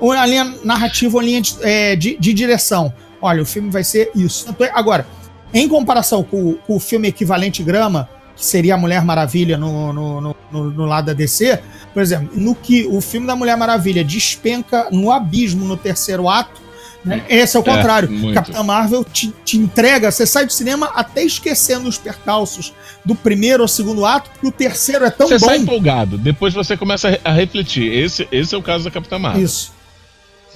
uma 0.00 0.24
linha 0.26 0.54
narrativa, 0.64 1.16
uma 1.16 1.22
linha 1.24 1.40
de, 1.42 1.56
é, 1.62 1.94
de, 1.94 2.16
de 2.18 2.32
direção. 2.32 2.92
Olha, 3.20 3.42
o 3.42 3.46
filme 3.46 3.68
vai 3.70 3.84
ser 3.84 4.10
isso. 4.14 4.46
É- 4.60 4.70
Agora, 4.74 5.06
em 5.52 5.68
comparação 5.68 6.22
com, 6.22 6.54
com 6.66 6.76
o 6.76 6.80
filme 6.80 7.08
equivalente 7.08 7.62
Grama, 7.62 8.08
que 8.38 8.44
seria 8.46 8.74
a 8.74 8.78
Mulher 8.78 9.04
Maravilha 9.04 9.56
no, 9.58 9.92
no, 9.92 10.20
no, 10.20 10.36
no- 10.70 10.86
lado 10.86 11.06
da 11.06 11.12
DC, 11.12 11.58
por 11.92 12.00
exemplo, 12.02 12.30
no 12.34 12.54
que 12.54 12.86
o 12.86 13.00
filme 13.00 13.26
da 13.26 13.34
Mulher 13.36 13.56
Maravilha 13.56 14.04
despenca 14.04 14.86
no 14.92 15.10
abismo 15.10 15.64
no 15.64 15.76
terceiro 15.76 16.28
ato, 16.28 16.60
né? 17.04 17.24
esse 17.28 17.56
é 17.56 17.60
o 17.60 17.62
É, 17.62 17.64
contrário. 17.64 18.10
muito. 18.10 18.34
Capitã 18.34 18.62
Marvel 18.62 19.04
te, 19.04 19.32
te 19.44 19.56
entrega, 19.58 20.10
você 20.10 20.24
sai 20.26 20.46
do 20.46 20.52
cinema 20.52 20.90
até 20.94 21.22
esquecendo 21.24 21.88
os 21.88 21.98
percalços 21.98 22.72
do 23.04 23.14
primeiro 23.14 23.62
ou 23.62 23.68
segundo 23.68 24.06
ato, 24.06 24.30
porque 24.30 24.46
o 24.46 24.52
terceiro 24.52 25.04
é 25.04 25.10
tão 25.10 25.26
Você 25.28 25.38
bom. 25.38 25.46
sai 25.46 25.58
empolgado, 25.58 26.16
depois 26.16 26.54
você 26.54 26.76
começa 26.76 27.18
a 27.24 27.32
refletir. 27.32 27.92
Esse, 27.92 28.28
esse 28.30 28.54
é 28.54 28.58
o 28.58 28.62
caso 28.62 28.84
da 28.84 28.90
Capitã 28.90 29.18
Marvel. 29.18 29.42
Isso. 29.44 29.72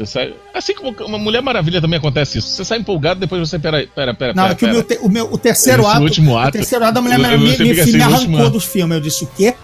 Você 0.06 0.12
sai, 0.12 0.34
assim 0.54 0.74
como 0.74 0.94
uma 1.06 1.18
Mulher 1.18 1.42
Maravilha 1.42 1.80
também 1.80 1.98
acontece 1.98 2.38
isso. 2.38 2.48
Você 2.48 2.64
sai 2.64 2.78
empolgado, 2.78 3.20
depois 3.20 3.40
você 3.48 3.58
pera, 3.58 3.86
pera, 3.94 4.14
pera, 4.14 4.32
Não, 4.34 4.42
pera, 4.44 4.52
é 4.52 4.56
que 4.56 4.64
o 4.64 4.68
pera. 4.68 4.72
meu, 4.72 4.82
te- 4.82 4.98
o 5.02 5.08
meu 5.08 5.32
o 5.32 5.38
terceiro 5.38 5.86
ato, 5.86 6.02
último 6.02 6.32
o 6.32 6.38
ato, 6.38 6.52
terceiro 6.52 6.84
ato 6.84 6.94
da 6.94 7.00
Mulher 7.00 7.18
Maravilha 7.18 7.58
me, 7.58 7.74
me 7.74 7.80
assim, 7.80 7.96
no 7.96 8.04
arrancou 8.04 8.50
do 8.50 8.60
filme. 8.60 8.94
Eu 8.94 9.00
disse, 9.00 9.24
o 9.24 9.26
quê? 9.28 9.54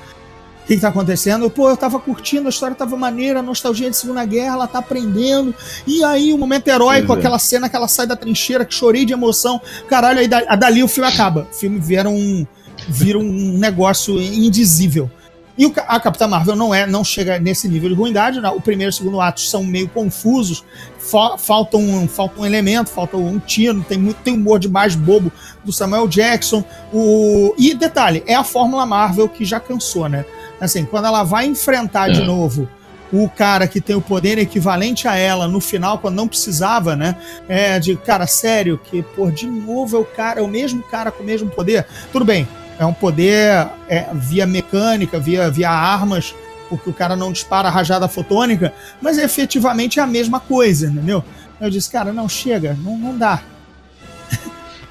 O 0.64 0.66
que, 0.68 0.74
que 0.74 0.80
tá 0.82 0.89
acontecendo? 0.89 1.49
Pô, 1.49 1.70
eu 1.70 1.76
tava 1.78 1.99
curtindo, 1.99 2.47
a 2.47 2.51
história 2.51 2.76
tava 2.76 2.95
maneira, 2.95 3.39
a 3.39 3.43
nostalgia 3.43 3.89
de 3.89 3.97
Segunda 3.97 4.22
Guerra, 4.26 4.53
ela 4.55 4.66
tá 4.66 4.80
aprendendo. 4.80 5.55
E 5.86 6.05
aí, 6.05 6.30
o 6.32 6.36
momento 6.36 6.68
heróico, 6.68 7.11
é. 7.14 7.16
aquela 7.16 7.39
cena 7.39 7.70
que 7.70 7.74
ela 7.76 7.89
sai 7.89 8.07
da 8.07 8.14
trincheira, 8.14 8.66
que 8.66 8.74
chorei 8.74 9.07
de 9.07 9.14
emoção. 9.14 9.59
Caralho, 9.89 10.18
aí 10.20 10.28
da- 10.28 10.45
a 10.47 10.55
dali 10.57 10.82
o 10.82 10.89
filme 10.89 11.09
acaba. 11.09 11.49
O 11.51 11.55
filme 11.55 11.78
vira 11.78 12.11
um, 12.11 12.47
vira 12.86 13.18
um 13.18 13.57
negócio 13.57 14.20
indizível. 14.20 15.11
E 15.59 15.67
o, 15.67 15.75
a 15.89 15.99
Capitã 15.99 16.29
Marvel 16.29 16.55
não 16.55 16.73
é, 16.73 16.87
não 16.87 17.03
chega 17.03 17.39
nesse 17.41 17.69
nível 17.69 17.89
de 17.89 17.95
ruindade. 17.97 18.41
né? 18.41 18.49
O 18.49 18.61
primeiro 18.61 18.91
e 18.91 18.95
o 18.95 18.97
segundo 18.97 19.21
ato 19.21 19.41
são 19.41 19.65
meio 19.65 19.89
confusos. 19.89 20.65
Fa- 20.99 21.37
falta, 21.37 21.77
um, 21.77 22.07
falta 22.07 22.41
um 22.41 22.47
elemento, 22.47 22.91
falta 22.91 23.17
um 23.17 23.39
tiro, 23.41 23.83
tem 23.89 23.99
muito 23.99 24.19
tem 24.19 24.35
humor 24.35 24.61
demais 24.61 24.95
bobo 24.95 25.33
do 25.65 25.73
Samuel 25.73 26.07
Jackson. 26.07 26.63
O, 26.93 27.55
e 27.59 27.75
detalhe, 27.75 28.23
é 28.27 28.35
a 28.35 28.45
Fórmula 28.45 28.87
Marvel 28.87 29.29
que 29.29 29.45
já 29.45 29.59
cansou, 29.59 30.09
né? 30.09 30.25
Assim, 30.61 30.85
quando 30.85 31.07
ela 31.07 31.25
vai 31.25 31.47
enfrentar 31.47 32.09
de 32.11 32.21
É. 32.21 32.25
novo 32.25 32.69
o 33.11 33.27
cara 33.27 33.67
que 33.67 33.81
tem 33.81 33.97
o 33.97 34.03
poder 34.03 34.37
equivalente 34.37 35.09
a 35.09 35.17
ela 35.17 35.49
no 35.49 35.61
final, 35.63 35.99
quando 35.99 36.15
não 36.15 36.29
precisava, 36.29 36.95
né? 36.95 37.17
É 37.49 37.79
de, 37.81 37.97
cara, 37.97 38.27
sério, 38.27 38.79
que, 38.85 39.03
pô, 39.03 39.31
de 39.31 39.47
novo 39.47 39.97
é 39.97 40.01
o 40.01 40.05
cara, 40.05 40.41
é 40.41 40.43
o 40.43 40.47
mesmo 40.49 40.83
cara 40.83 41.11
com 41.11 41.23
o 41.23 41.27
mesmo 41.27 41.49
poder. 41.49 41.87
Tudo 42.13 42.25
bem, 42.27 42.47
é 42.79 42.87
um 42.87 42.93
poder 42.93 43.68
é, 43.89 44.07
via 44.14 44.47
mecânica, 44.47 45.18
via, 45.18 45.51
via 45.51 45.70
armas, 45.70 46.35
porque 46.68 46.91
o 46.91 46.93
cara 46.93 47.16
não 47.16 47.33
dispara 47.33 47.68
rajada 47.68 48.07
fotônica, 48.09 48.72
mas 49.01 49.18
efetivamente 49.18 49.99
é 49.99 50.03
a 50.03 50.07
mesma 50.07 50.39
coisa, 50.39 50.87
entendeu? 50.87 51.24
Eu 51.61 51.70
disse, 51.70 51.91
cara, 51.91 52.12
não, 52.12 52.29
chega, 52.29 52.76
não, 52.83 52.97
não 52.97 53.16
dá. 53.16 53.43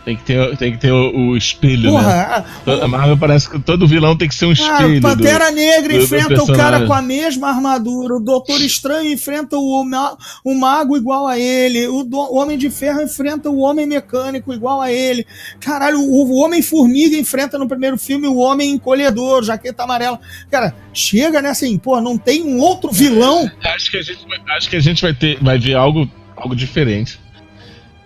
Tem 0.07 0.15
que 0.15 0.23
ter, 0.23 0.55
tem 0.55 0.71
que 0.71 0.77
ter 0.77 0.89
o, 0.93 1.31
o 1.31 1.35
espelho, 1.35 1.91
né? 1.91 1.99
Porra, 1.99 2.45
a- 2.65 2.85
A 2.85 2.87
Marvel 2.87 3.17
parece 3.17 3.49
que 3.49 3.59
todo 3.59 3.85
vilão 3.85 4.15
tem 4.15 4.29
que 4.29 4.33
ser 4.35 4.45
um 4.45 4.51
Ah, 4.51 4.53
espelho. 4.53 4.99
o 4.99 5.01
Pantera 5.01 5.49
do- 5.51 5.55
Negra 5.57 5.93
do- 5.93 5.99
do 5.99 6.03
enfrenta 6.05 6.43
o 6.43 6.47
cara 6.55 6.87
com 6.87 6.93
a 6.93 7.01
mesma 7.01 7.49
armadura, 7.49 8.15
o 8.15 8.19
Doutor 8.21 8.61
Estranho 8.61 9.11
enfrenta 9.11 9.57
o, 9.57 9.83
ma- 9.83 10.15
o 10.45 10.55
Mago 10.55 10.95
igual 10.95 11.27
a 11.27 11.37
ele, 11.37 11.87
o, 11.89 12.05
do- 12.05 12.15
o 12.17 12.37
Homem 12.37 12.57
de 12.57 12.69
Ferro 12.69 13.01
enfrenta 13.01 13.49
o 13.49 13.57
Homem 13.59 13.85
Mecânico 13.85 14.53
igual 14.53 14.79
a 14.81 14.89
ele. 14.89 15.27
Caralho, 15.59 15.99
o, 15.99 16.23
o 16.31 16.35
Homem-Formiga 16.41 17.17
enfrenta 17.17 17.57
no 17.57 17.67
primeiro 17.67 17.97
filme 17.97 18.27
o 18.29 18.37
Homem 18.37 18.71
Encolhedor, 18.71 19.43
Jaqueta 19.43 19.83
Amarela. 19.83 20.21
Cara, 20.49 20.73
chega 20.93 21.41
né, 21.41 21.49
assim, 21.49 21.77
pô, 21.77 21.99
não 21.99 22.17
tem 22.17 22.43
um 22.43 22.59
outro 22.61 22.93
vilão. 22.93 23.51
Acho 23.61 23.91
que 23.91 23.97
a 23.97 24.01
gente, 24.01 24.25
vai- 24.25 24.55
acho 24.55 24.69
que 24.69 24.75
a 24.77 24.79
gente 24.79 25.01
vai 25.01 25.13
ter, 25.13 25.37
vai 25.43 25.59
ver 25.59 25.73
algo, 25.75 26.09
algo 26.37 26.55
diferente 26.55 27.19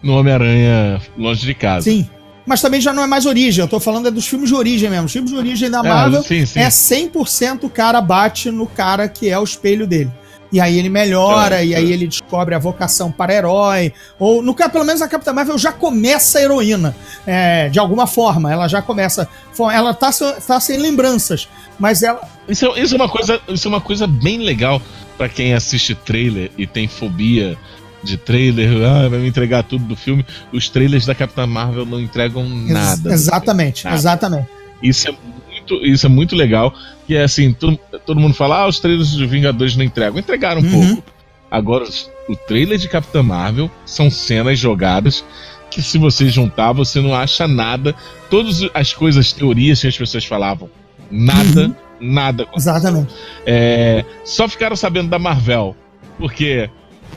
no 0.02 0.18
Homem-Aranha 0.18 1.02
longe 1.18 1.46
de 1.46 1.54
casa. 1.54 1.84
Sim. 1.90 2.08
Mas 2.46 2.62
também 2.62 2.82
já 2.82 2.92
não 2.92 3.04
é 3.04 3.08
mais 3.08 3.26
origem, 3.26 3.62
eu 3.64 3.68
tô 3.70 3.80
falando 3.80 4.08
é 4.08 4.12
dos 4.12 4.28
filmes 4.28 4.50
de 4.50 4.56
origem 4.56 4.90
mesmo. 4.90 5.06
Os 5.06 5.12
filmes 5.14 5.32
de 5.32 5.38
origem 5.38 5.70
da 5.70 5.80
É, 5.80 5.84
Marvel 5.84 6.24
sim, 6.24 6.46
sim. 6.46 6.60
é 6.60 6.68
100% 6.70 7.64
o 7.64 7.70
cara 7.70 8.02
bate 8.02 8.50
no 8.50 8.66
cara 8.66 9.08
que 9.08 9.30
é 9.30 9.38
o 9.38 9.44
espelho 9.44 9.86
dele. 9.86 10.12
E 10.52 10.60
aí 10.60 10.78
ele 10.78 10.90
melhora, 10.90 11.62
É, 11.62 11.66
e 11.68 11.74
aí 11.76 11.90
é. 11.92 11.94
ele 11.94 12.08
descobre 12.08 12.54
a 12.54 12.60
vocação 12.60 13.10
para 13.10 13.34
herói. 13.34 13.94
Ou, 14.20 14.42
no 14.42 14.54
caso, 14.54 14.72
pelo 14.72 14.84
menos 14.84 15.02
a 15.02 15.08
Capitã 15.08 15.32
Marvel 15.32 15.58
já 15.58 15.72
começa 15.72 16.40
a 16.40 16.42
heroína. 16.42 16.94
é, 17.26 17.70
de 17.70 17.80
alguma 17.80 18.06
forma. 18.06 18.52
Ela 18.52 18.68
já 18.68 18.82
começa. 18.82 19.30
Ela 19.72 19.94
tá, 19.94 20.10
tá 20.46 20.60
sem 20.60 20.78
lembranças. 20.78 21.48
Mas 21.80 22.04
ela. 22.04 22.28
Isso, 22.50 22.66
é- 22.66 22.82
isso 22.82 22.94
é 22.96 22.98
uma 22.98 23.08
coisa, 23.08 23.40
isso 23.48 23.66
é 23.68 23.70
uma 23.70 23.80
coisa 23.80 24.06
bem 24.06 24.40
legal 24.40 24.82
pra 25.18 25.30
quem 25.30 25.54
assiste 25.54 25.96
trailer 25.96 26.52
e 26.58 26.68
tem 26.68 26.86
fobia 26.86 27.58
de 28.04 28.18
trailer, 28.18 28.70
ah, 28.84 29.08
vai 29.08 29.20
me 29.20 29.28
entregar 29.28 29.64
tudo 29.64 29.86
do 29.86 29.96
filme. 29.96 30.26
Os 30.52 30.68
trailers 30.70 31.06
da 31.06 31.14
Capitã 31.16 31.46
Marvel 31.46 31.86
não 31.86 32.00
entregam 32.00 32.48
nada. 32.48 33.12
exatamente, 33.14 33.84
Nada. 33.86 33.96
exatamente. 33.96 34.48
Isso 34.82 35.10
é 35.10 35.12
muito, 35.52 35.86
isso 35.86 36.06
é 36.06 36.10
muito 36.10 36.36
legal. 36.36 36.74
Que 37.08 37.16
é 37.16 37.24
assim, 37.24 37.52
todo, 37.54 37.78
todo 38.06 38.20
mundo 38.20 38.34
fala, 38.34 38.60
ah, 38.62 38.68
os 38.68 38.80
trailers 38.80 39.12
de 39.12 39.26
Vingadores 39.26 39.76
não 39.76 39.84
entregam. 39.84 40.20
Entregaram 40.20 40.62
um 40.62 40.66
Uhum. 40.66 40.96
pouco. 40.96 41.12
Agora, 41.50 41.86
o 42.30 42.36
trailer 42.36 42.78
de 42.78 42.88
Capitã 42.88 43.22
Marvel 43.22 43.70
são 43.86 44.10
cenas 44.10 44.58
jogadas 44.58 45.24
que 45.70 45.82
se 45.82 45.98
você 45.98 46.28
juntar, 46.30 46.72
você 46.74 47.00
não 47.02 47.14
acha 47.14 47.48
nada. 47.48 47.94
Todas 48.30 48.62
as 48.74 48.94
coisas, 48.94 49.32
teorias 49.32 49.80
que 49.82 49.88
as 49.88 49.98
pessoas 49.98 50.26
falavam, 50.26 50.70
nada, 51.10 51.68
Uhum. 51.68 51.76
nada. 52.00 52.44
aconteceu. 52.44 52.72
Exatamente. 52.74 53.14
É, 53.46 54.04
só 54.26 54.48
ficaram 54.48 54.76
sabendo 54.76 55.10
da 55.10 55.20
Marvel, 55.20 55.76
porque 56.18 56.70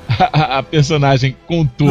a, 0.08 0.58
a 0.58 0.62
personagem 0.62 1.36
contou. 1.46 1.88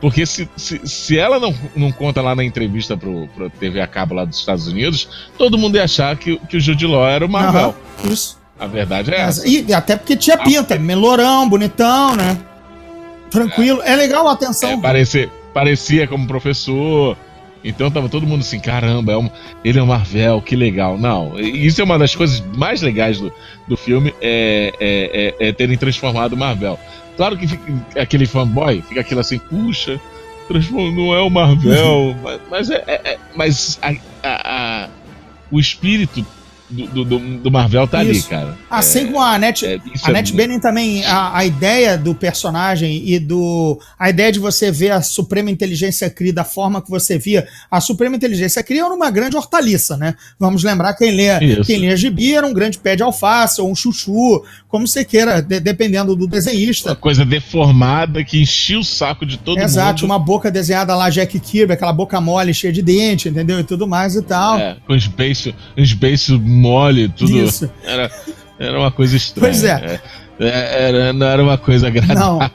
Porque 0.00 0.24
se, 0.26 0.48
se, 0.56 0.80
se 0.84 1.18
ela 1.18 1.38
não, 1.38 1.54
não 1.74 1.92
conta 1.92 2.20
lá 2.20 2.34
na 2.34 2.44
entrevista 2.44 2.96
pro, 2.96 3.28
pro 3.28 3.50
TV 3.50 3.80
a 3.80 3.86
cabo 3.86 4.14
lá 4.14 4.24
dos 4.24 4.38
Estados 4.38 4.66
Unidos, 4.66 5.08
todo 5.38 5.58
mundo 5.58 5.76
ia 5.76 5.84
achar 5.84 6.16
que, 6.16 6.38
que 6.48 6.56
o 6.56 6.60
Jude 6.60 6.86
Law 6.86 7.06
era 7.06 7.24
o 7.24 7.28
Marvel. 7.28 7.74
Isso. 8.04 8.38
A 8.58 8.66
verdade 8.66 9.12
é 9.12 9.20
essa. 9.20 9.46
E 9.46 9.72
até 9.72 9.96
porque 9.96 10.16
tinha 10.16 10.38
pinta, 10.38 10.78
melorão, 10.78 11.48
bonitão, 11.48 12.16
né? 12.16 12.38
Tranquilo. 13.30 13.82
É 13.82 13.94
legal 13.94 14.26
a 14.28 14.32
atenção. 14.32 14.70
É, 14.70 14.76
parecia, 14.78 15.30
parecia 15.52 16.06
como 16.06 16.26
professor. 16.26 17.16
Então 17.62 17.90
tava 17.90 18.08
todo 18.08 18.26
mundo 18.26 18.42
assim, 18.42 18.60
caramba, 18.60 19.12
é 19.12 19.16
um, 19.16 19.28
ele 19.64 19.78
é 19.78 19.82
um 19.82 19.86
Marvel, 19.86 20.40
que 20.40 20.54
legal. 20.54 20.96
Não, 20.96 21.38
isso 21.38 21.80
é 21.80 21.84
uma 21.84 21.98
das 21.98 22.14
coisas 22.14 22.40
mais 22.56 22.80
legais 22.80 23.18
do, 23.18 23.32
do 23.66 23.76
filme, 23.76 24.14
é, 24.20 24.72
é, 24.78 25.34
é, 25.40 25.48
é 25.48 25.52
terem 25.52 25.76
transformado 25.76 26.34
o 26.34 26.36
Marvel. 26.36 26.78
Claro 27.16 27.36
que 27.36 27.48
fica, 27.48 28.00
aquele 28.00 28.26
fanboy 28.26 28.82
fica 28.82 29.00
aquilo 29.00 29.20
assim, 29.20 29.38
puxa, 29.38 30.00
não 30.70 31.14
é 31.14 31.20
o 31.20 31.30
Marvel, 31.30 32.14
mas, 32.22 32.40
mas, 32.50 32.70
é, 32.70 32.84
é, 32.86 33.12
é, 33.12 33.18
mas 33.34 33.78
a, 33.82 33.90
a, 34.22 34.84
a, 34.84 34.88
o 35.50 35.58
espírito 35.58 36.24
do, 36.68 37.04
do, 37.04 37.18
do, 37.38 37.50
Marvel 37.50 37.86
tá 37.86 38.02
isso. 38.02 38.10
ali, 38.10 38.22
cara. 38.22 38.58
Assim 38.68 39.00
é, 39.00 39.04
como 39.04 39.20
a 39.20 39.38
Net, 39.38 39.64
é, 39.64 39.80
a 40.02 40.10
Net 40.10 40.38
é 40.38 40.58
também, 40.58 41.04
a, 41.04 41.38
a 41.38 41.44
ideia 41.44 41.96
do 41.96 42.14
personagem 42.14 43.08
e 43.08 43.18
do. 43.18 43.80
A 43.98 44.10
ideia 44.10 44.32
de 44.32 44.38
você 44.38 44.70
ver 44.70 44.90
a 44.90 45.02
Suprema 45.02 45.50
Inteligência 45.50 46.10
Cree 46.10 46.32
da 46.32 46.44
forma 46.44 46.82
que 46.82 46.90
você 46.90 47.18
via. 47.18 47.46
A 47.70 47.80
Suprema 47.80 48.16
Inteligência 48.16 48.62
Cree 48.62 48.80
era 48.80 48.92
uma 48.92 49.10
grande 49.10 49.36
hortaliça, 49.36 49.96
né? 49.96 50.14
Vamos 50.38 50.64
lembrar 50.64 50.94
quem 50.94 51.12
lê, 51.12 51.62
quem 51.64 51.78
lê 51.78 51.96
gibi 51.96 52.34
era 52.34 52.46
um 52.46 52.52
grande 52.52 52.78
pé 52.78 52.96
de 52.96 53.02
alface 53.02 53.60
ou 53.60 53.70
um 53.70 53.74
chuchu, 53.74 54.44
como 54.68 54.88
você 54.88 55.04
queira, 55.04 55.40
de, 55.40 55.60
dependendo 55.60 56.16
do 56.16 56.26
desenhista. 56.26 56.90
Uma 56.90 56.96
coisa 56.96 57.24
deformada 57.24 58.24
que 58.24 58.40
enchia 58.40 58.78
o 58.78 58.84
saco 58.84 59.24
de 59.24 59.38
todo 59.38 59.58
Exato, 59.58 59.68
mundo. 59.68 59.86
Exato, 59.86 60.04
uma 60.06 60.18
boca 60.18 60.50
desenhada 60.50 60.94
lá, 60.96 61.10
Jack 61.10 61.38
Kirby, 61.38 61.74
aquela 61.74 61.92
boca 61.92 62.20
mole, 62.20 62.52
cheia 62.52 62.72
de 62.72 62.82
dente, 62.82 63.28
entendeu? 63.28 63.60
E 63.60 63.64
tudo 63.64 63.86
mais 63.86 64.16
e 64.16 64.22
tal. 64.22 64.58
É, 64.58 64.76
com 64.86 64.94
os 64.94 65.06
beiços, 65.06 65.54
os 65.76 65.92
beiços 65.92 66.38
mole, 66.56 67.08
tudo. 67.08 67.36
Isso. 67.36 67.70
Era, 67.84 68.10
era 68.58 68.78
uma 68.78 68.90
coisa 68.90 69.16
estranha. 69.16 69.52
Pois 69.52 69.64
é. 69.64 69.70
é. 69.94 70.00
Era, 70.38 71.12
não 71.14 71.26
era 71.26 71.42
uma 71.42 71.56
coisa 71.56 71.86
agradável. 71.88 72.38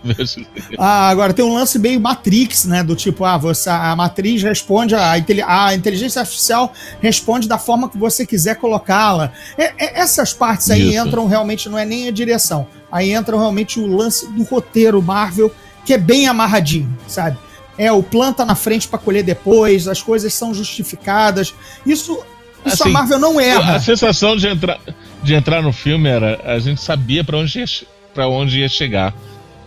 Ah, 0.78 1.10
agora 1.10 1.34
tem 1.34 1.44
um 1.44 1.54
lance 1.54 1.80
meio 1.80 2.00
Matrix, 2.00 2.66
né? 2.66 2.84
Do 2.84 2.96
tipo, 2.96 3.26
ah, 3.26 3.38
você, 3.38 3.70
a 3.70 3.96
matriz 3.96 4.42
responde, 4.44 4.96
a, 4.96 5.12
a 5.12 5.74
inteligência 5.76 6.20
artificial 6.20 6.72
responde 7.02 7.48
da 7.48 7.58
forma 7.58 7.90
que 7.90 7.98
você 7.98 8.26
quiser 8.26 8.56
colocá-la. 8.56 9.32
É, 9.58 9.74
é, 9.78 10.00
essas 10.00 10.34
partes 10.34 10.70
aí 10.70 10.90
Isso. 10.90 11.08
entram 11.08 11.26
realmente, 11.28 11.70
não 11.70 11.78
é 11.78 11.86
nem 11.86 12.08
a 12.08 12.12
direção. 12.12 12.68
Aí 12.92 13.12
entra 13.12 13.38
realmente 13.38 13.80
o 13.80 13.88
lance 13.88 14.28
do 14.32 14.44
roteiro 14.44 15.02
Marvel, 15.02 15.52
que 15.86 15.94
é 15.94 15.98
bem 15.98 16.28
amarradinho, 16.28 16.96
sabe? 17.08 17.38
É, 17.78 17.92
o 17.92 18.04
planta 18.04 18.46
na 18.46 18.56
frente 18.56 18.88
para 18.88 19.00
colher 19.00 19.24
depois, 19.24 19.88
as 19.88 20.02
coisas 20.02 20.34
são 20.34 20.54
justificadas. 20.54 21.54
Isso 21.86 22.20
isso 22.66 22.84
assim, 22.84 22.90
a 22.90 22.94
Marvel 22.94 23.20
não 23.20 23.40
erra. 23.40 23.76
A 23.76 23.80
sensação 23.80 24.36
de 24.36 24.48
entrar, 24.48 24.80
de 25.24 25.34
entrar 25.34 25.62
no 25.62 25.74
filme 25.74 26.10
era 26.10 26.40
a 26.44 26.60
gente 26.60 26.82
sabia 26.82 27.24
para 27.24 27.38
onde, 27.38 27.60
ia, 27.60 28.28
onde 28.28 28.60
ia 28.60 28.70
chegar. 28.70 29.14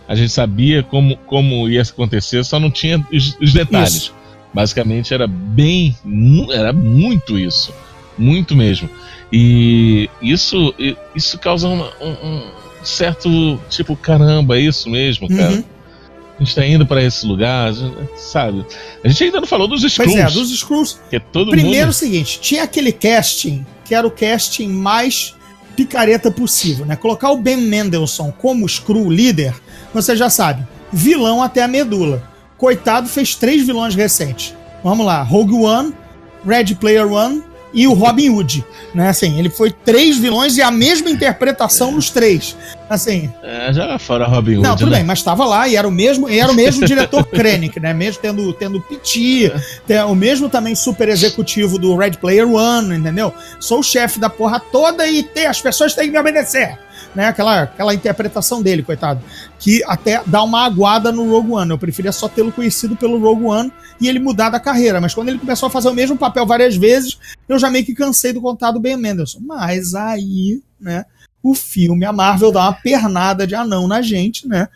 A 0.07 0.15
gente 0.15 0.31
sabia 0.31 0.83
como, 0.83 1.17
como 1.17 1.67
ia 1.67 1.81
acontecer, 1.81 2.43
só 2.43 2.59
não 2.59 2.69
tinha 2.69 3.03
os, 3.11 3.37
os 3.41 3.53
detalhes. 3.53 3.95
Isso. 3.95 4.15
Basicamente 4.53 5.13
era 5.13 5.27
bem. 5.27 5.95
Era 6.51 6.71
muito 6.71 7.37
isso. 7.37 7.73
Muito 8.17 8.55
mesmo. 8.55 8.89
E 9.31 10.09
isso, 10.21 10.73
isso 11.13 11.37
causa 11.39 11.67
um, 11.67 11.83
um 12.01 12.43
certo 12.83 13.59
tipo, 13.69 13.95
caramba, 13.95 14.57
é 14.57 14.61
isso 14.61 14.89
mesmo, 14.89 15.27
cara. 15.27 15.55
Uhum. 15.55 15.63
A 16.37 16.43
gente 16.43 16.55
tá 16.55 16.65
indo 16.65 16.85
para 16.85 17.01
esse 17.01 17.25
lugar, 17.25 17.71
sabe? 18.17 18.65
A 19.03 19.07
gente 19.07 19.23
ainda 19.23 19.39
não 19.39 19.47
falou 19.47 19.67
dos 19.67 19.83
Skrulls. 19.83 20.13
Pois 20.13 20.31
é, 20.31 20.33
dos 20.33 20.51
Skrulls. 20.51 20.99
Que 21.09 21.15
é 21.15 21.19
todo 21.19 21.51
Primeiro 21.51 21.87
mundo... 21.87 21.91
o 21.91 21.93
seguinte, 21.93 22.39
tinha 22.41 22.63
aquele 22.63 22.91
casting 22.91 23.65
que 23.85 23.95
era 23.95 24.05
o 24.05 24.11
casting 24.11 24.67
mais 24.67 25.33
picareta 25.75 26.29
possível, 26.31 26.85
né? 26.85 26.95
Colocar 26.95 27.31
o 27.31 27.37
Ben 27.37 27.57
Mendelssohn 27.57 28.31
como 28.31 28.65
Skrull 28.65 29.09
líder, 29.09 29.53
você 29.93 30.15
já 30.15 30.29
sabe, 30.29 30.65
vilão 30.91 31.41
até 31.41 31.63
a 31.63 31.67
medula. 31.67 32.29
Coitado, 32.57 33.07
fez 33.07 33.35
três 33.35 33.65
vilões 33.65 33.95
recentes. 33.95 34.53
Vamos 34.83 35.05
lá, 35.05 35.21
Rogue 35.21 35.53
One, 35.53 35.93
Red 36.45 36.75
Player 36.75 37.11
One 37.11 37.43
e 37.75 37.85
o 37.87 37.93
Robin 37.93 38.29
Hood, 38.29 38.65
né? 38.93 39.09
Assim, 39.09 39.37
ele 39.37 39.49
foi 39.49 39.69
três 39.69 40.17
vilões 40.17 40.55
e 40.55 40.61
a 40.61 40.71
mesma 40.71 41.09
interpretação 41.09 41.91
nos 41.91 42.09
três. 42.09 42.55
Assim. 42.89 43.29
É, 43.43 43.73
já 43.73 43.99
fora 43.99 44.25
Robin 44.25 44.55
Hood. 44.55 44.63
Não, 44.63 44.75
tudo 44.77 44.91
né? 44.91 44.97
bem, 44.97 45.05
mas 45.05 45.19
estava 45.19 45.45
lá 45.45 45.67
e 45.67 45.75
era 45.75 45.85
o 45.85 45.91
mesmo, 45.91 46.29
era 46.29 46.49
o 46.49 46.55
mesmo 46.55 46.85
diretor 46.87 47.25
Krennic, 47.29 47.77
né? 47.77 47.93
Mesmo 47.93 48.21
tendo 48.21 48.53
tendo 48.53 48.79
Piti, 48.79 49.51
é. 49.89 50.05
o 50.05 50.15
mesmo 50.15 50.47
também 50.47 50.73
super 50.73 51.09
executivo 51.09 51.77
do 51.77 51.97
Red 51.97 52.11
Player 52.11 52.49
One, 52.49 52.95
entendeu? 52.95 53.33
Sou 53.59 53.79
o 53.79 53.83
chefe 53.83 54.19
da 54.19 54.29
porra 54.29 54.59
toda 54.59 55.05
e 55.05 55.21
tem, 55.21 55.45
as 55.45 55.61
pessoas 55.61 55.93
têm 55.93 56.05
que 56.05 56.11
me 56.11 56.19
obedecer 56.19 56.79
né? 57.15 57.27
Aquela, 57.27 57.63
aquela 57.63 57.93
interpretação 57.93 58.61
dele, 58.61 58.83
coitado. 58.83 59.21
Que 59.57 59.81
até 59.85 60.21
dá 60.25 60.43
uma 60.43 60.65
aguada 60.65 61.11
no 61.11 61.29
Rogue 61.29 61.53
One. 61.53 61.71
Eu 61.71 61.77
preferia 61.77 62.11
só 62.11 62.27
tê-lo 62.27 62.51
conhecido 62.51 62.95
pelo 62.95 63.17
Rogue 63.17 63.45
One 63.45 63.71
e 63.99 64.07
ele 64.07 64.19
mudar 64.19 64.49
da 64.49 64.59
carreira. 64.59 64.99
Mas 64.99 65.13
quando 65.13 65.29
ele 65.29 65.39
começou 65.39 65.67
a 65.67 65.69
fazer 65.69 65.89
o 65.89 65.93
mesmo 65.93 66.17
papel 66.17 66.45
várias 66.45 66.75
vezes, 66.75 67.17
eu 67.47 67.59
já 67.59 67.69
meio 67.69 67.85
que 67.85 67.93
cansei 67.93 68.33
do 68.33 68.41
contado 68.41 68.79
Ben 68.79 68.97
Mendelssohn. 68.97 69.41
Mas 69.45 69.93
aí, 69.93 70.61
né? 70.79 71.05
O 71.41 71.53
filme, 71.53 72.05
a 72.05 72.11
Marvel 72.11 72.51
dá 72.51 72.61
uma 72.61 72.73
pernada 72.73 73.45
de 73.45 73.53
anão 73.53 73.87
na 73.87 74.01
gente, 74.01 74.47
né? 74.47 74.67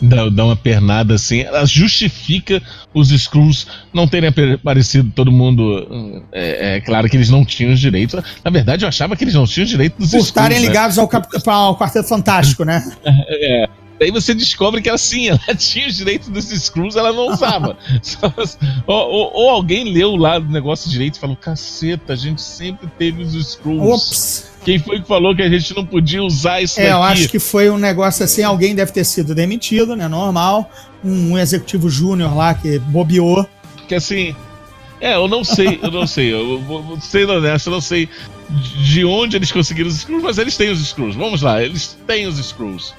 dá, 0.00 0.28
dá 0.28 0.44
uma 0.44 0.56
pernada 0.56 1.14
assim, 1.14 1.40
ela 1.40 1.64
justifica 1.66 2.62
os 2.94 3.10
Skrulls 3.10 3.66
não 3.92 4.06
terem 4.06 4.30
aparecido 4.54 5.10
todo 5.14 5.32
mundo. 5.32 6.22
É, 6.32 6.76
é, 6.76 6.80
claro 6.80 7.08
que 7.08 7.16
eles 7.16 7.30
não 7.30 7.44
tinham 7.44 7.72
os 7.72 7.80
direitos. 7.80 8.20
Na 8.44 8.50
verdade, 8.50 8.84
eu 8.84 8.88
achava 8.88 9.16
que 9.16 9.24
eles 9.24 9.34
não 9.34 9.46
tinham 9.46 9.64
os 9.64 9.70
direitos 9.70 9.98
dos 9.98 10.10
Por 10.10 10.18
Skrulls. 10.18 10.32
Por 10.32 10.40
estarem 10.40 10.60
né? 10.60 10.66
ligados 10.66 10.98
ao, 10.98 11.08
ao 11.46 11.78
Quarteto 11.78 12.08
Fantástico, 12.08 12.64
né? 12.64 12.84
É. 13.30 13.68
Daí 13.98 14.10
você 14.10 14.34
descobre 14.34 14.80
que 14.80 14.88
ela 14.88 14.98
sim, 14.98 15.28
ela 15.28 15.40
tinha 15.56 15.88
os 15.88 15.96
direitos 15.96 16.28
dos 16.28 16.50
Skrulls, 16.52 16.96
ela 16.96 17.12
não 17.12 17.28
usava. 17.28 17.76
ou, 18.86 18.96
ou, 18.96 19.32
ou, 19.34 19.50
alguém 19.50 19.92
leu 19.92 20.14
lá 20.14 20.38
o 20.38 20.44
negócio 20.44 20.90
direito 20.90 21.16
e 21.16 21.20
falou: 21.20 21.36
caceta, 21.36 22.12
a 22.12 22.16
gente 22.16 22.40
sempre 22.40 22.88
teve 22.98 23.22
os 23.22 23.34
Skrulls. 23.34 23.92
Ops! 23.92 24.48
Quem 24.64 24.78
foi 24.78 25.00
que 25.00 25.08
falou 25.08 25.34
que 25.34 25.42
a 25.42 25.48
gente 25.48 25.74
não 25.74 25.84
podia 25.84 26.22
usar 26.22 26.60
isso 26.60 26.78
é, 26.78 26.84
daqui? 26.84 26.94
eu 26.94 27.02
acho 27.02 27.28
que 27.28 27.38
foi 27.38 27.70
um 27.70 27.78
negócio 27.78 28.24
assim, 28.24 28.42
alguém 28.42 28.74
deve 28.74 28.92
ter 28.92 29.04
sido 29.04 29.34
demitido, 29.34 29.96
né? 29.96 30.06
Normal. 30.08 30.70
Um, 31.02 31.32
um 31.32 31.38
executivo 31.38 31.88
júnior 31.88 32.36
lá 32.36 32.54
que 32.54 32.78
bobeou. 32.78 33.48
Que 33.86 33.94
assim. 33.94 34.34
É, 35.00 35.14
eu 35.14 35.28
não 35.28 35.44
sei, 35.44 35.78
eu 35.80 35.90
não 35.90 36.06
sei. 36.06 36.32
Eu 36.32 36.60
vou 36.60 37.00
ser 37.00 37.28
honesto, 37.28 37.68
eu 37.68 37.72
não 37.72 37.80
sei 37.80 38.08
de 38.82 39.04
onde 39.04 39.36
eles 39.36 39.52
conseguiram 39.52 39.88
os 39.88 39.96
Skrulls, 39.96 40.24
mas 40.24 40.38
eles 40.38 40.56
têm 40.56 40.70
os 40.70 40.80
Skrulls. 40.80 41.16
Vamos 41.16 41.42
lá, 41.42 41.62
eles 41.62 41.96
têm 42.06 42.26
os 42.26 42.38
Skrulls. 42.38 42.94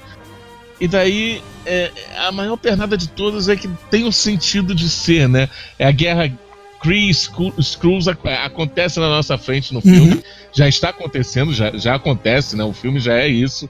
E 0.80 0.88
daí, 0.88 1.42
é, 1.66 1.90
a 2.16 2.32
maior 2.32 2.56
pernada 2.56 2.96
de 2.96 3.08
todas 3.08 3.48
é 3.48 3.56
que 3.56 3.68
tem 3.90 4.04
um 4.04 4.12
sentido 4.12 4.74
de 4.74 4.88
ser, 4.88 5.28
né? 5.28 5.48
É 5.78 5.86
a 5.86 5.90
guerra 5.90 6.32
Kree 6.80 7.10
Skrulls 7.10 8.08
acontece 8.42 8.98
na 8.98 9.08
nossa 9.08 9.36
frente 9.36 9.74
no 9.74 9.82
filme. 9.82 10.14
Uhum. 10.14 10.22
Já 10.52 10.66
está 10.66 10.88
acontecendo, 10.88 11.52
já, 11.52 11.70
já 11.76 11.94
acontece, 11.94 12.56
né? 12.56 12.64
O 12.64 12.72
filme 12.72 12.98
já 12.98 13.14
é 13.14 13.28
isso. 13.28 13.68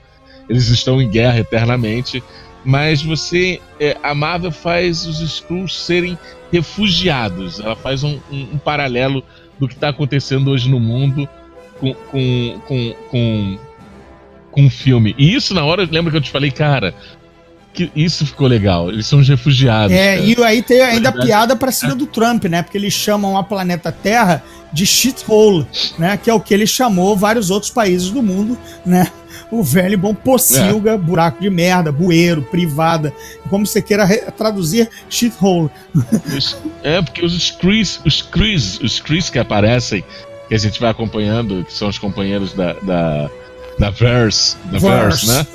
Eles 0.48 0.68
estão 0.68 1.02
em 1.02 1.08
guerra 1.08 1.40
eternamente. 1.40 2.22
Mas 2.64 3.02
você. 3.02 3.60
É, 3.80 3.96
a 4.02 4.14
Marvel 4.14 4.52
faz 4.52 5.04
os 5.06 5.20
Skrulls 5.20 5.74
serem 5.74 6.16
refugiados. 6.52 7.58
Ela 7.58 7.74
faz 7.74 8.04
um, 8.04 8.20
um, 8.30 8.54
um 8.54 8.58
paralelo 8.58 9.24
do 9.58 9.66
que 9.66 9.74
está 9.74 9.88
acontecendo 9.88 10.50
hoje 10.50 10.70
no 10.70 10.78
mundo 10.78 11.28
com, 11.80 11.94
com, 11.94 12.60
com, 12.66 12.94
com, 13.10 13.58
com 14.50 14.66
o 14.66 14.70
filme. 14.70 15.14
E 15.18 15.34
isso, 15.34 15.54
na 15.54 15.64
hora, 15.64 15.88
lembra 15.90 16.10
que 16.10 16.16
eu 16.16 16.22
te 16.22 16.30
falei, 16.30 16.50
cara, 16.50 16.94
que 17.72 17.90
isso 17.94 18.26
ficou 18.26 18.46
legal. 18.46 18.90
Eles 18.90 19.06
são 19.06 19.20
os 19.20 19.28
refugiados. 19.28 19.94
É, 19.94 20.16
cara. 20.16 20.26
e 20.26 20.44
aí 20.44 20.62
tem 20.62 20.80
ainda 20.80 21.10
a 21.10 21.12
piada 21.12 21.54
pra 21.54 21.70
cima 21.70 21.94
do 21.94 22.06
Trump, 22.06 22.44
né? 22.44 22.62
Porque 22.62 22.76
eles 22.76 22.92
chamam 22.92 23.36
a 23.36 23.42
planeta 23.42 23.92
Terra 23.92 24.42
de 24.72 24.84
shithole, 24.84 25.66
né? 25.98 26.16
Que 26.16 26.30
é 26.30 26.34
o 26.34 26.40
que 26.40 26.52
ele 26.52 26.66
chamou 26.66 27.16
vários 27.16 27.50
outros 27.50 27.70
países 27.70 28.10
do 28.10 28.22
mundo, 28.22 28.58
né? 28.84 29.10
O 29.50 29.62
velho 29.62 29.98
bom 29.98 30.14
pocilga, 30.14 30.92
é. 30.92 30.98
buraco 30.98 31.40
de 31.40 31.50
merda, 31.50 31.90
bueiro, 31.90 32.42
privada, 32.42 33.12
como 33.48 33.66
você 33.66 33.82
queira 33.82 34.06
traduzir 34.32 34.88
shithole. 35.08 35.70
É, 36.82 37.02
porque 37.02 37.24
os 37.24 37.38
Screes, 37.38 38.00
os 38.04 38.18
Screes, 38.18 38.80
os 38.80 38.96
Screes 38.96 39.28
que 39.28 39.38
aparecem, 39.38 40.04
que 40.48 40.54
a 40.54 40.58
gente 40.58 40.80
vai 40.80 40.90
acompanhando, 40.90 41.64
que 41.64 41.72
são 41.72 41.88
os 41.88 41.98
companheiros 41.98 42.52
da, 42.52 42.74
da, 42.74 43.30
da 43.80 43.88
Verse, 43.88 44.56
da 44.66 44.78
Verse, 44.78 45.26
né? 45.26 45.46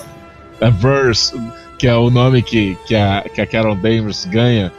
a 0.62 0.70
Verse, 0.70 1.38
que 1.78 1.86
é 1.86 1.94
o 1.94 2.08
nome 2.08 2.42
que, 2.42 2.76
que, 2.86 2.96
a, 2.96 3.22
que 3.32 3.40
a 3.40 3.46
Carol 3.46 3.76
Danvers 3.76 4.24
ganha 4.24 4.72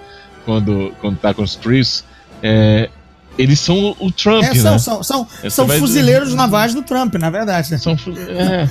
quando, 0.43 0.91
quando 0.99 1.17
tá 1.17 1.31
com 1.31 1.43
os 1.43 1.55
Chris, 1.55 2.03
é, 2.41 2.89
eles 3.37 3.59
são 3.59 3.95
o, 3.99 4.11
Trump, 4.11 4.43
é, 4.43 4.55
são, 4.55 4.71
né? 4.71 4.79
São, 4.79 5.03
são, 5.03 5.27
são 5.47 5.69
fuzileiros 5.69 6.33
navais 6.33 6.73
do 6.73 6.81
Trump, 6.81 7.13
na 7.15 7.29
verdade. 7.29 7.77
São, 7.77 7.93
é. 7.93 8.67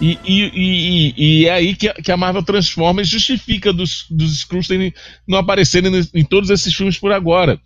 E, 0.00 0.18
e, 0.24 0.42
e, 0.54 1.14
e, 1.16 1.46
é 1.46 1.52
aí 1.52 1.76
que 1.76 1.88
a, 1.88 1.94
que 1.94 2.10
a 2.10 2.16
Marvel 2.16 2.42
transforma 2.42 3.02
e 3.02 3.04
justifica 3.04 3.72
dos, 3.72 4.06
dos 4.10 4.32
Skrulls 4.32 4.68
não 5.28 5.38
aparecerem 5.38 5.92
em 6.12 6.24
todos 6.24 6.50
esses 6.50 6.74
filmes 6.74 6.98
por 6.98 7.12
agora. 7.12 7.60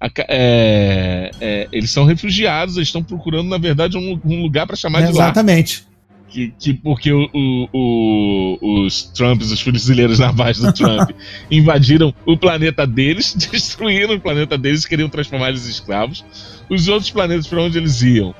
É, 0.00 1.30
é, 1.40 1.68
eles 1.72 1.90
são 1.90 2.04
refugiados, 2.04 2.76
eles 2.76 2.88
estão 2.88 3.02
procurando, 3.02 3.48
na 3.48 3.58
verdade, 3.58 3.96
um, 3.96 4.20
um 4.24 4.42
lugar 4.42 4.66
para 4.66 4.76
chamar 4.76 5.02
de 5.02 5.10
Exatamente. 5.10 5.86
que, 6.28 6.52
que 6.58 6.74
porque 6.74 7.10
o, 7.12 7.28
o, 7.32 7.68
o, 7.72 8.84
os 8.84 9.04
Trumps, 9.04 9.50
os 9.50 9.60
fuzileiros 9.60 10.18
navais 10.18 10.58
do 10.58 10.72
Trump, 10.72 11.10
invadiram 11.50 12.14
o 12.26 12.36
planeta 12.36 12.86
deles, 12.86 13.34
destruíram 13.50 14.14
o 14.16 14.20
planeta 14.20 14.58
deles, 14.58 14.84
queriam 14.84 15.08
transformar 15.08 15.48
eles 15.48 15.66
em 15.66 15.70
escravos. 15.70 16.24
Os 16.68 16.88
outros 16.88 17.10
planetas 17.10 17.46
para 17.46 17.62
onde 17.62 17.78
eles 17.78 18.02
iam, 18.02 18.34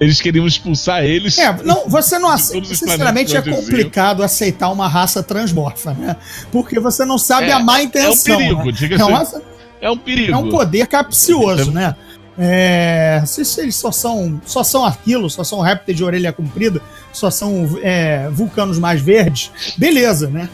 eles 0.00 0.20
queriam 0.20 0.46
expulsar 0.46 1.04
eles. 1.04 1.38
É, 1.38 1.62
não, 1.62 1.88
você 1.88 2.18
não 2.18 2.28
aceita. 2.28 2.74
Sinceramente, 2.74 3.36
é 3.36 3.42
complicado 3.42 4.22
aceitar 4.24 4.70
uma 4.70 4.88
raça 4.88 5.22
transmorfa, 5.22 5.94
né? 5.94 6.16
Porque 6.50 6.80
você 6.80 7.04
não 7.04 7.18
sabe 7.18 7.46
É, 7.46 7.52
a 7.52 7.60
má 7.60 7.78
é 7.78 7.82
um 7.82 7.84
intenção. 7.84 8.36
perigo, 8.36 8.64
né? 8.64 8.72
diga-se. 8.72 9.02
É, 9.02 9.04
uma- 9.04 9.51
É 9.82 9.90
um 9.90 9.98
perigo. 9.98 10.32
é 10.32 10.36
um 10.36 10.48
poder 10.48 10.86
capcioso, 10.86 11.70
né? 11.72 11.94
É, 12.38 13.22
se, 13.26 13.44
se 13.44 13.60
eles 13.60 13.76
só 13.76 13.92
são, 13.92 14.40
só 14.46 14.62
são 14.64 14.86
aquilo, 14.86 15.28
só 15.28 15.44
são 15.44 15.60
répteis 15.60 15.98
de 15.98 16.02
orelha 16.04 16.32
comprida, 16.32 16.80
só 17.12 17.30
são 17.30 17.78
é, 17.82 18.28
vulcanos 18.30 18.78
mais 18.78 19.02
verdes, 19.02 19.50
beleza, 19.76 20.30
né? 20.30 20.48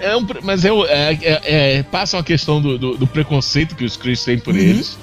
É 0.00 0.16
um, 0.16 0.24
pre- 0.26 0.40
mas 0.42 0.64
é, 0.64 0.70
é, 0.70 1.12
é, 1.22 1.76
é- 1.78 1.82
passa 1.84 2.16
uma 2.16 2.24
questão 2.24 2.60
do, 2.60 2.76
do, 2.76 2.96
do 2.96 3.06
preconceito 3.06 3.76
que 3.76 3.84
os 3.84 3.96
Chris 3.96 4.24
têm 4.24 4.38
por 4.38 4.52
Uhum. 4.52 4.60
eles. 4.60 4.98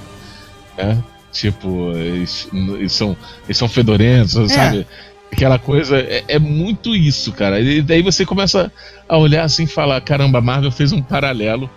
né? 0.78 1.02
Tipo, 1.32 1.92
eles, 1.96 2.50
eles 2.52 2.92
são, 2.92 3.16
eles 3.46 3.56
são 3.58 3.70
fedorentos, 3.70 4.36
É. 4.36 4.48
sabe? 4.54 4.88
Aquela 5.32 5.58
coisa. 5.58 5.98
É, 5.98 6.26
é 6.28 6.38
muito 6.38 6.94
isso, 6.94 7.32
cara. 7.32 7.62
E 7.62 7.82
daí 7.82 8.02
você 8.02 8.26
começa 8.26 8.70
a 9.08 9.18
olhar 9.18 9.46
assim 9.46 9.64
e 9.64 9.68
falar: 9.68 10.02
caramba, 10.02 10.40
a 10.40 10.42
Marvel 10.42 10.72
fez 10.72 10.92
um 10.92 11.02
paralelo 11.02 11.70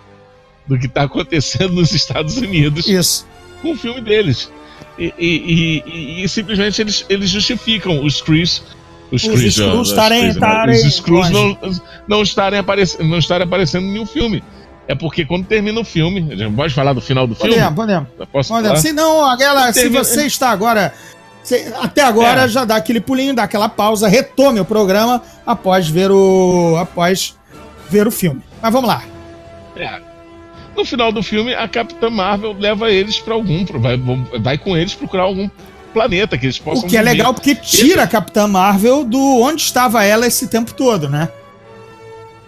do 0.67 0.77
que 0.79 0.87
tá 0.87 1.03
acontecendo 1.03 1.73
nos 1.73 1.91
Estados 1.91 2.37
Unidos 2.37 2.87
Isso. 2.87 3.25
com 3.61 3.71
o 3.71 3.75
filme 3.75 4.01
deles. 4.01 4.51
E, 4.97 5.13
e- 5.17 5.83
e- 5.85 6.23
e- 6.23 6.29
simplesmente 6.29 6.81
eles, 6.81 7.05
eles 7.09 7.29
justificam 7.29 8.03
os 8.03 8.21
Chris. 8.21 8.61
Os, 9.11 9.23
Os 9.23 9.29
Chris, 9.39 9.59
ó, 9.59 9.79
os 9.81 9.89
estarem- 9.89 10.29
estarem 10.29 10.81
não, 11.31 11.57
não, 12.07 12.21
estarem 12.23 12.57
aparecendo, 12.59 13.07
não 13.07 13.19
estarem 13.19 13.45
aparecendo 13.45 13.85
em 13.85 13.91
nenhum 13.91 14.05
filme. 14.05 14.43
É 14.87 14.95
porque 14.95 15.25
quando 15.25 15.45
termina 15.45 15.79
o 15.79 15.83
filme. 15.85 16.27
A 16.31 16.35
gente 16.35 16.55
pode 16.55 16.73
falar 16.73 16.93
do 16.93 17.01
final 17.01 17.27
do 17.27 17.35
filme? 17.35 17.51
Podemos, 17.53 17.75
podemos. 17.75 18.07
Posso 18.31 18.53
podemos. 18.53 18.79
Se 18.79 18.93
não, 18.93 19.25
aquela, 19.29 19.71
se 19.73 19.81
Termina- 19.81 20.03
você 20.03 20.25
está 20.25 20.49
agora. 20.49 20.93
se- 21.43 21.71
até 21.81 22.01
agora 22.01 22.41
É. 22.43 22.47
já 22.47 22.65
dá 22.65 22.75
aquele 22.75 22.99
pulinho, 22.99 23.33
dá 23.35 23.43
aquela 23.43 23.69
pausa, 23.69 24.07
retome 24.07 24.59
o 24.59 24.65
programa 24.65 25.21
após 25.45 25.87
ver 25.87 26.09
o. 26.11 26.75
após 26.77 27.35
ver 27.89 28.07
o 28.07 28.11
filme. 28.11 28.41
Mas 28.61 28.71
vamos 28.73 28.87
lá. 28.87 29.03
É. 29.75 29.99
No 30.75 30.83
final 30.83 31.11
do 31.11 31.23
filme, 31.23 31.53
a 31.53 31.67
Capitã 31.67 32.09
Marvel 32.09 32.55
leva 32.59 32.91
eles 32.91 33.19
pra 33.19 33.33
algum. 33.33 33.65
Vai, 33.65 33.97
vai 34.39 34.57
com 34.57 34.75
eles 34.75 34.93
procurar 34.93 35.23
algum 35.23 35.49
planeta 35.93 36.37
que 36.37 36.45
eles 36.45 36.59
possam 36.59 36.85
O 36.85 36.89
que 36.89 36.97
é 36.97 36.99
viver. 36.99 37.11
legal 37.13 37.33
porque 37.33 37.55
tira 37.55 38.03
a 38.03 38.07
Capitã 38.07 38.47
Marvel 38.47 39.05
do 39.05 39.39
onde 39.41 39.61
estava 39.61 40.03
ela 40.03 40.27
esse 40.27 40.47
tempo 40.47 40.73
todo, 40.73 41.07
né? 41.09 41.29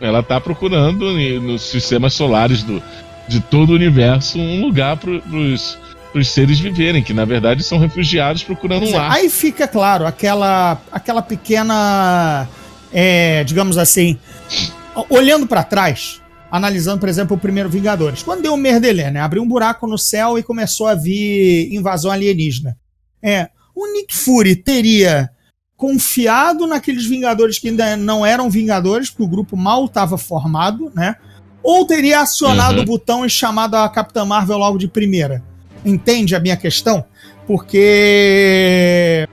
Ela 0.02 0.22
tá 0.22 0.40
procurando 0.42 1.14
nos 1.40 1.62
sistemas 1.64 2.14
solares 2.14 2.62
do, 2.62 2.84
de 3.28 3.40
todo 3.40 3.72
o 3.72 3.76
universo 3.76 4.38
um 4.38 4.62
lugar 4.62 4.98
pro, 4.98 5.22
pros, 5.22 5.78
pros 6.12 6.28
seres 6.30 6.60
viverem, 6.60 7.02
que 7.02 7.14
na 7.14 7.26
verdade 7.26 7.64
são 7.64 7.80
refugiados 7.80 8.44
procurando 8.44 8.86
um 8.86 8.94
lar. 8.94 9.12
Aí 9.12 9.30
fica 9.30 9.68
claro 9.68 10.06
aquela, 10.06 10.80
aquela 10.92 11.22
pequena, 11.22 12.48
é, 12.94 13.44
digamos 13.44 13.78
assim, 13.78 14.20
olhando 15.10 15.48
pra 15.48 15.64
trás, 15.64 16.22
analisando, 16.52 17.00
por 17.00 17.10
exemplo, 17.10 17.36
o 17.36 17.40
primeiro 17.40 17.70
Vingadores. 17.70 18.24
Quando 18.24 18.42
deu 18.42 18.54
o 18.54 18.58
merdelé, 18.58 19.12
né? 19.12 19.20
Abriu 19.20 19.44
um 19.44 19.48
buraco 19.48 19.86
no 19.88 19.98
céu 19.98 20.38
e 20.38 20.44
começou 20.44 20.88
a 20.88 20.96
vir 20.96 21.74
invasão 21.74 22.10
alienígena. 22.12 22.78
É, 23.22 23.50
o 23.76 23.86
Nick 23.94 24.16
Fury 24.16 24.56
teria 24.56 25.30
confiado 25.76 26.66
naqueles 26.66 27.06
Vingadores 27.06 27.60
que 27.60 27.70
ainda 27.70 27.96
não 27.98 28.26
eram 28.26 28.50
Vingadores, 28.50 29.10
porque 29.10 29.24
o 29.24 29.28
grupo 29.28 29.56
mal 29.56 29.86
estava 29.86 30.18
formado, 30.18 30.92
né? 30.96 31.16
Ou 31.62 31.86
teria 31.86 32.22
acionado 32.22 32.78
Uhum. 32.78 32.84
o 32.84 32.86
botão 32.86 33.26
e 33.26 33.30
chamado 33.30 33.76
a 33.76 33.90
Capitã 33.90 34.24
Marvel 34.26 34.58
logo 34.58 34.78
de 34.78 34.88
primeira. 34.88 35.44
Entende 35.86 36.36
a 36.36 36.40
minha 36.40 36.56
questão? 36.58 37.06
Porque 37.46 39.28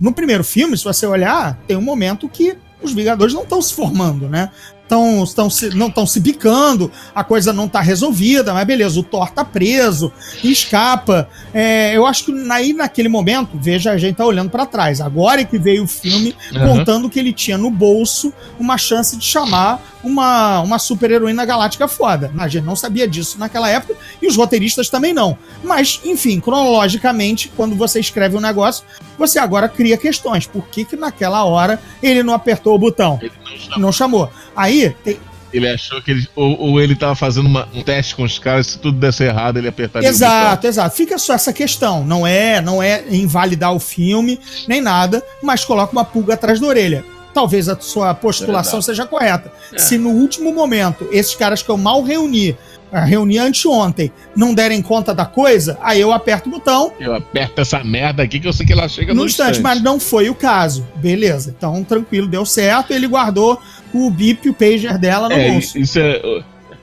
no 0.00 0.12
primeiro 0.12 0.42
filme, 0.42 0.76
se 0.76 0.84
você 0.84 1.06
olhar, 1.06 1.58
tem 1.66 1.76
um 1.76 1.82
momento 1.82 2.28
que 2.28 2.56
os 2.82 2.92
Vingadores 2.92 3.34
não 3.34 3.42
estão 3.42 3.60
se 3.60 3.74
formando, 3.74 4.28
né? 4.28 4.50
Tão, 4.90 5.24
tão 5.24 5.48
se, 5.48 5.70
não 5.70 5.86
estão 5.86 6.04
se 6.04 6.18
bicando, 6.18 6.90
a 7.14 7.22
coisa 7.22 7.52
não 7.52 7.68
tá 7.68 7.80
resolvida, 7.80 8.52
mas 8.52 8.66
beleza, 8.66 8.98
o 8.98 9.04
Thor 9.04 9.30
tá 9.30 9.44
preso, 9.44 10.12
escapa. 10.42 11.28
É, 11.54 11.96
eu 11.96 12.04
acho 12.04 12.24
que 12.24 12.32
aí 12.50 12.72
naquele 12.72 13.08
momento, 13.08 13.50
veja, 13.54 13.92
a 13.92 13.96
gente 13.96 14.16
tá 14.16 14.26
olhando 14.26 14.50
para 14.50 14.66
trás. 14.66 15.00
Agora 15.00 15.42
é 15.42 15.44
que 15.44 15.58
veio 15.58 15.84
o 15.84 15.86
filme 15.86 16.34
Uhum. 16.52 16.78
contando 16.78 17.08
que 17.08 17.20
ele 17.20 17.32
tinha 17.32 17.56
no 17.56 17.70
bolso 17.70 18.32
uma 18.58 18.76
chance 18.76 19.16
de 19.16 19.24
chamar 19.24 19.80
uma, 20.02 20.60
uma 20.60 20.78
super 20.78 21.10
heroína 21.10 21.44
galáctica 21.44 21.86
foda. 21.86 22.32
A 22.36 22.48
gente 22.48 22.64
não 22.64 22.74
sabia 22.74 23.06
disso 23.06 23.38
naquela 23.38 23.68
época 23.68 23.94
e 24.20 24.26
os 24.26 24.36
roteiristas 24.36 24.88
também 24.88 25.12
não. 25.12 25.38
Mas, 25.62 26.00
enfim, 26.04 26.40
cronologicamente, 26.40 27.52
quando 27.56 27.76
você 27.76 28.00
escreve 28.00 28.36
um 28.36 28.40
negócio, 28.40 28.84
você 29.18 29.38
agora 29.38 29.68
cria 29.68 29.96
questões. 29.96 30.46
Por 30.46 30.66
que, 30.68 30.84
que 30.84 30.96
naquela 30.96 31.44
hora 31.44 31.80
ele 32.02 32.22
não 32.22 32.34
apertou 32.34 32.74
o 32.74 32.78
botão? 32.78 33.20
Ele 33.50 33.58
não 33.58 33.62
chamou. 33.68 33.78
Não 33.80 33.92
chamou. 33.92 34.30
Aí, 34.56 34.94
tem- 35.04 35.18
Ele 35.52 35.68
achou 35.68 36.00
que 36.00 36.12
ele. 36.12 36.28
Ou, 36.36 36.56
ou 36.60 36.80
ele 36.80 36.94
tava 36.94 37.16
fazendo 37.16 37.46
uma- 37.46 37.68
um 37.74 37.82
teste 37.82 38.14
com 38.14 38.22
os 38.22 38.38
caras, 38.38 38.68
se 38.68 38.78
tudo 38.78 38.98
desse 39.00 39.24
errado, 39.24 39.56
ele 39.58 39.66
apertaria 39.66 40.08
o 40.08 40.12
Exato, 40.12 40.66
exato. 40.66 40.94
Fica 40.96 41.18
só 41.18 41.34
essa 41.34 41.52
questão. 41.52 42.04
Não 42.04 42.24
é, 42.24 42.60
não 42.60 42.80
é 42.80 43.02
invalidar 43.10 43.72
o 43.74 43.80
filme, 43.80 44.38
nem 44.68 44.80
nada, 44.80 45.20
mas 45.42 45.64
coloca 45.64 45.90
uma 45.92 46.04
pulga 46.04 46.34
atrás 46.34 46.60
da 46.60 46.66
orelha. 46.68 47.04
Talvez 47.34 47.68
a 47.68 47.76
sua 47.80 48.14
postulação 48.14 48.80
Verdade. 48.80 48.84
seja 48.86 49.06
correta. 49.06 49.52
É. 49.72 49.78
Se 49.78 49.98
no 49.98 50.10
último 50.10 50.52
momento, 50.52 51.08
esses 51.12 51.34
caras 51.34 51.62
que 51.62 51.68
eu 51.68 51.76
mal 51.76 52.02
reuni, 52.02 52.56
ah, 52.92 53.04
reuni 53.04 53.38
anteontem, 53.38 54.12
não 54.34 54.52
derem 54.54 54.82
conta 54.82 55.14
da 55.14 55.24
coisa, 55.24 55.78
aí 55.82 56.00
eu 56.00 56.12
aperto 56.12 56.48
o 56.48 56.52
botão. 56.52 56.92
Eu 56.98 57.14
aperto 57.14 57.60
essa 57.60 57.82
merda 57.84 58.22
aqui 58.22 58.40
que 58.40 58.48
eu 58.48 58.52
sei 58.52 58.66
que 58.66 58.72
ela 58.72 58.88
chega 58.88 59.14
no 59.14 59.20
no 59.22 59.26
instante, 59.26 59.60
mas 59.60 59.80
não 59.82 60.00
foi 60.00 60.28
o 60.30 60.34
caso. 60.34 60.86
Beleza, 60.96 61.54
então 61.56 61.82
tranquilo, 61.84 62.26
deu 62.26 62.44
certo. 62.44 62.92
Ele 62.92 63.06
guardou 63.06 63.60
o 63.92 64.10
bip, 64.10 64.48
o 64.48 64.54
pager 64.54 64.98
dela 64.98 65.28
no 65.28 65.34
É, 65.34 65.50
bolso. 65.52 65.78
isso 65.78 65.98
é, 65.98 66.20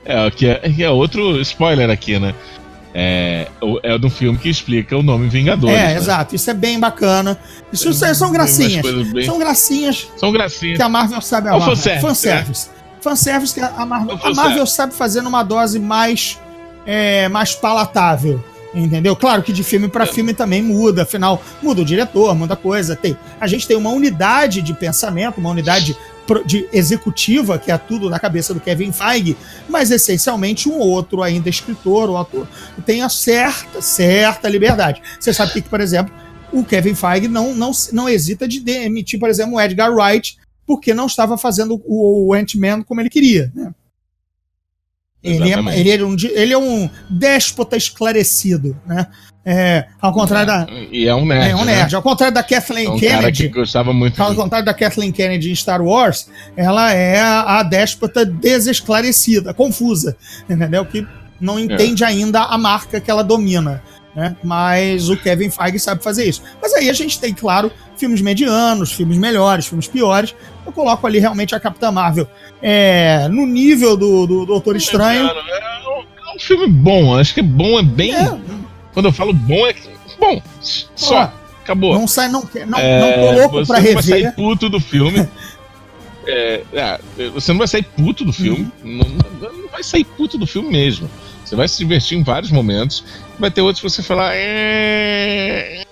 é, 0.04 0.30
que 0.30 0.46
é, 0.46 0.54
que 0.70 0.82
é 0.82 0.90
outro 0.90 1.40
spoiler 1.40 1.90
aqui, 1.90 2.18
né? 2.18 2.34
É, 2.94 3.46
o- 3.60 3.78
é 3.82 3.96
do 3.98 4.08
filme 4.08 4.38
que 4.38 4.48
explica 4.48 4.96
o 4.96 5.02
nome 5.02 5.28
Vingadores. 5.28 5.76
É, 5.76 5.88
né? 5.88 5.96
exato. 5.96 6.34
Isso 6.34 6.50
é 6.50 6.54
bem 6.54 6.80
bacana. 6.80 7.38
Isso 7.72 7.92
são 7.92 8.32
gracinhas. 8.32 8.82
bem- 9.12 9.24
São 9.24 9.38
gracinhas 9.38 10.08
São 10.16 10.32
gracinhas. 10.32 10.76
que 10.78 10.82
a 10.82 10.88
Marvel 10.88 11.20
sabe 11.20 11.48
É 11.48 11.52
o 11.52 11.56
amar. 11.56 11.68
fanservice, 11.68 12.00
fanservice. 12.06 12.68
Fanservice 13.08 13.54
que 13.54 13.60
a 13.60 13.86
Marvel, 13.86 14.16
o 14.16 14.18
a. 14.26 14.34
Marvel 14.34 14.66
sabe 14.66 14.94
fazer 14.94 15.22
numa 15.22 15.42
dose 15.42 15.78
mais, 15.78 16.38
é, 16.86 17.28
mais 17.28 17.54
palatável. 17.54 18.42
Entendeu? 18.74 19.16
Claro 19.16 19.42
que 19.42 19.50
de 19.50 19.64
filme 19.64 19.88
pra 19.88 20.04
É. 20.04 20.06
filme 20.06 20.34
também 20.34 20.62
muda, 20.62 21.02
afinal, 21.02 21.42
muda 21.62 21.80
o 21.80 21.84
diretor, 21.84 22.34
muda 22.34 22.54
coisa. 22.54 22.94
Tem, 22.94 23.16
a 23.40 23.46
gente 23.46 23.66
tem 23.66 23.76
uma 23.76 23.90
unidade 23.90 24.60
de 24.60 24.74
pensamento, 24.74 25.38
uma 25.38 25.50
unidade 25.50 25.96
de 26.44 26.68
executiva, 26.70 27.58
que 27.58 27.72
é 27.72 27.78
tudo 27.78 28.10
na 28.10 28.18
cabeça 28.18 28.52
do 28.52 28.60
Kevin 28.60 28.92
Feige, 28.92 29.34
mas 29.66 29.90
essencialmente 29.90 30.68
um 30.68 30.78
ou 30.78 30.86
outro 30.86 31.22
ainda 31.22 31.48
escritor 31.48 32.10
ou 32.10 32.18
autor 32.18 32.46
tem 32.84 33.00
a 33.00 33.08
certa, 33.08 33.80
certa 33.80 34.46
liberdade. 34.46 35.00
Você 35.18 35.32
sabe 35.32 35.52
que, 35.52 35.62
por 35.62 35.80
exemplo, 35.80 36.14
o 36.52 36.62
Kevin 36.62 36.94
Feige 36.94 37.28
não, 37.28 37.54
não, 37.54 37.70
não 37.92 38.06
hesita 38.06 38.46
de 38.46 38.60
demitir, 38.60 39.18
por 39.18 39.30
exemplo, 39.30 39.54
o 39.54 39.60
Edgar 39.60 39.90
Wright, 39.90 40.36
porque 40.68 40.92
não 40.92 41.06
estava 41.06 41.38
fazendo 41.38 41.82
o, 41.86 42.28
o 42.28 42.34
Ant-Man 42.34 42.82
como 42.82 43.00
ele 43.00 43.08
queria. 43.08 43.50
Né? 43.54 43.72
Ele, 45.22 45.50
é, 45.50 45.78
ele, 45.80 45.90
é 45.90 46.04
um, 46.04 46.16
ele 46.34 46.52
é 46.52 46.58
um 46.58 46.90
déspota 47.08 47.74
esclarecido, 47.74 48.76
né? 48.86 49.06
É, 49.44 49.86
ao 49.98 50.12
contrário 50.12 50.46
da. 50.46 50.66
E 50.92 51.08
é 51.08 51.14
um 51.14 51.24
nerd. 51.24 51.50
É 51.50 51.56
um 51.56 51.64
né? 51.64 51.76
nerd. 51.76 51.96
Ao 51.96 52.02
contrário 52.02 52.34
da 52.34 52.42
Kathleen 52.42 52.86
É 52.86 52.90
um 52.90 53.00
cara 53.00 53.16
Kennedy. 53.16 53.44
que 53.44 53.48
gostava 53.48 53.94
muito 53.94 54.22
Ao 54.22 54.34
contrário 54.34 54.66
da 54.66 54.74
Kathleen 54.74 55.10
Kennedy 55.10 55.50
em 55.50 55.54
Star 55.54 55.80
Wars, 55.80 56.28
ela 56.54 56.92
é 56.92 57.18
a, 57.18 57.58
a 57.58 57.62
déspota 57.62 58.26
desesclarecida, 58.26 59.54
confusa, 59.54 60.16
entendeu? 60.48 60.84
Que 60.84 61.06
não 61.40 61.58
entende 61.58 62.04
ainda 62.04 62.42
a 62.42 62.58
marca 62.58 63.00
que 63.00 63.10
ela 63.10 63.24
domina. 63.24 63.82
Né? 64.18 64.36
Mas 64.42 65.08
o 65.08 65.16
Kevin 65.16 65.48
Feige 65.48 65.78
sabe 65.78 66.02
fazer 66.02 66.28
isso. 66.28 66.42
Mas 66.60 66.74
aí 66.74 66.90
a 66.90 66.92
gente 66.92 67.20
tem, 67.20 67.32
claro, 67.32 67.70
filmes 67.96 68.20
medianos, 68.20 68.90
filmes 68.90 69.16
melhores, 69.16 69.66
filmes 69.68 69.86
piores. 69.86 70.34
Eu 70.66 70.72
coloco 70.72 71.06
ali 71.06 71.20
realmente 71.20 71.54
a 71.54 71.60
Capitã 71.60 71.92
Marvel 71.92 72.28
é, 72.60 73.28
no 73.28 73.46
nível 73.46 73.96
do, 73.96 74.26
do 74.26 74.44
Doutor 74.44 74.74
Estranho. 74.74 75.24
É 75.28 75.32
um, 75.32 76.32
é 76.32 76.34
um 76.34 76.40
filme 76.40 76.66
bom, 76.66 77.16
acho 77.16 77.32
que 77.32 77.40
bom 77.42 77.78
é 77.78 77.82
bem. 77.84 78.12
É, 78.12 78.36
Quando 78.92 79.06
eu 79.06 79.12
falo 79.12 79.32
bom, 79.32 79.64
é 79.68 79.74
bom. 80.18 80.42
Só. 80.60 81.32
Acabou. 81.62 81.94
não 81.96 82.08
sai, 82.08 82.28
não, 82.28 82.42
não, 82.66 82.78
É, 82.80 83.00
não 83.00 83.12
tô 83.12 83.40
louco 83.40 83.56
você 83.64 83.72
pra 83.72 83.80
não 83.80 83.94
vai 83.94 84.02
sair 84.02 84.22
rever. 84.22 84.34
puto 84.34 84.68
do 84.68 84.80
filme. 84.80 85.28
É, 86.30 86.62
é, 86.74 87.00
você 87.30 87.52
não 87.52 87.58
vai 87.58 87.66
sair 87.68 87.82
puto 87.84 88.22
do 88.22 88.34
filme. 88.34 88.70
Uhum. 88.84 88.98
Não- 89.40 89.50
não 89.50 89.68
vai 89.68 89.82
sair 89.82 90.04
puto 90.04 90.36
do 90.36 90.46
filme 90.46 90.68
mesmo. 90.70 91.08
Você 91.48 91.56
vai 91.56 91.66
se 91.66 91.78
divertir 91.78 92.18
em 92.18 92.22
vários 92.22 92.50
momentos. 92.50 93.02
Vai 93.38 93.50
ter 93.50 93.62
outros 93.62 93.80
que 93.80 93.88
você 93.88 94.02
falar. 94.02 94.32
É... 94.34 95.82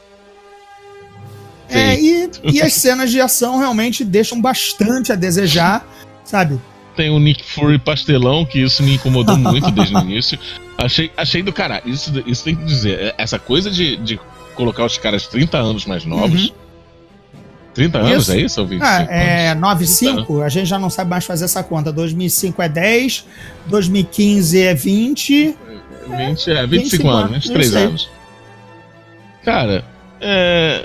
É, 1.68 1.96
Sim. 1.96 2.30
E, 2.44 2.52
e 2.52 2.62
as 2.62 2.74
cenas 2.74 3.10
de 3.10 3.20
ação 3.20 3.58
realmente 3.58 4.04
deixam 4.04 4.40
bastante 4.40 5.10
a 5.12 5.16
desejar, 5.16 5.84
sabe? 6.24 6.60
Tem 6.94 7.10
o 7.10 7.18
Nick 7.18 7.42
Fury 7.42 7.78
pastelão, 7.78 8.44
que 8.44 8.60
isso 8.62 8.82
me 8.82 8.94
incomodou 8.94 9.36
muito 9.36 9.70
desde 9.70 9.94
o 9.94 9.98
início. 10.00 10.38
Achei, 10.78 11.10
achei 11.16 11.42
do 11.42 11.52
caralho. 11.52 11.88
Isso, 11.88 12.12
isso 12.26 12.44
tem 12.44 12.54
que 12.54 12.64
dizer. 12.64 13.00
é- 13.00 13.14
Essa 13.18 13.38
coisa 13.38 13.70
de, 13.70 13.96
de 13.96 14.20
colocar 14.54 14.84
os 14.84 14.98
caras 14.98 15.26
30 15.26 15.56
anos 15.56 15.86
mais 15.86 16.04
novos. 16.04 16.52
30 17.76 17.98
anos, 17.98 18.22
Isso. 18.22 18.32
é 18.32 18.38
isso? 18.38 18.60
Ou 18.60 18.66
25 18.66 18.90
Ah, 18.90 19.02
é 19.08 19.48
anos? 19.50 19.60
95, 19.60 20.42
a 20.42 20.48
gente 20.48 20.66
já 20.66 20.78
não 20.78 20.90
sabe 20.90 21.10
mais 21.10 21.24
fazer 21.24 21.44
essa 21.44 21.62
conta. 21.62 21.92
2005 21.92 22.62
é 22.62 22.68
10, 22.68 23.26
2015 23.66 24.62
é 24.62 24.74
20. 24.74 25.56
20, 26.08 26.50
é, 26.50 26.66
25, 26.66 26.68
25 26.68 27.08
anos, 27.08 27.30
anos, 27.30 27.44
23 27.44 27.66
isso 27.66 27.76
aí. 27.76 27.84
anos. 27.84 28.10
Cara, 29.44 29.84
é. 30.20 30.84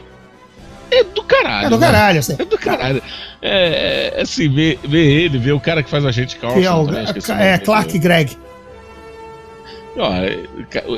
É 0.92 1.04
do 1.06 1.24
caralho. 1.24 1.68
É 1.68 1.70
do 1.70 1.78
né? 1.78 1.88
caralho, 1.88 2.20
assim. 2.20 2.36
É 2.38 2.46
do 2.46 2.58
caralho. 2.58 3.02
É, 3.42 4.14
é, 4.18 4.22
assim, 4.22 4.54
ver, 4.54 4.78
ver 4.84 5.06
ele, 5.08 5.40
ver 5.40 5.54
o 5.54 5.60
cara 5.60 5.82
que 5.82 5.90
faz 5.90 6.06
a 6.06 6.12
gente 6.12 6.36
Carlson 6.36 6.60
Que 6.60 6.66
é, 6.66 6.72
o, 6.72 6.74
é, 6.74 6.78
nome 6.78 7.14
dele. 7.14 7.58
Clark 7.60 8.00
Gregg. 8.00 8.38
Ó, 9.98 10.14
é, 10.14 10.46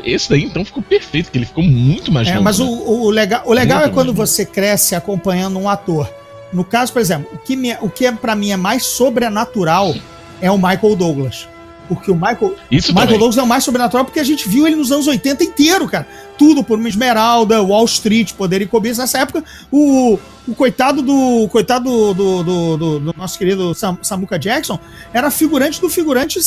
esse 0.04 0.30
daí 0.30 0.44
então 0.44 0.64
ficou 0.64 0.84
perfeito, 0.84 1.32
que 1.32 1.38
ele 1.38 1.46
ficou 1.46 1.64
muito 1.64 2.12
mais 2.12 2.28
É, 2.28 2.39
mas 2.39 2.60
né? 2.60 2.66
o, 2.66 3.06
o 3.06 3.10
legal, 3.10 3.44
o 3.46 3.54
legal 3.54 3.80
Muito 3.80 3.91
é 3.91 3.94
quando 3.94 4.14
você 4.14 4.46
cresce 4.46 4.96
acompanhando 4.96 5.58
um 5.60 5.68
ator. 5.68 6.10
No 6.52 6.64
caso, 6.64 6.94
por 6.94 7.02
exemplo, 7.02 7.28
o 7.34 7.38
que, 7.38 7.56
me, 7.56 7.76
o 7.82 7.89
que 7.89 8.06
é 8.06 8.12
para 8.12 8.36
mim 8.36 8.52
é 8.52 8.58
mais 8.58 8.86
sobrenatural 8.86 9.96
é 10.39 10.52
o 10.52 10.58
Michael 10.58 10.96
Douglas. 10.96 11.48
Porque 11.88 12.10
o 12.10 12.16
Michael, 12.16 12.56
Isso 12.72 12.92
o 12.92 12.94
Michael 12.94 13.08
também. 13.08 13.20
Douglas 13.20 13.38
é 13.38 13.44
o 13.44 13.48
mais 13.48 13.64
sobrenatural 13.64 14.06
porque 14.06 14.20
a 14.20 14.24
gente 14.24 14.48
viu 14.48 14.66
ele 14.66 14.76
nos 14.76 14.92
anos 14.92 15.06
80 15.08 15.44
inteiro, 15.44 15.88
cara. 15.88 16.08
Tudo 16.38 16.64
por 16.64 16.80
uma 16.80 16.88
Esmeralda, 16.90 17.62
Wall 17.62 17.86
Street, 17.86 18.34
Poder 18.34 18.62
e 18.62 18.66
Cobiça. 18.66 19.02
Nessa 19.02 19.20
época, 19.20 19.44
o, 19.72 20.18
o 20.48 20.56
coitado 20.56 21.02
do 21.02 21.48
coitado 21.50 21.84
do, 22.14 22.44
do, 22.44 22.78
do- 22.78 23.00
do- 23.00 23.14
nosso 23.18 23.38
querido 23.38 23.76
Sam, 23.76 23.98
Samuka 24.02 24.40
Jackson 24.40 24.80
era 25.14 25.30
figurante 25.30 25.80
do 25.82 25.90
figurante 25.90 26.40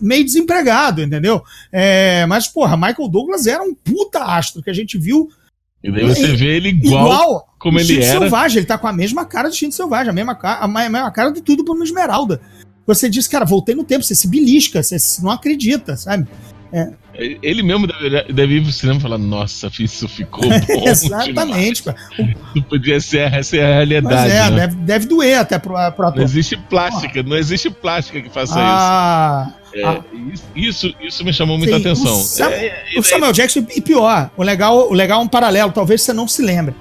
meio 0.00 0.24
desempregado, 0.24 1.02
entendeu? 1.02 1.42
É, 1.72 2.26
mas, 2.26 2.48
porra, 2.48 2.76
Michael 2.76 3.08
Douglas 3.08 3.46
era 3.46 3.62
um 3.62 3.74
puta 3.74 4.22
astro 4.24 4.62
que 4.62 4.70
a 4.70 4.74
gente 4.74 4.98
viu 4.98 5.28
E 5.82 5.90
daí 5.90 6.04
você 6.06 6.34
vê 6.34 6.56
ele 6.56 6.68
igual, 6.70 7.04
igual, 7.06 7.48
como 7.58 7.78
ele 7.78 8.02
era. 8.02 8.18
Selvagem. 8.20 8.58
Ele 8.58 8.66
tá 8.66 8.76
com 8.76 8.86
a 8.88 8.92
mesma 8.92 9.24
cara 9.24 9.48
de 9.48 9.54
Instinto 9.54 9.74
Selvagem, 9.74 10.10
a 10.10 10.12
mesma, 10.12 10.38
a 10.42 10.68
mesma 10.68 11.10
cara 11.10 11.30
de 11.30 11.40
tudo 11.40 11.64
por 11.64 11.74
uma 11.74 11.84
Esmeralda. 11.84 12.40
Você 12.86 13.08
diz, 13.08 13.26
cara, 13.26 13.44
voltei 13.44 13.74
no 13.74 13.84
tempo, 13.84 14.04
você 14.04 14.14
se 14.14 14.28
belisca, 14.28 14.82
você 14.82 14.96
não 15.22 15.30
acredita, 15.30 15.96
sabe? 15.96 16.26
Ele 17.14 17.62
mesmo 17.62 17.86
deve, 17.86 18.32
deve 18.32 18.54
ir 18.56 18.62
pro 18.64 18.72
cinema 18.72 18.98
e 18.98 19.02
falar: 19.02 19.18
Nossa, 19.18 19.70
isso 19.78 20.08
ficou 20.08 20.42
bom. 20.48 20.58
Exatamente. 20.88 21.84
Não 22.56 22.62
podia 22.64 22.98
ser 23.00 23.32
essa 23.32 23.56
é 23.56 23.60
a 23.60 23.68
Mas 23.68 23.88
realidade. 23.88 24.32
é, 24.32 24.50
né? 24.50 24.56
deve, 24.66 24.76
deve 24.76 25.06
doer 25.06 25.38
até 25.38 25.56
pro, 25.56 25.74
pro 25.92 26.02
Não 26.02 26.08
ator. 26.08 26.22
existe 26.22 26.56
plástica, 26.56 27.22
não 27.22 27.36
existe 27.36 27.70
plástica 27.70 28.20
que 28.20 28.28
faça 28.28 28.54
Ah, 28.58 29.52
isso. 29.72 29.86
É, 29.86 30.00
isso. 30.32 30.44
Isso, 30.56 30.94
isso 31.00 31.24
me 31.24 31.32
chamou 31.32 31.56
muita 31.56 31.76
Sim, 31.76 31.80
atenção. 31.82 32.12
o 32.20 32.24
Sam- 32.24 32.50
É, 32.50 32.66
é, 32.96 32.98
o 32.98 33.02
Samuel 33.04 33.32
Jackson, 33.32 33.64
e 33.76 33.80
pior, 33.80 34.28
o 34.36 34.42
legal, 34.42 34.90
o 34.90 34.92
legal 34.94 35.20
é 35.20 35.24
um 35.24 35.28
paralelo, 35.28 35.70
talvez 35.70 36.02
você 36.02 36.12
não 36.12 36.26
se 36.26 36.42
lembre. 36.42 36.74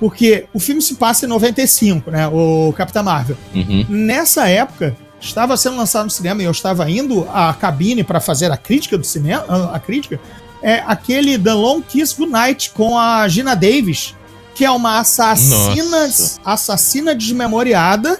Porque 0.00 0.46
o 0.52 0.58
filme 0.58 0.82
se 0.82 0.96
passa 0.96 1.26
em 1.26 1.28
95, 1.28 2.10
né? 2.10 2.26
O 2.26 2.72
Capitão 2.76 3.04
Marvel. 3.04 3.36
Uhum. 3.54 3.86
Nessa 3.88 4.48
época, 4.48 4.96
estava 5.20 5.56
sendo 5.56 5.76
lançado 5.76 6.04
no 6.04 6.10
cinema 6.10 6.42
e 6.42 6.44
eu 6.44 6.50
estava 6.50 6.88
indo 6.90 7.26
à 7.32 7.52
cabine 7.54 8.04
para 8.04 8.20
fazer 8.20 8.50
a 8.50 8.56
crítica 8.56 8.96
do 8.98 9.06
cinema, 9.06 9.70
a 9.72 9.78
crítica, 9.78 10.20
é 10.62 10.82
aquele 10.86 11.38
The 11.38 11.52
Long 11.52 11.80
Kiss 11.82 12.16
Goodnight 12.16 12.70
com 12.70 12.98
a 12.98 13.26
Gina 13.28 13.54
Davis, 13.54 14.14
que 14.54 14.64
é 14.64 14.70
uma 14.70 14.98
assassina, 15.00 16.06
Nossa. 16.06 16.40
assassina 16.44 17.14
desmemoriada 17.14 18.18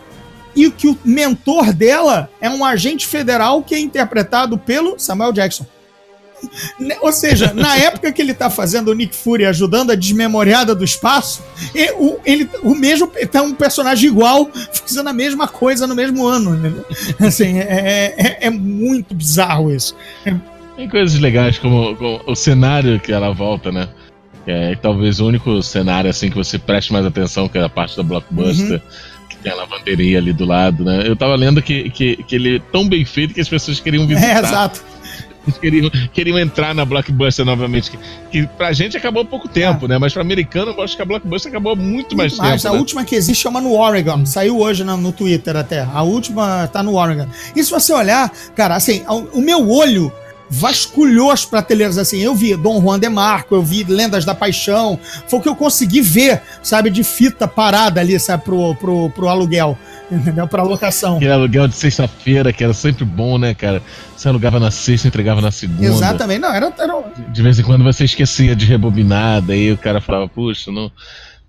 e 0.55 0.71
que 0.71 0.89
o 0.89 0.99
mentor 1.05 1.73
dela 1.73 2.31
é 2.41 2.49
um 2.49 2.65
agente 2.65 3.07
federal 3.07 3.63
que 3.63 3.75
é 3.75 3.79
interpretado 3.79 4.57
pelo 4.57 4.99
Samuel 4.99 5.33
Jackson. 5.33 5.67
Ne- 6.79 6.97
Ou 7.01 7.13
seja, 7.13 7.53
na 7.55 7.77
época 7.79 8.13
que 8.13 8.21
ele 8.23 8.35
tá 8.35 8.49
fazendo 8.51 8.89
o 8.89 8.95
Nick 8.95 9.15
Fury 9.15 9.47
ajudando 9.47 9.91
a 9.91 9.95
desmemoriada 9.95 10.75
do 10.75 10.85
espaço, 10.85 11.43
o, 11.99 12.19
ele, 12.25 12.49
o 12.63 12.75
mesmo 12.75 13.11
tá 13.31 13.43
um 13.43 13.55
personagem 13.55 14.09
igual 14.11 14.49
fazendo 14.73 15.09
a 15.09 15.13
mesma 15.13 15.49
coisa 15.49 15.87
no 15.87 15.95
mesmo 15.95 16.27
ano. 16.27 16.55
entendeu? 16.57 16.85
Assim, 17.21 17.59
é, 17.59 18.15
é, 18.17 18.47
é 18.47 18.51
muito 18.51 19.15
bizarro 19.15 19.71
isso. 19.75 19.95
Tem 20.77 20.89
coisas 20.89 21.19
legais 21.19 21.59
como, 21.59 21.97
como 21.97 22.21
o 22.27 22.35
cenário 22.35 23.01
que 23.01 23.13
ela 23.13 23.33
volta, 23.33 23.73
né? 23.73 23.89
É 24.47 24.77
talvez 24.77 25.19
o 25.21 25.27
único 25.27 25.61
cenário 25.63 26.09
assim 26.09 26.31
que 26.31 26.37
você 26.37 26.57
preste 26.59 26.93
mais 26.93 27.05
atenção, 27.05 27.49
que 27.49 27.59
é 27.59 27.63
a 27.65 27.69
parte 27.69 27.97
da 27.97 28.03
blockbuster, 28.05 28.75
Uhum. 28.75 28.81
que 29.29 29.37
tem 29.39 29.51
a 29.51 29.57
lavanderia 29.57 30.19
ali 30.19 30.33
do 30.33 30.45
lado, 30.45 30.85
né? 30.85 31.03
Eu 31.05 31.17
tava 31.17 31.35
lendo 31.35 31.61
que, 31.61 31.91
que, 31.91 32.17
que 32.23 32.37
ele 32.37 32.57
é 32.57 32.61
tão 32.71 32.89
bem 32.89 33.05
feito 33.05 33.35
que 33.35 33.41
as 33.41 33.49
pessoas 33.49 33.81
queriam 33.81 34.07
visitar. 34.07 34.37
É, 34.37 34.39
exato. 34.39 34.85
Eles 35.47 35.59
queriam, 35.59 35.91
queriam 36.13 36.39
entrar 36.39 36.75
na 36.75 36.85
blockbuster 36.85 37.45
novamente. 37.45 37.91
Que, 37.91 37.99
que 38.31 38.47
pra 38.47 38.73
gente 38.73 38.97
acabou 38.97 39.23
há 39.23 39.27
pouco 39.27 39.49
tempo, 39.49 39.87
né? 39.87 39.99
Mas 39.99 40.13
pra 40.13 40.23
americano, 40.23 40.73
eu 40.73 40.83
acho 40.83 40.97
que 40.97 41.03
a 41.03 41.05
blockbuster 41.05 41.51
acabou 41.51 41.73
há 41.73 41.77
muito 41.77 42.17
mais 42.17 42.37
Mas 42.37 42.63
tempo. 42.63 42.73
a 42.73 42.77
né? 42.77 42.79
última 42.79 43.05
que 43.05 43.15
existe 43.15 43.43
chama 43.43 43.61
no 43.61 43.75
Oregon. 43.75 44.25
Saiu 44.27 44.59
hoje 44.59 44.83
no, 44.85 44.97
no 44.97 45.13
Twitter 45.13 45.57
até. 45.57 45.81
A 45.81 46.03
última 46.03 46.69
tá 46.69 46.83
no 46.83 46.95
Oregon. 46.95 47.27
E 47.55 47.63
se 47.63 47.71
você 47.71 47.93
olhar, 47.93 48.31
cara, 48.55 48.75
assim, 48.75 49.05
o, 49.09 49.39
o 49.39 49.41
meu 49.41 49.69
olho 49.69 50.13
vasculhou 50.49 51.31
as 51.31 51.45
prateleiras 51.45 51.99
assim. 51.99 52.21
Eu 52.21 52.35
vi 52.35 52.57
Dom 52.57 52.81
Juan 52.81 52.99
de 52.99 53.09
Marco, 53.09 53.55
eu 53.55 53.63
vi 53.63 53.85
Lendas 53.85 54.25
da 54.25 54.35
Paixão. 54.35 54.99
Foi 55.27 55.39
o 55.39 55.43
que 55.43 55.49
eu 55.49 55.57
consegui 55.57 56.01
ver, 56.01 56.43
sabe, 56.63 56.91
de 56.91 57.03
fita 57.03 57.47
parada 57.49 58.01
ali, 58.01 58.19
sabe, 58.19 58.45
pro, 58.45 58.75
pro, 58.77 59.11
pro 59.11 59.29
aluguel. 59.29 59.77
Entendeu? 60.11 60.47
Pra 60.47 60.63
locação. 60.63 61.17
Aquele 61.17 61.33
aluguel 61.33 61.67
de 61.69 61.75
sexta-feira, 61.75 62.53
que 62.53 62.63
era 62.63 62.73
sempre 62.73 63.05
bom, 63.05 63.39
né, 63.39 63.55
cara? 63.55 63.83
Você 64.17 64.29
alugava 64.29 64.61
na 64.61 64.71
sexta, 64.71 65.09
entregava 65.09 65.41
na 65.41 65.51
segunda. 65.51 65.85
Exatamente. 65.85 66.41
Não, 66.41 66.55
era, 66.55 66.73
era 66.79 66.95
De 67.33 67.43
vez 67.43 67.59
em 67.59 67.63
quando 67.63 67.83
você 67.85 68.05
esquecia 68.05 68.55
de 68.55 68.65
rebobinar, 68.67 69.43
daí 69.43 69.73
o 69.73 69.79
cara 69.79 70.01
falava, 70.01 70.29
puxa, 70.29 70.71
não. 70.71 70.91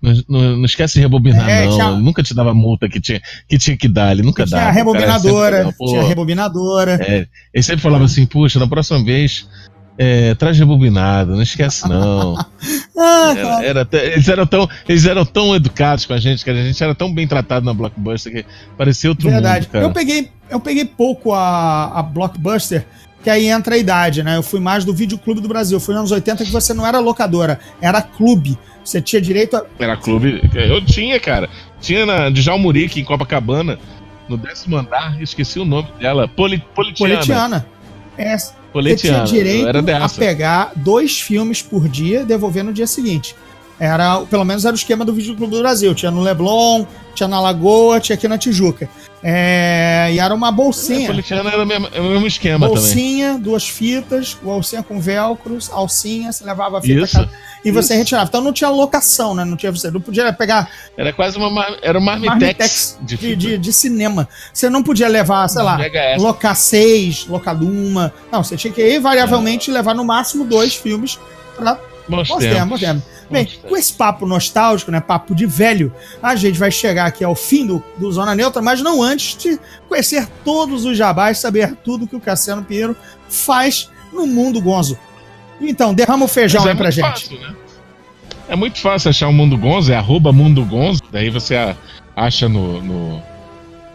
Não, 0.00 0.12
não- 0.28 0.56
não 0.58 0.64
esquece 0.64 0.94
de 0.94 1.00
rebobinar, 1.00 1.48
É, 1.48 1.64
não. 1.66 1.72
tinha- 1.72 1.90
Nunca 1.90 2.22
te 2.22 2.32
dava 2.32 2.54
multa 2.54 2.88
que 2.88 3.00
tinha 3.00 3.20
que, 3.48 3.58
tinha 3.58 3.76
que 3.76 3.88
dar, 3.88 4.12
ele 4.12 4.22
nunca 4.22 4.44
tinha 4.44 4.58
dava. 4.60 4.70
a 4.70 4.74
cara 4.74 4.84
sempre 4.84 4.92
rebobinadora. 5.02 5.56
falava, 5.56 5.74
"Pô", 5.76 5.86
Tinha 5.86 6.00
a 6.00 6.04
rebobinadora. 6.04 6.92
é, 7.02 7.26
ele 7.52 7.62
sempre 7.64 7.80
falava 7.82 8.04
assim, 8.04 8.24
puxa, 8.24 8.58
na 8.60 8.66
próxima 8.68 9.04
vez. 9.04 9.48
É, 10.00 10.32
traz 10.36 10.56
rebobinado, 10.56 11.34
não 11.34 11.42
esquece 11.42 11.88
não. 11.88 12.36
Ah, 13.00 13.32
Era- 13.36 13.64
era 13.64 13.80
até- 13.82 14.06
eles, 14.12 14.28
eram 14.28 14.44
tão, 14.46 14.68
eles 14.88 15.06
eram 15.06 15.24
tão 15.24 15.54
educados 15.54 16.04
com 16.04 16.12
a 16.14 16.18
gente, 16.18 16.42
que 16.42 16.50
a 16.50 16.54
gente 16.54 16.82
era 16.82 16.94
tão 16.94 17.12
bem 17.14 17.28
tratado 17.28 17.64
na 17.64 17.72
Blockbuster 17.72 18.32
que 18.32 18.44
parecia 18.76 19.08
outro 19.10 19.30
Verdade. 19.30 19.66
mundo, 19.66 19.72
cara. 19.72 19.84
eu, 19.84 19.90
peguei, 19.92 20.28
eu 20.50 20.58
peguei 20.58 20.84
pouco 20.84 21.32
a, 21.32 21.92
a 21.98 22.02
Blockbuster, 22.02 22.84
que 23.22 23.30
aí 23.30 23.46
entra 23.46 23.76
a 23.76 23.78
idade, 23.78 24.22
né? 24.24 24.36
Eu 24.36 24.42
fui 24.42 24.58
mais 24.58 24.84
do 24.84 24.92
Videoclube 24.92 25.40
do 25.40 25.46
Brasil. 25.48 25.78
Fui 25.78 25.94
nos 25.94 26.00
anos 26.00 26.10
80 26.12 26.44
que 26.44 26.50
você 26.50 26.74
não 26.74 26.84
era 26.86 26.98
locadora, 26.98 27.60
era 27.80 28.02
clube. 28.02 28.58
Você 28.84 29.00
tinha 29.00 29.20
direito 29.22 29.56
a. 29.56 29.64
Era 29.78 29.96
clube. 29.96 30.40
Eu 30.54 30.84
tinha, 30.84 31.20
cara. 31.20 31.48
Tinha 31.80 32.04
na 32.06 32.30
de 32.30 32.40
Jalmurique, 32.42 33.00
em 33.00 33.04
Copacabana, 33.04 33.78
no 34.28 34.36
décimo 34.36 34.76
andar, 34.76 35.20
esqueci 35.22 35.58
o 35.60 35.64
nome 35.64 35.88
dela. 36.00 36.26
Poli, 36.26 36.58
Politiana. 36.74 37.14
Poletiana. 37.14 37.66
É, 38.18 38.36
você 38.36 38.96
tinha 38.96 39.22
direito 39.24 39.68
a 40.02 40.08
pegar 40.08 40.72
dois 40.76 41.20
filmes 41.20 41.62
por 41.62 41.88
dia 41.88 42.20
e 42.22 42.24
devolver 42.24 42.62
no 42.64 42.72
dia 42.72 42.86
seguinte. 42.86 43.34
Era, 43.80 44.22
pelo 44.22 44.44
menos 44.44 44.64
era 44.64 44.74
o 44.74 44.76
esquema 44.76 45.04
do 45.04 45.12
Videoclube 45.14 45.52
do 45.54 45.60
Brasil. 45.60 45.94
Tinha 45.94 46.10
no 46.10 46.20
Leblon, 46.20 46.84
tinha 47.14 47.28
na 47.28 47.40
Lagoa, 47.40 48.00
tinha 48.00 48.14
aqui 48.14 48.26
na 48.26 48.36
Tijuca. 48.36 48.88
É, 49.22 50.08
e 50.12 50.18
era 50.18 50.34
uma 50.34 50.48
É, 50.48 50.52
bolsinha. 50.52 51.06
Politiana 51.06 51.50
era 51.50 51.62
o 51.62 51.66
mesmo, 51.66 51.88
é 51.92 52.00
o 52.00 52.04
mesmo 52.04 52.26
esquema 52.26 52.66
também. 52.66 52.82
bolsinha, 52.82 53.38
duas 53.38 53.68
fitas, 53.68 54.36
bolsinha 54.42 54.82
com 54.82 55.00
velcros, 55.00 55.70
alcinha, 55.72 56.32
você 56.32 56.44
levava 56.44 56.78
a 56.78 56.82
fita 56.82 57.02
Isso. 57.04 57.12
cada- 57.18 57.30
e 57.64 57.70
você 57.70 57.94
isso. 57.94 58.00
retirava. 58.00 58.28
Então 58.28 58.40
não 58.40 58.52
tinha 58.52 58.70
locação, 58.70 59.34
né? 59.34 59.44
Não 59.44 59.56
tinha 59.56 59.70
você 59.70 59.90
não 59.90 60.00
podia 60.00 60.32
pegar 60.32 60.70
Era 60.96 61.12
quase 61.12 61.36
uma. 61.36 61.76
Era 61.82 61.98
uma 61.98 62.16
Marmitex 62.16 62.38
Marmitex 62.40 62.98
de, 63.02 63.16
de, 63.16 63.36
de, 63.36 63.58
de 63.58 63.72
cinema. 63.72 64.28
Você 64.52 64.70
não 64.70 64.82
podia 64.82 65.08
levar, 65.08 65.48
sei 65.48 65.62
lá, 65.62 65.76
VHS. 65.76 66.22
locar 66.22 66.56
seis, 66.56 67.26
locar 67.26 67.60
uma. 67.60 68.12
Não, 68.30 68.42
você 68.42 68.56
tinha 68.56 68.72
que 68.72 68.96
invariavelmente 68.96 69.70
levar 69.70 69.94
no 69.94 70.04
máximo 70.04 70.44
dois 70.44 70.74
filmes 70.74 71.18
pra 71.56 71.78
Bons 72.08 72.28
Bons 72.28 72.38
tempos. 72.38 72.56
tempos, 72.56 72.68
bons 72.68 72.80
tempos. 72.80 73.02
Bem, 73.30 73.44
tempos. 73.44 73.68
com 73.68 73.76
esse 73.76 73.92
papo 73.92 74.26
nostálgico, 74.26 74.90
né? 74.90 75.00
Papo 75.00 75.34
de 75.34 75.44
velho, 75.44 75.92
a 76.22 76.34
gente 76.34 76.58
vai 76.58 76.70
chegar 76.70 77.06
aqui 77.06 77.22
ao 77.22 77.34
fim 77.34 77.66
do, 77.66 77.84
do 77.98 78.10
Zona 78.10 78.34
Neutra, 78.34 78.62
mas 78.62 78.80
não 78.80 79.02
antes 79.02 79.36
de 79.36 79.60
conhecer 79.88 80.26
todos 80.44 80.84
os 80.86 80.96
jabás, 80.96 81.38
saber 81.38 81.76
tudo 81.84 82.06
que 82.06 82.16
o 82.16 82.20
Cassiano 82.20 82.64
Pinheiro 82.64 82.96
faz 83.28 83.90
no 84.12 84.26
mundo 84.26 84.60
gonzo. 84.60 84.98
Então, 85.60 85.92
derrama 85.94 86.24
o 86.24 86.28
feijão 86.28 86.60
Mas 86.60 86.68
aí 86.68 86.74
é 86.74 86.76
pra 86.76 86.90
gente. 86.90 87.04
fácil, 87.04 87.38
né? 87.40 87.54
É 88.48 88.56
muito 88.56 88.78
fácil 88.80 89.10
achar 89.10 89.28
o 89.28 89.32
Mundo 89.32 89.56
Gonzo, 89.58 89.92
é 89.92 89.96
arroba 89.96 90.32
Mundo 90.32 90.64
Gonzo. 90.64 91.02
Daí 91.12 91.28
você 91.30 91.54
acha 92.16 92.48
no. 92.48 92.80
no, 92.82 93.22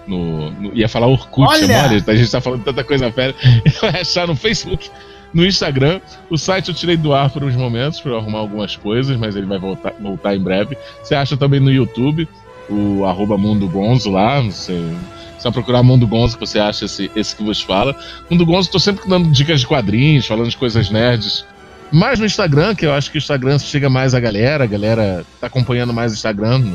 no- 0.07 0.51
no- 0.51 0.73
ia 0.75 0.87
falar 0.89 1.07
Orkut, 1.07 1.47
Olha! 1.49 1.83
a 1.85 2.15
gente 2.15 2.29
tá 2.31 2.41
falando 2.41 2.63
tanta 2.63 2.83
coisa 2.83 3.09
velha. 3.09 3.33
Vai 3.81 4.01
achar 4.01 4.27
no 4.27 4.35
Facebook. 4.35 4.89
no 5.33 5.43
Instagram. 5.45 5.99
O 6.29 6.37
site 6.37 6.67
eu 6.69 6.75
tirei 6.75 6.95
do 6.97 7.13
ar 7.13 7.29
por 7.31 7.43
uns 7.43 7.55
momentos 7.55 7.99
para 7.99 8.15
arrumar 8.15 8.39
algumas 8.39 8.75
coisas, 8.75 9.17
mas 9.17 9.35
ele 9.35 9.47
vai 9.47 9.57
voltar, 9.57 9.93
voltar 9.99 10.35
em 10.35 10.39
breve. 10.39 10.77
Você 11.01 11.15
acha 11.15 11.35
também 11.35 11.59
no 11.59 11.71
YouTube, 11.71 12.27
o 12.69 13.03
arroba 13.05 13.35
Mundo 13.37 13.67
Gonzo 13.67 14.11
lá. 14.11 14.39
Você, 14.41 14.79
só 15.39 15.49
procurar 15.49 15.81
Mundo 15.81 16.05
Gonzo 16.05 16.37
que 16.37 16.45
você 16.45 16.59
acha 16.59 16.85
esse, 16.85 17.09
esse 17.15 17.35
que 17.35 17.43
vos 17.43 17.59
fala. 17.61 17.95
Mundo 18.29 18.45
Gonzo, 18.45 18.69
tô 18.69 18.77
sempre 18.79 19.09
dando 19.09 19.31
dicas 19.31 19.61
de 19.61 19.67
quadrinhos, 19.67 20.27
falando 20.27 20.49
de 20.49 20.55
coisas 20.57 20.91
nerds. 20.91 21.43
Mais 21.93 22.19
no 22.19 22.25
Instagram, 22.25 22.73
que 22.73 22.85
eu 22.85 22.93
acho 22.93 23.11
que 23.11 23.17
o 23.17 23.19
Instagram 23.19 23.59
chega 23.59 23.89
mais 23.89 24.15
a 24.15 24.19
galera, 24.19 24.63
a 24.63 24.67
galera 24.67 25.23
tá 25.39 25.47
acompanhando 25.47 25.93
mais 25.93 26.11
o 26.11 26.15
Instagram. 26.15 26.73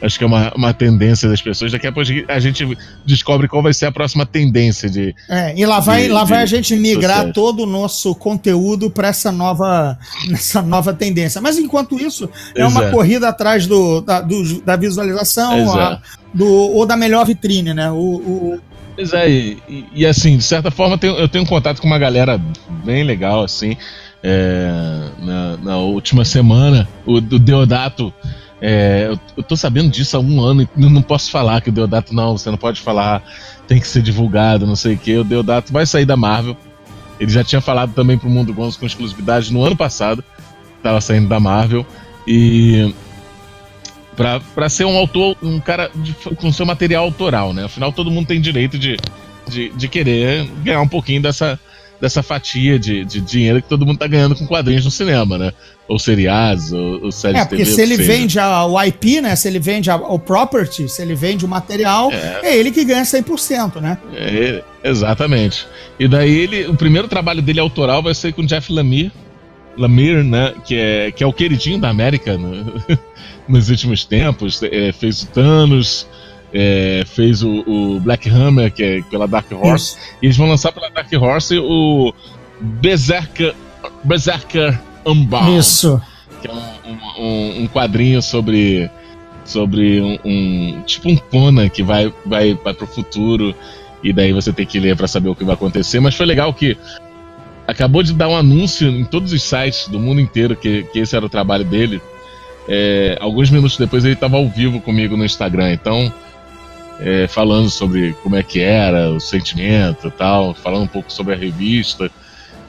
Acho 0.00 0.18
que 0.18 0.24
é 0.24 0.26
uma, 0.26 0.52
uma 0.54 0.74
tendência 0.74 1.28
das 1.28 1.40
pessoas. 1.40 1.72
Daqui 1.72 1.86
a 1.86 1.92
pouco 1.92 2.10
a 2.28 2.38
gente 2.38 2.66
descobre 3.04 3.48
qual 3.48 3.62
vai 3.62 3.72
ser 3.72 3.86
a 3.86 3.92
próxima 3.92 4.26
tendência 4.26 4.90
de. 4.90 5.14
É, 5.28 5.54
e 5.58 5.64
lá 5.64 5.80
vai, 5.80 6.04
de, 6.04 6.08
lá 6.08 6.24
vai 6.24 6.42
a 6.42 6.46
gente 6.46 6.76
migrar 6.76 7.16
sociais. 7.16 7.34
todo 7.34 7.62
o 7.62 7.66
nosso 7.66 8.14
conteúdo 8.14 8.90
para 8.90 9.08
essa 9.08 9.32
nova, 9.32 9.98
essa 10.32 10.60
nova 10.60 10.92
tendência. 10.92 11.40
Mas 11.40 11.58
enquanto 11.58 11.98
isso, 11.98 12.28
é 12.54 12.60
Exato. 12.60 12.72
uma 12.72 12.90
corrida 12.90 13.28
atrás 13.28 13.66
do, 13.66 14.00
da, 14.00 14.20
do, 14.20 14.60
da 14.62 14.76
visualização 14.76 15.78
a, 15.78 16.00
do, 16.32 16.46
ou 16.46 16.84
da 16.84 16.96
melhor 16.96 17.24
vitrine, 17.24 17.72
né? 17.72 17.90
O, 17.90 17.94
o... 17.96 18.60
Pois 18.94 19.12
é, 19.12 19.28
e, 19.28 19.86
e, 19.94 20.06
assim, 20.06 20.36
de 20.38 20.44
certa 20.44 20.70
forma, 20.70 20.94
eu 20.94 20.98
tenho, 20.98 21.14
eu 21.16 21.28
tenho 21.28 21.44
um 21.44 21.46
contato 21.46 21.80
com 21.80 21.86
uma 21.86 21.98
galera 21.98 22.40
bem 22.84 23.02
legal, 23.02 23.44
assim. 23.44 23.76
É, 24.22 24.70
na, 25.20 25.56
na 25.58 25.76
última 25.76 26.24
semana, 26.24 26.88
o 27.04 27.20
do 27.20 27.38
Deodato 27.38 28.12
é, 28.60 29.08
eu, 29.08 29.20
eu 29.36 29.42
tô 29.42 29.56
sabendo 29.56 29.90
disso 29.90 30.16
há 30.16 30.20
um 30.20 30.40
ano 30.40 30.62
e 30.62 30.68
não 30.76 31.02
posso 31.02 31.30
falar 31.30 31.60
que 31.60 31.68
o 31.68 31.72
Deodato 31.72 32.14
não, 32.14 32.36
você 32.36 32.50
não 32.50 32.58
pode 32.58 32.80
falar, 32.80 33.22
tem 33.66 33.78
que 33.78 33.86
ser 33.86 34.02
divulgado, 34.02 34.66
não 34.66 34.76
sei 34.76 34.94
o 34.94 34.98
que. 34.98 35.16
O 35.16 35.24
Deodato 35.24 35.72
vai 35.72 35.84
sair 35.86 36.04
da 36.04 36.16
Marvel. 36.16 36.56
Ele 37.20 37.30
já 37.30 37.44
tinha 37.44 37.60
falado 37.60 37.92
também 37.92 38.18
pro 38.18 38.28
Mundo 38.28 38.52
Gonzo 38.52 38.78
com 38.78 38.86
exclusividade 38.86 39.52
no 39.52 39.62
ano 39.62 39.76
passado, 39.76 40.24
tava 40.82 41.00
saindo 41.00 41.28
da 41.28 41.40
Marvel. 41.40 41.86
E 42.26 42.94
para 44.16 44.68
ser 44.68 44.84
um 44.84 44.96
autor, 44.96 45.36
um 45.42 45.60
cara 45.60 45.90
de, 45.94 46.12
com 46.12 46.50
seu 46.52 46.64
material 46.64 47.04
autoral, 47.04 47.52
né? 47.52 47.64
Afinal, 47.64 47.92
todo 47.92 48.10
mundo 48.10 48.26
tem 48.26 48.40
direito 48.40 48.78
de, 48.78 48.96
de, 49.48 49.68
de 49.70 49.88
querer 49.88 50.46
ganhar 50.62 50.80
um 50.80 50.88
pouquinho 50.88 51.20
dessa, 51.20 51.60
dessa 52.00 52.22
fatia 52.22 52.78
de, 52.78 53.04
de 53.04 53.20
dinheiro 53.20 53.62
que 53.62 53.68
todo 53.68 53.86
mundo 53.86 53.98
tá 53.98 54.06
ganhando 54.06 54.34
com 54.34 54.46
quadrinhos 54.46 54.84
no 54.84 54.90
cinema, 54.90 55.38
né? 55.38 55.52
Ou 55.88 55.98
seriados, 55.98 56.72
ou, 56.72 57.04
ou 57.04 57.12
séries 57.12 57.40
é, 57.40 57.44
de 57.44 57.50
TV. 57.50 57.62
É, 57.62 57.64
porque 57.64 57.76
se 57.76 57.80
ele 57.80 57.96
vende 57.96 58.38
a, 58.38 58.66
o 58.66 58.82
IP, 58.82 59.20
né? 59.20 59.34
Se 59.36 59.48
ele 59.48 59.58
vende 59.58 59.90
a, 59.90 59.96
o 59.96 60.18
property, 60.18 60.88
se 60.88 61.00
ele 61.00 61.14
vende 61.14 61.44
o 61.44 61.48
material, 61.48 62.10
é, 62.12 62.40
é 62.42 62.56
ele 62.56 62.70
que 62.70 62.84
ganha 62.84 63.02
100%, 63.02 63.80
né? 63.80 63.98
É, 64.14 64.62
exatamente. 64.84 65.66
E 65.98 66.06
daí 66.06 66.36
ele, 66.38 66.66
o 66.66 66.74
primeiro 66.74 67.08
trabalho 67.08 67.40
dele 67.40 67.60
autoral 67.60 68.02
vai 68.02 68.14
ser 68.14 68.32
com 68.32 68.44
Jeff 68.44 68.72
Lemire, 68.72 69.12
Lemire, 69.76 70.22
né? 70.22 70.54
Que 70.64 70.76
é, 70.76 71.12
que 71.12 71.22
é 71.22 71.26
o 71.26 71.32
queridinho 71.32 71.78
da 71.78 71.88
América 71.88 72.36
né? 72.36 72.64
nos 73.48 73.68
últimos 73.70 74.04
tempos. 74.04 74.62
É, 74.62 74.92
fez 74.92 75.22
o 75.22 75.26
Thanos, 75.28 76.06
é, 76.58 77.04
fez 77.04 77.42
o, 77.42 77.58
o, 77.66 78.00
Black 78.00 78.30
Hammer, 78.30 78.72
que 78.72 78.82
é 78.82 79.02
pela 79.02 79.28
Dark 79.28 79.52
Horse, 79.52 79.98
Isso. 79.98 79.98
e 80.22 80.26
eles 80.26 80.36
vão 80.38 80.48
lançar 80.48 80.72
pela 80.72 80.88
Dark 80.88 81.12
Horse 81.12 81.58
o 81.58 82.14
Berserker, 82.58 83.54
Berserker 84.02 84.80
Unbound. 85.04 85.58
Isso. 85.58 86.00
Que 86.40 86.48
é 86.48 86.52
um, 86.52 87.22
um, 87.22 87.62
um 87.62 87.66
quadrinho 87.68 88.22
sobre 88.22 88.90
sobre 89.44 90.00
um, 90.00 90.18
um, 90.24 90.82
tipo 90.86 91.10
um 91.10 91.16
Conan 91.16 91.68
que 91.68 91.82
vai 91.82 92.12
vai 92.24 92.54
vai 92.54 92.72
pro 92.72 92.86
futuro 92.86 93.54
e 94.02 94.12
daí 94.12 94.32
você 94.32 94.50
tem 94.50 94.64
que 94.64 94.80
ler 94.80 94.96
para 94.96 95.06
saber 95.06 95.28
o 95.28 95.34
que 95.34 95.44
vai 95.44 95.54
acontecer, 95.54 96.00
mas 96.00 96.14
foi 96.14 96.24
legal 96.24 96.54
que 96.54 96.76
acabou 97.66 98.02
de 98.02 98.14
dar 98.14 98.28
um 98.28 98.36
anúncio 98.36 98.88
em 98.88 99.04
todos 99.04 99.30
os 99.32 99.42
sites 99.42 99.88
do 99.88 100.00
mundo 100.00 100.22
inteiro 100.22 100.56
que, 100.56 100.84
que 100.84 101.00
esse 101.00 101.14
era 101.14 101.26
o 101.26 101.28
trabalho 101.28 101.64
dele. 101.64 102.00
É, 102.66 103.18
alguns 103.20 103.50
minutos 103.50 103.76
depois 103.76 104.04
ele 104.04 104.14
estava 104.14 104.36
ao 104.36 104.48
vivo 104.48 104.80
comigo 104.80 105.16
no 105.16 105.24
Instagram, 105.24 105.72
então 105.72 106.12
é, 107.00 107.26
falando 107.28 107.70
sobre 107.70 108.12
como 108.22 108.36
é 108.36 108.42
que 108.42 108.60
era, 108.60 109.10
o 109.10 109.20
sentimento 109.20 110.10
tal, 110.10 110.54
falando 110.54 110.84
um 110.84 110.88
pouco 110.88 111.12
sobre 111.12 111.34
a 111.34 111.36
revista. 111.36 112.10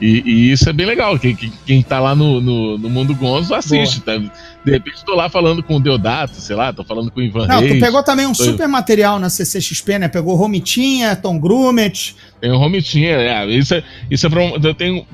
E, 0.00 0.22
e 0.24 0.52
isso 0.52 0.68
é 0.68 0.72
bem 0.72 0.86
legal. 0.86 1.18
Quem, 1.18 1.34
quem 1.34 1.82
tá 1.82 1.98
lá 1.98 2.14
no, 2.14 2.40
no, 2.40 2.78
no 2.78 2.88
Mundo 2.88 3.14
Gonzo 3.14 3.54
assiste. 3.54 4.00
Tá? 4.00 4.16
De 4.16 4.70
repente 4.70 5.04
tô 5.04 5.14
lá 5.14 5.28
falando 5.28 5.62
com 5.62 5.76
o 5.76 5.80
Deodato, 5.80 6.36
sei 6.36 6.54
lá, 6.54 6.72
tô 6.72 6.84
falando 6.84 7.10
com 7.10 7.18
o 7.20 7.22
Ivan 7.22 7.46
Não, 7.46 7.60
Reis. 7.60 7.74
tu 7.74 7.80
pegou 7.80 8.02
também 8.02 8.26
um 8.26 8.32
tô... 8.32 8.44
super 8.44 8.68
material 8.68 9.18
na 9.18 9.28
CCXP, 9.28 9.98
né? 9.98 10.08
Pegou 10.08 10.36
Romitinha, 10.36 11.16
Tom 11.16 11.38
Grumet. 11.38 12.14
Tem 12.40 12.50
o 12.50 12.58
Romitinha, 12.58 13.16
é. 13.16 13.46
Isso 13.46 13.74
é, 13.74 13.82
isso 14.08 14.26
é 14.26 14.30
pra, 14.30 14.44
eu 14.44 14.74
tenho 14.74 15.04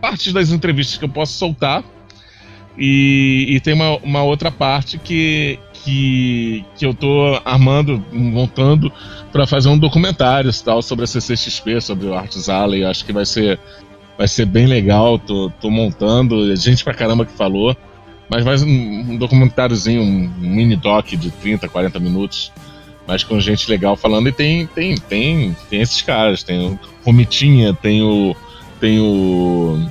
partes 0.00 0.32
das 0.32 0.50
entrevistas 0.50 0.98
que 0.98 1.04
eu 1.04 1.08
posso 1.08 1.32
soltar. 1.34 1.82
E, 2.76 3.46
e 3.50 3.60
tem 3.60 3.74
uma, 3.74 3.96
uma 3.98 4.22
outra 4.22 4.50
parte 4.50 4.98
que, 4.98 5.58
que, 5.84 6.64
que 6.76 6.86
eu 6.86 6.94
tô 6.94 7.40
armando, 7.44 8.02
montando 8.12 8.92
para 9.30 9.46
fazer 9.46 9.68
um 9.68 9.78
documentário 9.78 10.50
tal 10.62 10.82
sobre 10.82 11.04
a 11.04 11.06
CCXP, 11.06 11.80
sobre 11.80 12.06
o 12.06 12.14
Arts 12.14 12.48
Alley. 12.48 12.84
Acho 12.84 13.04
que 13.04 13.12
vai 13.12 13.26
ser 13.26 13.58
vai 14.16 14.28
ser 14.28 14.46
bem 14.46 14.66
legal. 14.66 15.18
Tô, 15.18 15.50
tô 15.60 15.70
montando, 15.70 16.54
gente 16.56 16.84
pra 16.84 16.94
caramba 16.94 17.24
que 17.26 17.32
falou. 17.32 17.76
Mas 18.28 18.44
mais 18.44 18.62
um, 18.62 18.68
um 18.68 19.16
documentáriozinho, 19.16 20.02
um 20.02 20.32
mini 20.38 20.76
doc 20.76 21.08
de 21.08 21.30
30, 21.30 21.68
40 21.68 22.00
minutos, 22.00 22.50
mas 23.06 23.22
com 23.24 23.38
gente 23.40 23.68
legal 23.68 23.96
falando. 23.96 24.28
E 24.28 24.32
tem 24.32 24.66
tem 24.66 24.96
tem 24.96 25.56
tem 25.68 25.80
esses 25.80 26.00
caras, 26.02 26.42
tem 26.42 26.66
o 26.66 26.78
Romitinha, 27.04 27.74
tem 27.74 28.02
o 28.02 28.34
tem 28.80 29.00
o 29.00 29.86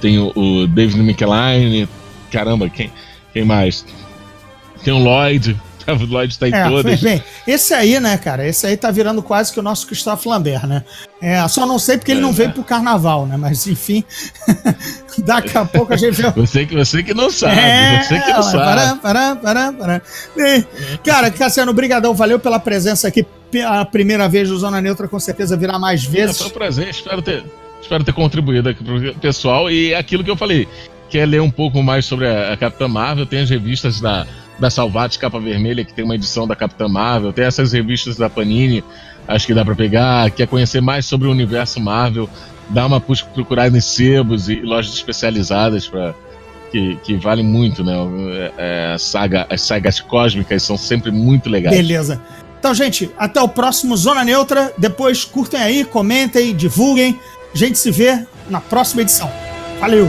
tem 0.00 0.18
o, 0.18 0.32
o 0.36 0.66
David 0.66 1.02
Michelin, 1.02 1.88
caramba, 2.30 2.68
quem 2.68 2.90
quem 3.32 3.44
mais? 3.44 3.84
Tem 4.84 4.92
o 4.92 4.98
Lloyd. 4.98 5.58
O 5.88 6.04
Lloyd 6.06 6.38
tá 6.38 6.48
em 6.48 6.54
é, 6.54 6.68
todas. 6.68 7.00
Bem, 7.00 7.22
esse 7.46 7.74
aí, 7.74 7.98
né, 7.98 8.16
cara? 8.16 8.46
Esse 8.46 8.66
aí 8.66 8.76
tá 8.76 8.90
virando 8.90 9.22
quase 9.22 9.52
que 9.52 9.58
o 9.58 9.62
nosso 9.62 9.86
Christophe 9.86 10.28
Lambert, 10.28 10.66
né? 10.66 10.84
É, 11.20 11.46
só 11.48 11.66
não 11.66 11.78
sei 11.78 11.98
porque 11.98 12.12
ele 12.12 12.20
não 12.20 12.30
é. 12.30 12.32
veio 12.32 12.52
pro 12.52 12.62
carnaval, 12.62 13.26
né? 13.26 13.36
Mas 13.36 13.66
enfim, 13.66 14.04
daqui 15.18 15.56
a 15.56 15.64
pouco 15.64 15.92
a 15.92 15.96
gente 15.96 16.22
vê. 16.22 16.30
Você 16.30 16.66
que, 16.66 16.74
você 16.74 17.02
que 17.02 17.12
não 17.12 17.30
sabe, 17.30 17.58
é, 17.58 18.02
você 18.02 18.20
que 18.20 18.30
não 18.30 18.42
sabe. 18.42 18.98
Pará, 19.02 19.36
pará, 19.36 19.72
pará, 19.72 20.02
Cara, 21.04 21.30
Cassiano, 21.30 21.72
brigadão, 21.72 22.14
valeu 22.14 22.38
pela 22.38 22.60
presença 22.60 23.08
aqui. 23.08 23.26
A 23.66 23.84
primeira 23.84 24.28
vez 24.28 24.48
do 24.48 24.58
Zona 24.58 24.80
Neutra 24.80 25.08
com 25.08 25.20
certeza 25.20 25.56
virá 25.56 25.78
mais 25.78 26.04
vezes. 26.04 26.36
É, 26.36 26.38
foi 26.38 26.46
um 26.46 26.50
prazer, 26.50 26.88
espero 26.88 27.20
ter, 27.20 27.44
espero 27.80 28.04
ter 28.04 28.12
contribuído 28.12 28.68
aqui 28.68 28.82
pro 28.82 29.14
pessoal. 29.16 29.70
E 29.70 29.94
aquilo 29.94 30.24
que 30.24 30.30
eu 30.30 30.36
falei, 30.36 30.66
quer 31.10 31.26
ler 31.26 31.42
um 31.42 31.50
pouco 31.50 31.82
mais 31.82 32.06
sobre 32.06 32.26
a, 32.26 32.52
a 32.52 32.56
Capitã 32.56 32.88
Marvel, 32.88 33.26
tem 33.26 33.40
as 33.40 33.50
revistas 33.50 34.00
da 34.00 34.26
da 34.58 34.70
Salvati 34.70 35.18
Capa 35.18 35.40
Vermelha, 35.40 35.84
que 35.84 35.92
tem 35.92 36.04
uma 36.04 36.14
edição 36.14 36.46
da 36.46 36.54
Capitã 36.54 36.88
Marvel, 36.88 37.32
tem 37.32 37.44
essas 37.44 37.72
revistas 37.72 38.16
da 38.16 38.28
Panini, 38.30 38.84
acho 39.26 39.46
que 39.46 39.54
dá 39.54 39.64
para 39.64 39.74
pegar, 39.74 40.30
quer 40.30 40.46
conhecer 40.46 40.80
mais 40.80 41.06
sobre 41.06 41.28
o 41.28 41.30
universo 41.30 41.80
Marvel, 41.80 42.28
dá 42.68 42.86
uma 42.86 43.00
procurada 43.00 43.76
em 43.76 43.80
sebos 43.80 44.48
e 44.48 44.56
lojas 44.56 44.94
especializadas 44.94 45.88
para 45.88 46.14
que, 46.72 46.96
que 47.04 47.16
vale 47.16 47.42
muito, 47.42 47.84
né? 47.84 47.94
É, 48.56 48.94
é, 48.94 48.98
saga, 48.98 49.46
as 49.50 49.60
sagas 49.60 50.00
cósmicas 50.00 50.62
são 50.62 50.78
sempre 50.78 51.10
muito 51.10 51.50
legais. 51.50 51.76
Beleza. 51.76 52.20
Então, 52.58 52.72
gente, 52.72 53.10
até 53.18 53.40
o 53.40 53.48
próximo 53.48 53.96
Zona 53.96 54.24
Neutra. 54.24 54.72
Depois 54.78 55.24
curtem 55.24 55.60
aí, 55.60 55.84
comentem, 55.84 56.54
divulguem. 56.54 57.18
A 57.54 57.58
gente 57.58 57.78
se 57.78 57.90
vê 57.90 58.24
na 58.48 58.60
próxima 58.60 59.02
edição. 59.02 59.30
Valeu! 59.78 60.08